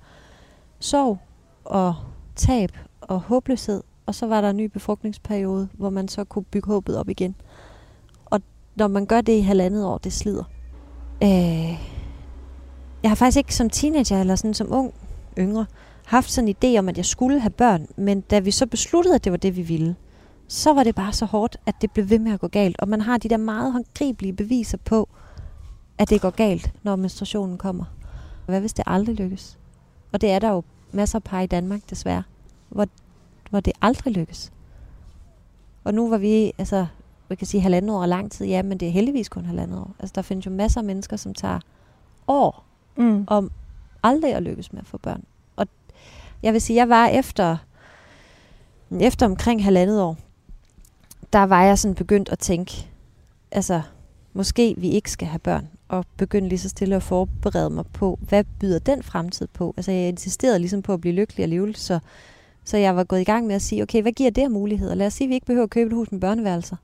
sorg 0.79 1.19
og 1.65 1.95
tab 2.36 2.69
og 3.01 3.19
håbløshed. 3.19 3.84
Og 4.05 4.15
så 4.15 4.27
var 4.27 4.41
der 4.41 4.49
en 4.49 4.57
ny 4.57 4.65
befrugtningsperiode, 4.65 5.69
hvor 5.73 5.89
man 5.89 6.07
så 6.07 6.23
kunne 6.23 6.43
bygge 6.43 6.67
håbet 6.67 6.97
op 6.97 7.09
igen. 7.09 7.36
Og 8.25 8.41
når 8.75 8.88
man 8.88 9.05
gør 9.05 9.21
det 9.21 9.34
i 9.34 9.41
halvandet 9.41 9.86
år, 9.86 9.97
det 9.97 10.13
slider. 10.13 10.43
Øh, 11.23 11.79
jeg 13.03 13.11
har 13.11 13.15
faktisk 13.15 13.38
ikke 13.38 13.55
som 13.55 13.69
teenager 13.69 14.19
eller 14.19 14.36
sådan 14.36 14.53
som 14.53 14.67
ung, 14.71 14.93
yngre, 15.39 15.65
haft 16.14 16.32
sådan 16.32 16.47
en 16.47 16.55
idé 16.64 16.80
om, 16.80 16.89
at 16.89 16.97
jeg 16.97 17.05
skulle 17.05 17.39
have 17.39 17.49
børn. 17.49 17.88
Men 17.95 18.22
da 18.22 18.39
vi 18.39 18.51
så 18.51 18.66
besluttede, 18.66 19.16
at 19.16 19.24
det 19.24 19.32
var 19.32 19.38
det, 19.38 19.55
vi 19.55 19.61
ville, 19.61 19.95
så 20.47 20.74
var 20.74 20.84
det 20.84 20.95
bare 20.95 21.14
så 21.14 21.26
hårdt, 21.26 21.57
at 21.66 21.76
det 21.82 21.91
blev 21.91 22.09
ved 22.09 22.20
med 22.20 22.32
at 22.32 22.39
gå 22.39 22.47
galt. 22.47 22.80
Og 22.80 22.89
man 22.89 23.01
har 23.01 23.18
de 23.18 23.30
der 23.30 23.38
meget 23.38 23.72
håndgribelige 23.72 24.34
beviser 24.34 24.78
på, 24.78 25.09
at 25.97 26.09
det 26.09 26.22
går 26.22 26.30
galt, 26.30 26.74
når 26.84 26.95
menstruationen 26.95 27.57
kommer. 27.57 27.86
Hvad 28.45 28.59
hvis 28.59 28.74
det 28.74 28.84
aldrig 28.88 29.16
lykkes? 29.16 29.57
Og 30.11 30.22
det 30.22 30.32
er 30.32 30.39
der 30.39 30.49
jo 30.49 30.64
masser 30.91 31.20
af 31.20 31.24
par 31.24 31.41
i 31.41 31.47
Danmark, 31.47 31.89
desværre, 31.89 32.24
hvor, 32.70 32.88
hvor 33.49 33.59
det 33.59 33.74
aldrig 33.82 34.14
lykkes. 34.14 34.51
Og 35.84 35.93
nu 35.93 36.09
var 36.09 36.18
vi, 36.18 36.51
altså, 36.57 36.86
vi 37.30 37.36
kan 37.36 37.47
sige 37.47 37.61
halvandet 37.61 37.95
år 37.95 38.01
er 38.01 38.05
lang 38.05 38.32
tid, 38.32 38.45
ja, 38.45 38.64
men 38.64 38.78
det 38.78 38.88
er 38.88 38.91
heldigvis 38.91 39.30
kun 39.30 39.45
halvandet 39.45 39.80
år. 39.80 39.95
Altså, 39.99 40.14
der 40.16 40.22
findes 40.22 40.45
jo 40.45 40.51
masser 40.51 40.82
af 40.82 40.86
mennesker, 40.86 41.18
som 41.18 41.34
tager 41.34 41.59
år 42.28 42.64
Mm. 42.97 43.24
om 43.28 43.51
aldrig 44.03 44.34
at 44.34 44.43
lykkes 44.43 44.74
med 44.74 44.82
at 44.82 44.88
få 44.88 44.97
børn. 44.97 45.24
Og 46.43 46.45
jeg 46.45 46.53
vil 46.53 46.61
sige, 46.61 46.77
jeg 46.77 46.89
var 46.89 47.07
efter, 47.07 47.57
efter 48.99 49.25
omkring 49.25 49.63
halvandet 49.63 50.01
år, 50.01 50.17
der 51.33 51.43
var 51.43 51.63
jeg 51.63 51.79
sådan 51.79 51.95
begyndt 51.95 52.29
at 52.29 52.39
tænke, 52.39 52.87
altså, 53.51 53.81
måske 54.33 54.75
vi 54.77 54.89
ikke 54.89 55.11
skal 55.11 55.27
have 55.27 55.39
børn. 55.39 55.67
og 55.87 56.05
begyndte 56.17 56.49
lige 56.49 56.59
så 56.59 56.69
stille 56.69 56.95
at 56.95 57.03
forberede 57.03 57.69
mig 57.69 57.85
på, 57.93 58.19
hvad 58.21 58.43
byder 58.59 58.79
den 58.79 59.03
fremtid 59.03 59.47
på? 59.53 59.73
Altså 59.77 59.91
jeg 59.91 60.09
insisterede 60.09 60.59
ligesom 60.59 60.81
på 60.81 60.93
at 60.93 61.01
blive 61.01 61.15
lykkelig 61.15 61.43
alligevel, 61.43 61.75
så, 61.75 61.99
så 62.63 62.77
jeg 62.77 62.95
var 62.95 63.03
gået 63.03 63.21
i 63.21 63.23
gang 63.23 63.47
med 63.47 63.55
at 63.55 63.61
sige, 63.61 63.83
okay, 63.83 64.01
hvad 64.01 64.11
giver 64.11 64.31
det 64.31 64.41
af 64.41 64.51
muligheder? 64.51 64.95
Lad 64.95 65.07
os 65.07 65.13
sige, 65.13 65.25
at 65.25 65.29
vi 65.29 65.33
ikke 65.33 65.45
behøver 65.45 65.63
at 65.63 65.69
købe 65.69 65.87
et 65.87 65.93
hus 65.93 66.11
med 66.11 66.19
børneværelser. 66.19 66.75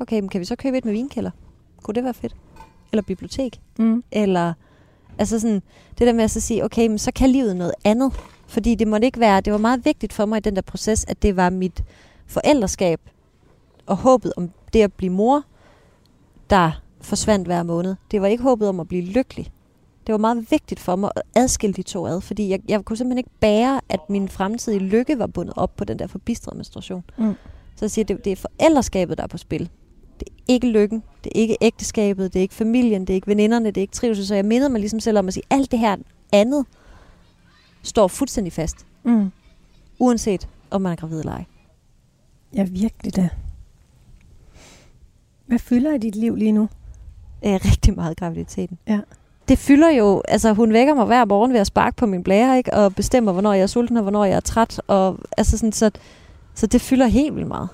Okay, 0.00 0.20
men 0.20 0.28
kan 0.28 0.40
vi 0.40 0.44
så 0.44 0.56
købe 0.56 0.78
et 0.78 0.84
med 0.84 0.92
vinkælder? 0.92 1.30
Kunne 1.82 1.94
det 1.94 2.04
være 2.04 2.14
fedt? 2.14 2.36
Eller 2.92 3.02
bibliotek? 3.02 3.60
Mm. 3.78 4.04
Eller, 4.12 4.52
altså 5.18 5.40
sådan, 5.40 5.62
det 5.98 6.06
der 6.06 6.12
med 6.12 6.24
at 6.24 6.30
så 6.30 6.40
sige, 6.40 6.64
okay, 6.64 6.86
men 6.86 6.98
så 6.98 7.12
kan 7.12 7.30
livet 7.30 7.56
noget 7.56 7.74
andet. 7.84 8.12
Fordi 8.50 8.74
det 8.74 8.88
måtte 8.88 9.06
ikke 9.06 9.20
være, 9.20 9.40
det 9.40 9.52
var 9.52 9.58
meget 9.58 9.84
vigtigt 9.84 10.12
for 10.12 10.26
mig 10.26 10.36
i 10.36 10.40
den 10.40 10.56
der 10.56 10.62
proces, 10.62 11.04
at 11.08 11.22
det 11.22 11.36
var 11.36 11.50
mit 11.50 11.84
forældreskab 12.26 13.00
og 13.86 13.96
håbet 13.96 14.32
om 14.36 14.50
det 14.72 14.82
at 14.82 14.92
blive 14.92 15.12
mor, 15.12 15.42
der 16.50 16.82
forsvandt 17.00 17.48
hver 17.48 17.62
måned. 17.62 17.94
Det 18.10 18.20
var 18.20 18.26
ikke 18.26 18.42
håbet 18.42 18.68
om 18.68 18.80
at 18.80 18.88
blive 18.88 19.02
lykkelig. 19.02 19.50
Det 20.06 20.12
var 20.12 20.18
meget 20.18 20.50
vigtigt 20.50 20.80
for 20.80 20.96
mig 20.96 21.10
at 21.16 21.22
adskille 21.34 21.74
de 21.74 21.82
to 21.82 22.06
ad, 22.06 22.20
fordi 22.20 22.48
jeg, 22.48 22.60
jeg 22.68 22.84
kunne 22.84 22.96
simpelthen 22.96 23.18
ikke 23.18 23.30
bære, 23.40 23.80
at 23.88 24.00
min 24.08 24.28
fremtidige 24.28 24.80
lykke 24.80 25.18
var 25.18 25.26
bundet 25.26 25.54
op 25.56 25.76
på 25.76 25.84
den 25.84 25.98
der 25.98 26.06
forbistrede 26.06 26.56
menstruation. 26.56 27.04
Mm. 27.18 27.34
Så 27.76 27.84
jeg 27.84 27.90
siger, 27.90 28.04
det, 28.04 28.24
det 28.24 28.32
er 28.32 28.36
forældreskabet, 28.36 29.18
der 29.18 29.24
er 29.24 29.28
på 29.28 29.38
spil. 29.38 29.70
Det 30.20 30.28
er 30.28 30.34
ikke 30.48 30.68
lykken, 30.68 31.02
det 31.24 31.32
er 31.34 31.40
ikke 31.40 31.56
ægteskabet, 31.60 32.32
det 32.32 32.40
er 32.40 32.42
ikke 32.42 32.54
familien, 32.54 33.00
det 33.00 33.10
er 33.10 33.14
ikke 33.14 33.26
veninderne, 33.26 33.66
det 33.66 33.76
er 33.76 33.82
ikke 33.82 33.94
trivsel. 33.94 34.26
Så 34.26 34.34
jeg 34.34 34.44
mindede 34.44 34.70
mig 34.70 34.80
ligesom 34.80 35.00
selv 35.00 35.18
om 35.18 35.28
at 35.28 35.34
sige, 35.34 35.44
alt 35.50 35.70
det 35.70 35.78
her 35.78 35.96
andet 36.32 36.66
står 37.82 38.08
fuldstændig 38.08 38.52
fast. 38.52 38.86
Mm. 39.02 39.32
Uanset 39.98 40.48
om 40.70 40.82
man 40.82 40.92
er 40.92 40.96
gravid 40.96 41.18
eller 41.20 41.32
ej. 41.32 41.44
Ja, 42.54 42.62
virkelig 42.62 43.16
da. 43.16 43.28
Hvad 45.46 45.58
fylder 45.58 45.94
i 45.94 45.98
dit 45.98 46.16
liv 46.16 46.34
lige 46.36 46.52
nu? 46.52 46.68
Øh, 47.44 47.52
rigtig 47.52 47.94
meget 47.94 48.16
graviditeten. 48.16 48.78
Ja. 48.88 49.00
Det 49.48 49.58
fylder 49.58 49.90
jo, 49.90 50.22
altså 50.28 50.52
hun 50.52 50.72
vækker 50.72 50.94
mig 50.94 51.06
hver 51.06 51.24
morgen 51.24 51.52
ved 51.52 51.60
at 51.60 51.66
sparke 51.66 51.96
på 51.96 52.06
min 52.06 52.22
blære, 52.22 52.58
ikke? 52.58 52.74
Og 52.74 52.94
bestemmer, 52.94 53.32
hvornår 53.32 53.52
jeg 53.52 53.62
er 53.62 53.66
sulten 53.66 53.96
og 53.96 54.02
hvornår 54.02 54.24
jeg 54.24 54.36
er 54.36 54.40
træt. 54.40 54.80
Og, 54.86 55.18
altså 55.36 55.58
sådan, 55.58 55.72
så, 55.72 55.90
så 56.54 56.66
det 56.66 56.80
fylder 56.80 57.06
helt 57.06 57.34
vildt 57.34 57.48
meget. 57.48 57.68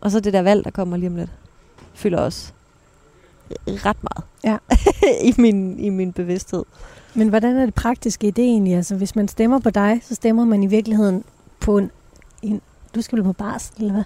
Og 0.00 0.10
så 0.10 0.20
det 0.20 0.32
der 0.32 0.42
valg, 0.42 0.64
der 0.64 0.70
kommer 0.70 0.96
lige 0.96 1.08
om 1.08 1.16
lidt, 1.16 1.30
fylder 1.94 2.18
også 2.20 2.52
ret 3.66 3.96
meget 4.02 4.24
Ja. 4.44 4.58
i, 5.30 5.34
min, 5.38 5.78
i 5.78 5.88
min 5.88 6.12
bevidsthed. 6.12 6.64
Men 7.16 7.28
hvordan 7.28 7.56
er 7.56 7.64
det 7.64 7.74
praktiske 7.74 8.26
i 8.26 8.30
det 8.30 8.44
egentlig? 8.44 8.74
Altså, 8.74 8.94
hvis 8.94 9.16
man 9.16 9.28
stemmer 9.28 9.58
på 9.58 9.70
dig, 9.70 10.00
så 10.04 10.14
stemmer 10.14 10.44
man 10.44 10.62
i 10.62 10.66
virkeligheden 10.66 11.24
på 11.60 11.78
en... 11.78 11.90
en 12.42 12.60
du 12.94 13.02
skal 13.02 13.22
på 13.22 13.32
barsel, 13.32 13.74
eller 13.78 13.92
hvad? 13.92 14.04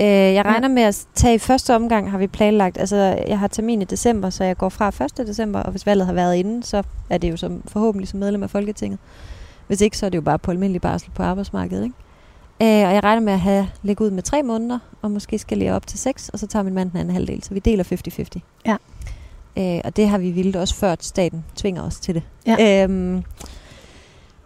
Øh, 0.00 0.06
jeg 0.06 0.44
regner 0.44 0.68
med 0.68 0.82
at 0.82 1.06
tage 1.14 1.34
i 1.34 1.38
første 1.38 1.74
omgang, 1.74 2.10
har 2.10 2.18
vi 2.18 2.26
planlagt. 2.26 2.78
Altså, 2.78 2.96
jeg 3.28 3.38
har 3.38 3.48
termin 3.48 3.82
i 3.82 3.84
december, 3.84 4.30
så 4.30 4.44
jeg 4.44 4.56
går 4.56 4.68
fra 4.68 4.88
1. 4.88 5.26
december, 5.26 5.60
og 5.60 5.70
hvis 5.70 5.86
valget 5.86 6.06
har 6.06 6.12
været 6.12 6.36
inden, 6.36 6.62
så 6.62 6.82
er 7.10 7.18
det 7.18 7.30
jo 7.30 7.36
som, 7.36 7.62
forhåbentlig 7.68 8.08
som 8.08 8.20
medlem 8.20 8.42
af 8.42 8.50
Folketinget. 8.50 8.98
Hvis 9.66 9.80
ikke, 9.80 9.98
så 9.98 10.06
er 10.06 10.10
det 10.10 10.16
jo 10.16 10.22
bare 10.22 10.38
på 10.38 10.50
almindelig 10.50 10.80
barsel 10.80 11.10
på 11.14 11.22
arbejdsmarkedet. 11.22 11.84
Ikke? 11.84 12.82
Øh, 12.82 12.88
og 12.88 12.94
jeg 12.94 13.04
regner 13.04 13.22
med 13.22 13.32
at 13.32 13.40
have 13.40 13.68
ligget 13.82 14.06
ud 14.06 14.10
med 14.10 14.22
tre 14.22 14.42
måneder, 14.42 14.78
og 15.02 15.10
måske 15.10 15.38
skal 15.38 15.58
jeg 15.58 15.74
op 15.74 15.86
til 15.86 15.98
seks, 15.98 16.28
og 16.28 16.38
så 16.38 16.46
tager 16.46 16.62
min 16.62 16.74
mand 16.74 16.90
den 16.90 17.00
anden 17.00 17.14
halvdel. 17.14 17.42
Så 17.42 17.54
vi 17.54 17.60
deler 17.60 17.84
50-50. 17.84 18.40
Ja. 18.66 18.76
Øh, 19.56 19.80
og 19.84 19.96
det 19.96 20.08
har 20.08 20.18
vi 20.18 20.30
vildt 20.30 20.56
også 20.56 20.74
før, 20.74 20.92
at 20.92 21.04
staten 21.04 21.44
tvinger 21.56 21.82
os 21.82 22.00
til 22.00 22.14
det. 22.14 22.22
Ja. 22.46 22.84
Øhm, 22.84 23.22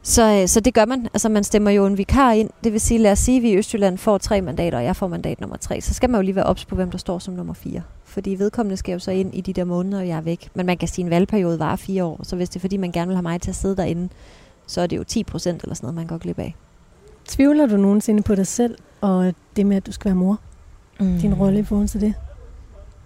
så, 0.02 0.40
øh, 0.40 0.48
så 0.48 0.60
det 0.60 0.74
gør 0.74 0.84
man. 0.84 1.08
Altså 1.14 1.28
man 1.28 1.44
stemmer 1.44 1.70
jo 1.70 1.86
en 1.86 1.98
vikar 1.98 2.32
ind. 2.32 2.50
Det 2.64 2.72
vil 2.72 2.80
sige, 2.80 2.98
lad 2.98 3.12
os 3.12 3.18
sige, 3.18 3.36
at 3.36 3.42
vi 3.42 3.50
i 3.50 3.56
Østjylland 3.56 3.98
får 3.98 4.18
tre 4.18 4.40
mandater, 4.40 4.78
og 4.78 4.84
jeg 4.84 4.96
får 4.96 5.08
mandat 5.08 5.40
nummer 5.40 5.56
tre. 5.56 5.80
Så 5.80 5.94
skal 5.94 6.10
man 6.10 6.18
jo 6.18 6.22
lige 6.22 6.36
være 6.36 6.44
ops 6.44 6.64
på, 6.64 6.74
hvem 6.74 6.90
der 6.90 6.98
står 6.98 7.18
som 7.18 7.34
nummer 7.34 7.54
fire. 7.54 7.82
Fordi 8.04 8.30
vedkommende 8.38 8.76
skal 8.76 8.92
jo 8.92 8.98
så 8.98 9.10
ind 9.10 9.34
i 9.34 9.40
de 9.40 9.52
der 9.52 9.64
måneder, 9.64 9.98
og 9.98 10.08
jeg 10.08 10.16
er 10.16 10.20
væk. 10.20 10.48
Men 10.54 10.66
man 10.66 10.78
kan 10.78 10.88
sige, 10.88 11.02
at 11.02 11.06
en 11.06 11.10
valgperiode 11.10 11.58
varer 11.58 11.76
fire 11.76 12.04
år. 12.04 12.20
Så 12.22 12.36
hvis 12.36 12.48
det 12.48 12.56
er 12.56 12.60
fordi, 12.60 12.76
man 12.76 12.92
gerne 12.92 13.06
vil 13.08 13.16
have 13.16 13.22
mig 13.22 13.40
til 13.40 13.50
at 13.50 13.56
sidde 13.56 13.76
derinde, 13.76 14.08
så 14.66 14.80
er 14.80 14.86
det 14.86 14.96
jo 14.96 15.04
10 15.04 15.24
procent 15.24 15.62
eller 15.62 15.74
sådan 15.74 15.84
noget, 15.86 15.94
man 15.94 16.06
går 16.06 16.18
glip 16.18 16.38
af. 16.38 16.54
Tvivler 17.24 17.66
du 17.66 17.76
nogensinde 17.76 18.22
på 18.22 18.34
dig 18.34 18.46
selv, 18.46 18.78
og 19.00 19.34
det 19.56 19.66
med, 19.66 19.76
at 19.76 19.86
du 19.86 19.92
skal 19.92 20.08
være 20.08 20.16
mor? 20.16 20.38
Mm. 21.00 21.18
Din 21.18 21.34
rolle 21.34 21.58
i 21.58 21.62
forhold 21.62 21.88
til 21.88 22.00
det? 22.00 22.14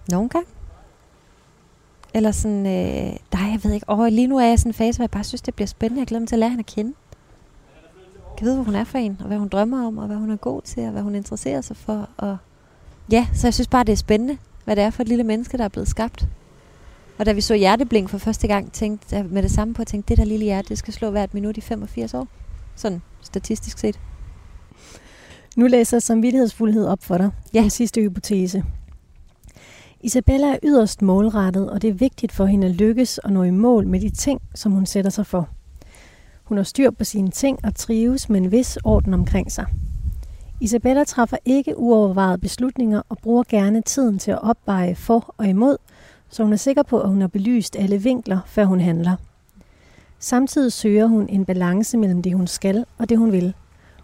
Nogle 0.09 0.29
gange. 0.29 0.47
Eller 2.13 2.31
sådan, 2.31 2.65
øh, 2.65 3.15
nej, 3.33 3.51
jeg 3.51 3.59
ved 3.63 3.73
ikke. 3.73 3.89
Og 3.89 4.11
lige 4.11 4.27
nu 4.27 4.37
er 4.37 4.45
jeg 4.45 4.53
i 4.53 4.57
sådan 4.57 4.69
en 4.69 4.73
fase, 4.73 4.97
hvor 4.97 5.03
jeg 5.03 5.11
bare 5.11 5.23
synes, 5.23 5.41
det 5.41 5.55
bliver 5.55 5.67
spændende. 5.67 5.99
Jeg 5.99 6.07
glæder 6.07 6.19
mig 6.19 6.27
til 6.27 6.35
at 6.35 6.39
lære 6.39 6.49
hende 6.49 6.61
at 6.61 6.75
kende. 6.75 6.93
Jeg 8.39 8.45
vide, 8.45 8.55
hvor 8.55 8.63
hun 8.63 8.75
er 8.75 8.83
for 8.83 8.97
en, 8.97 9.17
og 9.19 9.27
hvad 9.27 9.37
hun 9.37 9.47
drømmer 9.47 9.87
om, 9.87 9.97
og 9.97 10.07
hvad 10.07 10.17
hun 10.17 10.31
er 10.31 10.35
god 10.35 10.61
til, 10.61 10.83
og 10.83 10.91
hvad 10.91 11.01
hun 11.01 11.15
interesserer 11.15 11.61
sig 11.61 11.77
for. 11.77 12.09
Og 12.17 12.37
ja, 13.11 13.27
så 13.33 13.47
jeg 13.47 13.53
synes 13.53 13.67
bare, 13.67 13.83
det 13.83 13.91
er 13.91 13.97
spændende, 13.97 14.37
hvad 14.65 14.75
det 14.75 14.83
er 14.83 14.89
for 14.89 15.01
et 15.01 15.09
lille 15.09 15.23
menneske, 15.23 15.57
der 15.57 15.63
er 15.63 15.67
blevet 15.67 15.87
skabt. 15.87 16.27
Og 17.17 17.25
da 17.25 17.31
vi 17.31 17.41
så 17.41 17.55
Hjerteblink 17.55 18.09
for 18.09 18.17
første 18.17 18.47
gang, 18.47 18.71
tænkte 18.71 19.15
jeg 19.15 19.25
med 19.25 19.43
det 19.43 19.51
samme 19.51 19.73
på, 19.73 19.81
at 19.81 19.87
tænke, 19.87 20.07
det 20.07 20.17
der 20.17 20.25
lille 20.25 20.45
hjerte, 20.45 20.69
det 20.69 20.77
skal 20.77 20.93
slå 20.93 21.09
hvert 21.09 21.33
minut 21.33 21.57
i 21.57 21.61
85 21.61 22.13
år. 22.13 22.27
Sådan 22.75 23.01
statistisk 23.21 23.77
set. 23.77 23.99
Nu 25.55 25.67
læser 25.67 25.97
jeg 25.97 26.01
samvittighedsfuldhed 26.01 26.87
op 26.87 27.03
for 27.03 27.17
dig. 27.17 27.29
Ja. 27.53 27.61
Den 27.61 27.69
sidste 27.69 28.01
hypotese. 28.01 28.63
Isabella 30.03 30.47
er 30.47 30.59
yderst 30.63 31.01
målrettet, 31.01 31.69
og 31.69 31.81
det 31.81 31.89
er 31.89 31.93
vigtigt 31.93 32.31
for 32.31 32.45
hende 32.45 32.67
at 32.67 32.73
lykkes 32.73 33.17
og 33.17 33.33
nå 33.33 33.43
i 33.43 33.51
mål 33.51 33.87
med 33.87 33.99
de 33.99 34.09
ting, 34.09 34.41
som 34.55 34.71
hun 34.71 34.85
sætter 34.85 35.11
sig 35.11 35.25
for. 35.25 35.49
Hun 36.43 36.57
har 36.57 36.63
styr 36.63 36.91
på 36.91 37.03
sine 37.03 37.29
ting 37.29 37.59
og 37.65 37.75
trives 37.75 38.29
med 38.29 38.41
en 38.41 38.51
vis 38.51 38.77
orden 38.83 39.13
omkring 39.13 39.51
sig. 39.51 39.65
Isabella 40.61 41.03
træffer 41.03 41.37
ikke 41.45 41.77
uovervejede 41.77 42.37
beslutninger 42.37 43.01
og 43.09 43.17
bruger 43.17 43.43
gerne 43.49 43.81
tiden 43.81 44.19
til 44.19 44.31
at 44.31 44.43
opveje 44.43 44.95
for 44.95 45.35
og 45.37 45.47
imod, 45.47 45.77
så 46.29 46.43
hun 46.43 46.53
er 46.53 46.57
sikker 46.57 46.83
på, 46.83 46.99
at 46.99 47.09
hun 47.09 47.21
har 47.21 47.27
belyst 47.27 47.75
alle 47.75 47.97
vinkler, 47.97 48.39
før 48.45 48.65
hun 48.65 48.79
handler. 48.79 49.15
Samtidig 50.19 50.71
søger 50.71 51.05
hun 51.05 51.27
en 51.29 51.45
balance 51.45 51.97
mellem 51.97 52.21
det, 52.21 52.33
hun 52.33 52.47
skal 52.47 52.85
og 52.97 53.09
det, 53.09 53.17
hun 53.17 53.31
vil. 53.31 53.53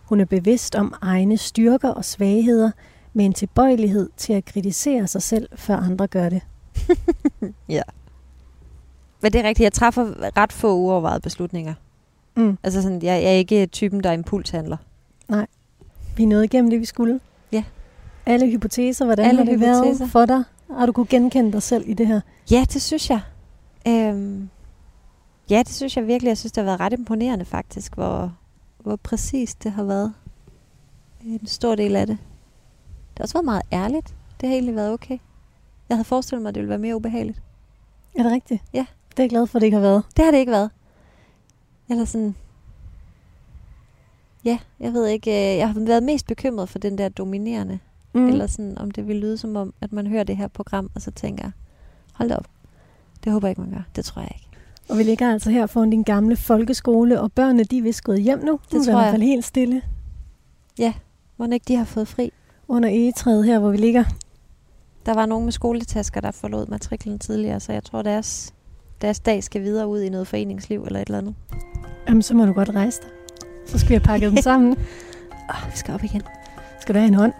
Hun 0.03 0.19
er 0.19 0.25
bevidst 0.25 0.75
om 0.75 0.93
egne 1.01 1.37
styrker 1.37 1.89
og 1.89 2.05
svagheder, 2.05 2.71
med 3.17 3.25
en 3.25 3.33
tilbøjelighed 3.33 4.09
til 4.17 4.33
at 4.33 4.45
kritisere 4.45 5.07
sig 5.07 5.21
selv, 5.21 5.49
før 5.55 5.75
andre 5.75 6.07
gør 6.07 6.29
det. 6.29 6.41
Ja. 7.69 7.81
Men 9.21 9.33
det 9.33 9.39
er 9.39 9.47
rigtigt, 9.47 9.63
jeg 9.63 9.73
træffer 9.73 10.13
ret 10.37 10.53
få 10.53 10.75
uovervejede 10.75 11.19
beslutninger. 11.21 11.73
Mm. 12.35 12.57
Altså 12.63 12.81
sådan, 12.81 13.01
jeg, 13.03 13.23
jeg 13.23 13.29
er 13.29 13.37
ikke 13.37 13.65
typen, 13.65 14.03
der 14.03 14.11
impulshandler. 14.11 14.77
Vi 16.17 16.23
er 16.23 16.27
nået 16.27 16.43
igennem 16.43 16.69
det, 16.71 16.79
vi 16.79 16.85
skulle. 16.85 17.19
Ja. 17.51 17.63
Alle 18.25 18.47
hypoteser, 18.51 19.05
hvordan 19.05 19.25
Alle 19.25 19.43
har 19.45 19.51
det 19.51 19.59
været 19.59 19.85
hypoteser. 19.85 20.07
for 20.07 20.25
dig? 20.25 20.43
Har 20.77 20.85
du 20.85 20.91
kunne 20.91 21.05
genkende 21.09 21.51
dig 21.51 21.63
selv 21.63 21.83
i 21.87 21.93
det 21.93 22.07
her? 22.07 22.21
Ja, 22.51 22.65
det 22.73 22.81
synes 22.81 23.09
jeg. 23.09 23.21
Øhm, 23.87 24.49
ja, 25.49 25.59
det 25.59 25.73
synes 25.75 25.97
jeg 25.97 26.07
virkelig. 26.07 26.29
Jeg 26.29 26.37
synes, 26.37 26.51
det 26.51 26.61
har 26.61 26.65
været 26.65 26.79
ret 26.79 26.93
imponerende 26.93 27.45
faktisk, 27.45 27.95
hvor, 27.95 28.33
hvor 28.83 28.95
præcist 28.95 29.63
det 29.63 29.71
har 29.71 29.83
været. 29.83 30.13
En 31.25 31.47
stor 31.47 31.75
del 31.75 31.95
af 31.95 32.07
det. 32.07 32.17
Det 33.17 33.21
har 33.21 33.23
også 33.23 33.35
været 33.35 33.45
meget 33.45 33.61
ærligt. 33.71 34.15
Det 34.41 34.49
har 34.49 34.53
egentlig 34.55 34.75
været 34.75 34.91
okay. 34.93 35.17
Jeg 35.89 35.97
havde 35.97 36.05
forestillet 36.05 36.41
mig, 36.41 36.49
at 36.49 36.55
det 36.55 36.61
ville 36.61 36.69
være 36.69 36.79
mere 36.79 36.95
ubehageligt. 36.95 37.41
Er 38.15 38.23
det 38.23 38.31
rigtigt? 38.31 38.63
Ja. 38.73 38.85
Det 39.11 39.19
er 39.19 39.23
jeg 39.23 39.29
glad 39.29 39.47
for, 39.47 39.55
at 39.57 39.61
det 39.61 39.65
ikke 39.67 39.75
har 39.77 39.81
været. 39.81 40.03
Det 40.17 40.25
har 40.25 40.31
det 40.31 40.37
ikke 40.37 40.51
været. 40.51 40.69
Eller 41.89 42.05
sådan... 42.05 42.35
Ja, 44.45 44.57
jeg 44.79 44.93
ved 44.93 45.07
ikke. 45.07 45.31
øh, 45.31 45.57
Jeg 45.57 45.67
har 45.69 45.79
været 45.79 46.03
mest 46.03 46.27
bekymret 46.27 46.69
for 46.69 46.79
den 46.79 46.97
der 46.97 47.09
dominerende. 47.09 47.79
Mm. 48.13 48.27
Eller 48.27 48.47
sådan, 48.47 48.77
om 48.77 48.91
det 48.91 49.07
vil 49.07 49.15
lyde 49.15 49.37
som 49.37 49.55
om, 49.55 49.73
at 49.81 49.91
man 49.91 50.07
hører 50.07 50.23
det 50.23 50.37
her 50.37 50.47
program, 50.47 50.89
og 50.95 51.01
så 51.01 51.11
tænker, 51.11 51.51
hold 52.13 52.29
da 52.29 52.35
op. 52.35 52.47
Det 53.23 53.31
håber 53.31 53.47
jeg 53.47 53.51
ikke, 53.51 53.61
man 53.61 53.71
gør. 53.71 53.81
Det 53.95 54.05
tror 54.05 54.21
jeg 54.21 54.31
ikke. 54.35 54.47
Og 54.89 54.97
vi 54.97 55.03
ligger 55.03 55.31
altså 55.33 55.49
her 55.51 55.65
foran 55.67 55.89
din 55.89 56.03
gamle 56.03 56.35
folkeskole, 56.35 57.21
og 57.21 57.31
børnene 57.31 57.63
de 57.63 57.77
er 57.77 57.81
vist 57.81 58.03
gået 58.03 58.21
hjem 58.21 58.39
nu. 58.39 58.59
Det 58.71 58.73
Nu 58.73 58.83
tror 58.83 58.91
i 58.91 58.93
hvert 58.95 59.03
jeg. 59.03 59.11
fald 59.13 59.21
helt 59.23 59.45
stille 59.45 59.81
Må 61.37 61.45
ikke 61.45 61.65
de 61.67 61.75
har 61.75 61.85
fået 61.85 62.07
fri? 62.07 62.31
Under 62.67 62.89
egetræet 62.89 63.45
her, 63.45 63.59
hvor 63.59 63.69
vi 63.69 63.77
ligger. 63.77 64.03
Der 65.05 65.13
var 65.13 65.25
nogen 65.25 65.43
med 65.45 65.51
skoletasker, 65.51 66.21
der 66.21 66.31
forlod 66.31 66.67
matriklen 66.67 67.19
tidligere, 67.19 67.59
så 67.59 67.73
jeg 67.73 67.83
tror, 67.83 68.01
deres, 68.01 68.53
deres 69.01 69.19
dag 69.19 69.43
skal 69.43 69.61
videre 69.61 69.87
ud 69.87 70.01
i 70.01 70.09
noget 70.09 70.27
foreningsliv 70.27 70.83
eller 70.83 70.99
et 70.99 71.07
eller 71.07 71.17
andet. 71.17 71.35
Jamen, 72.07 72.21
så 72.21 72.33
må 72.33 72.45
du 72.45 72.53
godt 72.53 72.69
rejse 72.69 73.01
dig. 73.01 73.09
Så 73.67 73.77
skal 73.79 73.89
vi 73.89 73.93
have 73.95 74.03
pakket 74.03 74.31
dem 74.31 74.41
sammen. 74.49 74.77
Oh, 75.49 75.71
vi 75.71 75.77
skal 75.77 75.93
op 75.93 76.03
igen. 76.03 76.21
Skal 76.81 76.95
du 76.95 76.99
have 76.99 77.07
en 77.07 77.13
hånd? 77.13 77.33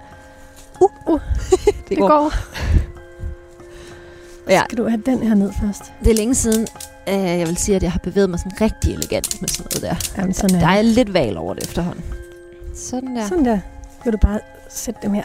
Uh. 0.82 0.90
uh. 1.14 1.20
Det, 1.66 1.90
Det 1.90 1.98
går. 1.98 2.32
Ja. 4.50 4.62
Skal 4.66 4.78
du 4.78 4.88
have 4.90 5.02
den 5.06 5.20
her 5.28 5.36
ned 5.36 5.52
først? 5.62 5.82
Det 6.04 6.12
er 6.12 6.16
længe 6.16 6.36
siden, 6.36 6.68
øh, 7.10 7.14
jeg 7.16 7.48
vil 7.48 7.58
sige, 7.58 7.76
at 7.76 7.84
jeg 7.84 7.92
har 7.92 8.00
bevæget 8.00 8.30
mig 8.30 8.40
sådan 8.40 8.62
rigtig 8.62 8.94
elegant 8.94 9.42
med 9.42 9.50
sådan 9.50 9.68
noget 9.82 9.82
der. 10.16 10.22
Jamen, 10.22 10.34
sådan 10.34 10.56
er 10.56 10.60
Der 10.60 10.68
det. 10.68 10.78
er 10.78 10.82
lidt 10.82 11.14
valg 11.14 11.38
over 11.38 11.54
det 11.54 11.64
efterhånden. 11.64 12.04
Sådan 12.76 13.16
der. 13.16 13.28
Sådan 13.28 13.46
der. 13.46 13.60
Vil 14.04 14.14
du 14.14 14.18
bare 14.18 14.40
Sæt 14.70 14.96
dem 15.02 15.14
her. 15.14 15.24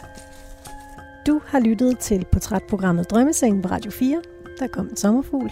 Du 1.27 1.41
har 1.45 1.59
lyttet 1.59 1.99
til 1.99 2.25
portrætprogrammet 2.31 3.11
Drømmesengen 3.11 3.61
på 3.61 3.69
Radio 3.69 3.91
4. 3.91 4.21
Der 4.59 4.67
kom 4.67 4.87
en 4.87 4.97
sommerfugl. 4.97 5.51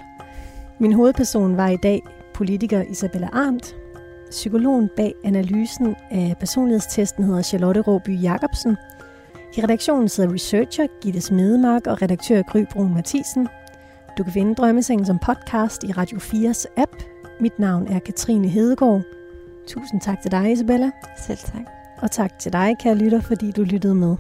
Min 0.79 0.93
hovedperson 0.93 1.57
var 1.57 1.67
i 1.67 1.77
dag 1.83 2.01
politiker 2.33 2.81
Isabella 2.81 3.29
Arndt. 3.33 3.75
Psykologen 4.29 4.89
bag 4.95 5.13
analysen 5.23 5.95
af 6.11 6.35
personlighedstesten 6.39 7.23
hedder 7.23 7.41
Charlotte 7.41 7.81
Råby 7.81 8.23
Jacobsen. 8.23 8.77
I 9.57 9.61
redaktionen 9.63 10.09
sidder 10.09 10.33
researcher 10.33 10.87
Gitte 11.01 11.21
Smedemark 11.21 11.87
og 11.87 12.01
redaktør 12.01 12.41
Gry 12.41 12.65
Brun 12.71 12.93
Mathisen. 12.93 13.47
Du 14.17 14.23
kan 14.23 14.33
finde 14.33 14.55
Drømmesengen 14.55 15.05
som 15.05 15.19
podcast 15.19 15.83
i 15.83 15.91
Radio 15.91 16.17
4's 16.17 16.65
app. 16.77 16.91
Mit 17.39 17.59
navn 17.59 17.87
er 17.87 17.99
Katrine 17.99 18.47
Hedegaard. 18.47 19.01
Tusind 19.67 20.01
tak 20.01 20.21
til 20.21 20.31
dig, 20.31 20.51
Isabella. 20.51 20.91
Selv 21.17 21.37
tak. 21.37 21.80
Og 22.01 22.11
tak 22.11 22.39
til 22.39 22.53
dig, 22.53 22.75
kære 22.79 22.95
lytter, 22.95 23.21
fordi 23.21 23.51
du 23.51 23.63
lyttede 23.63 23.95
med. 23.95 24.15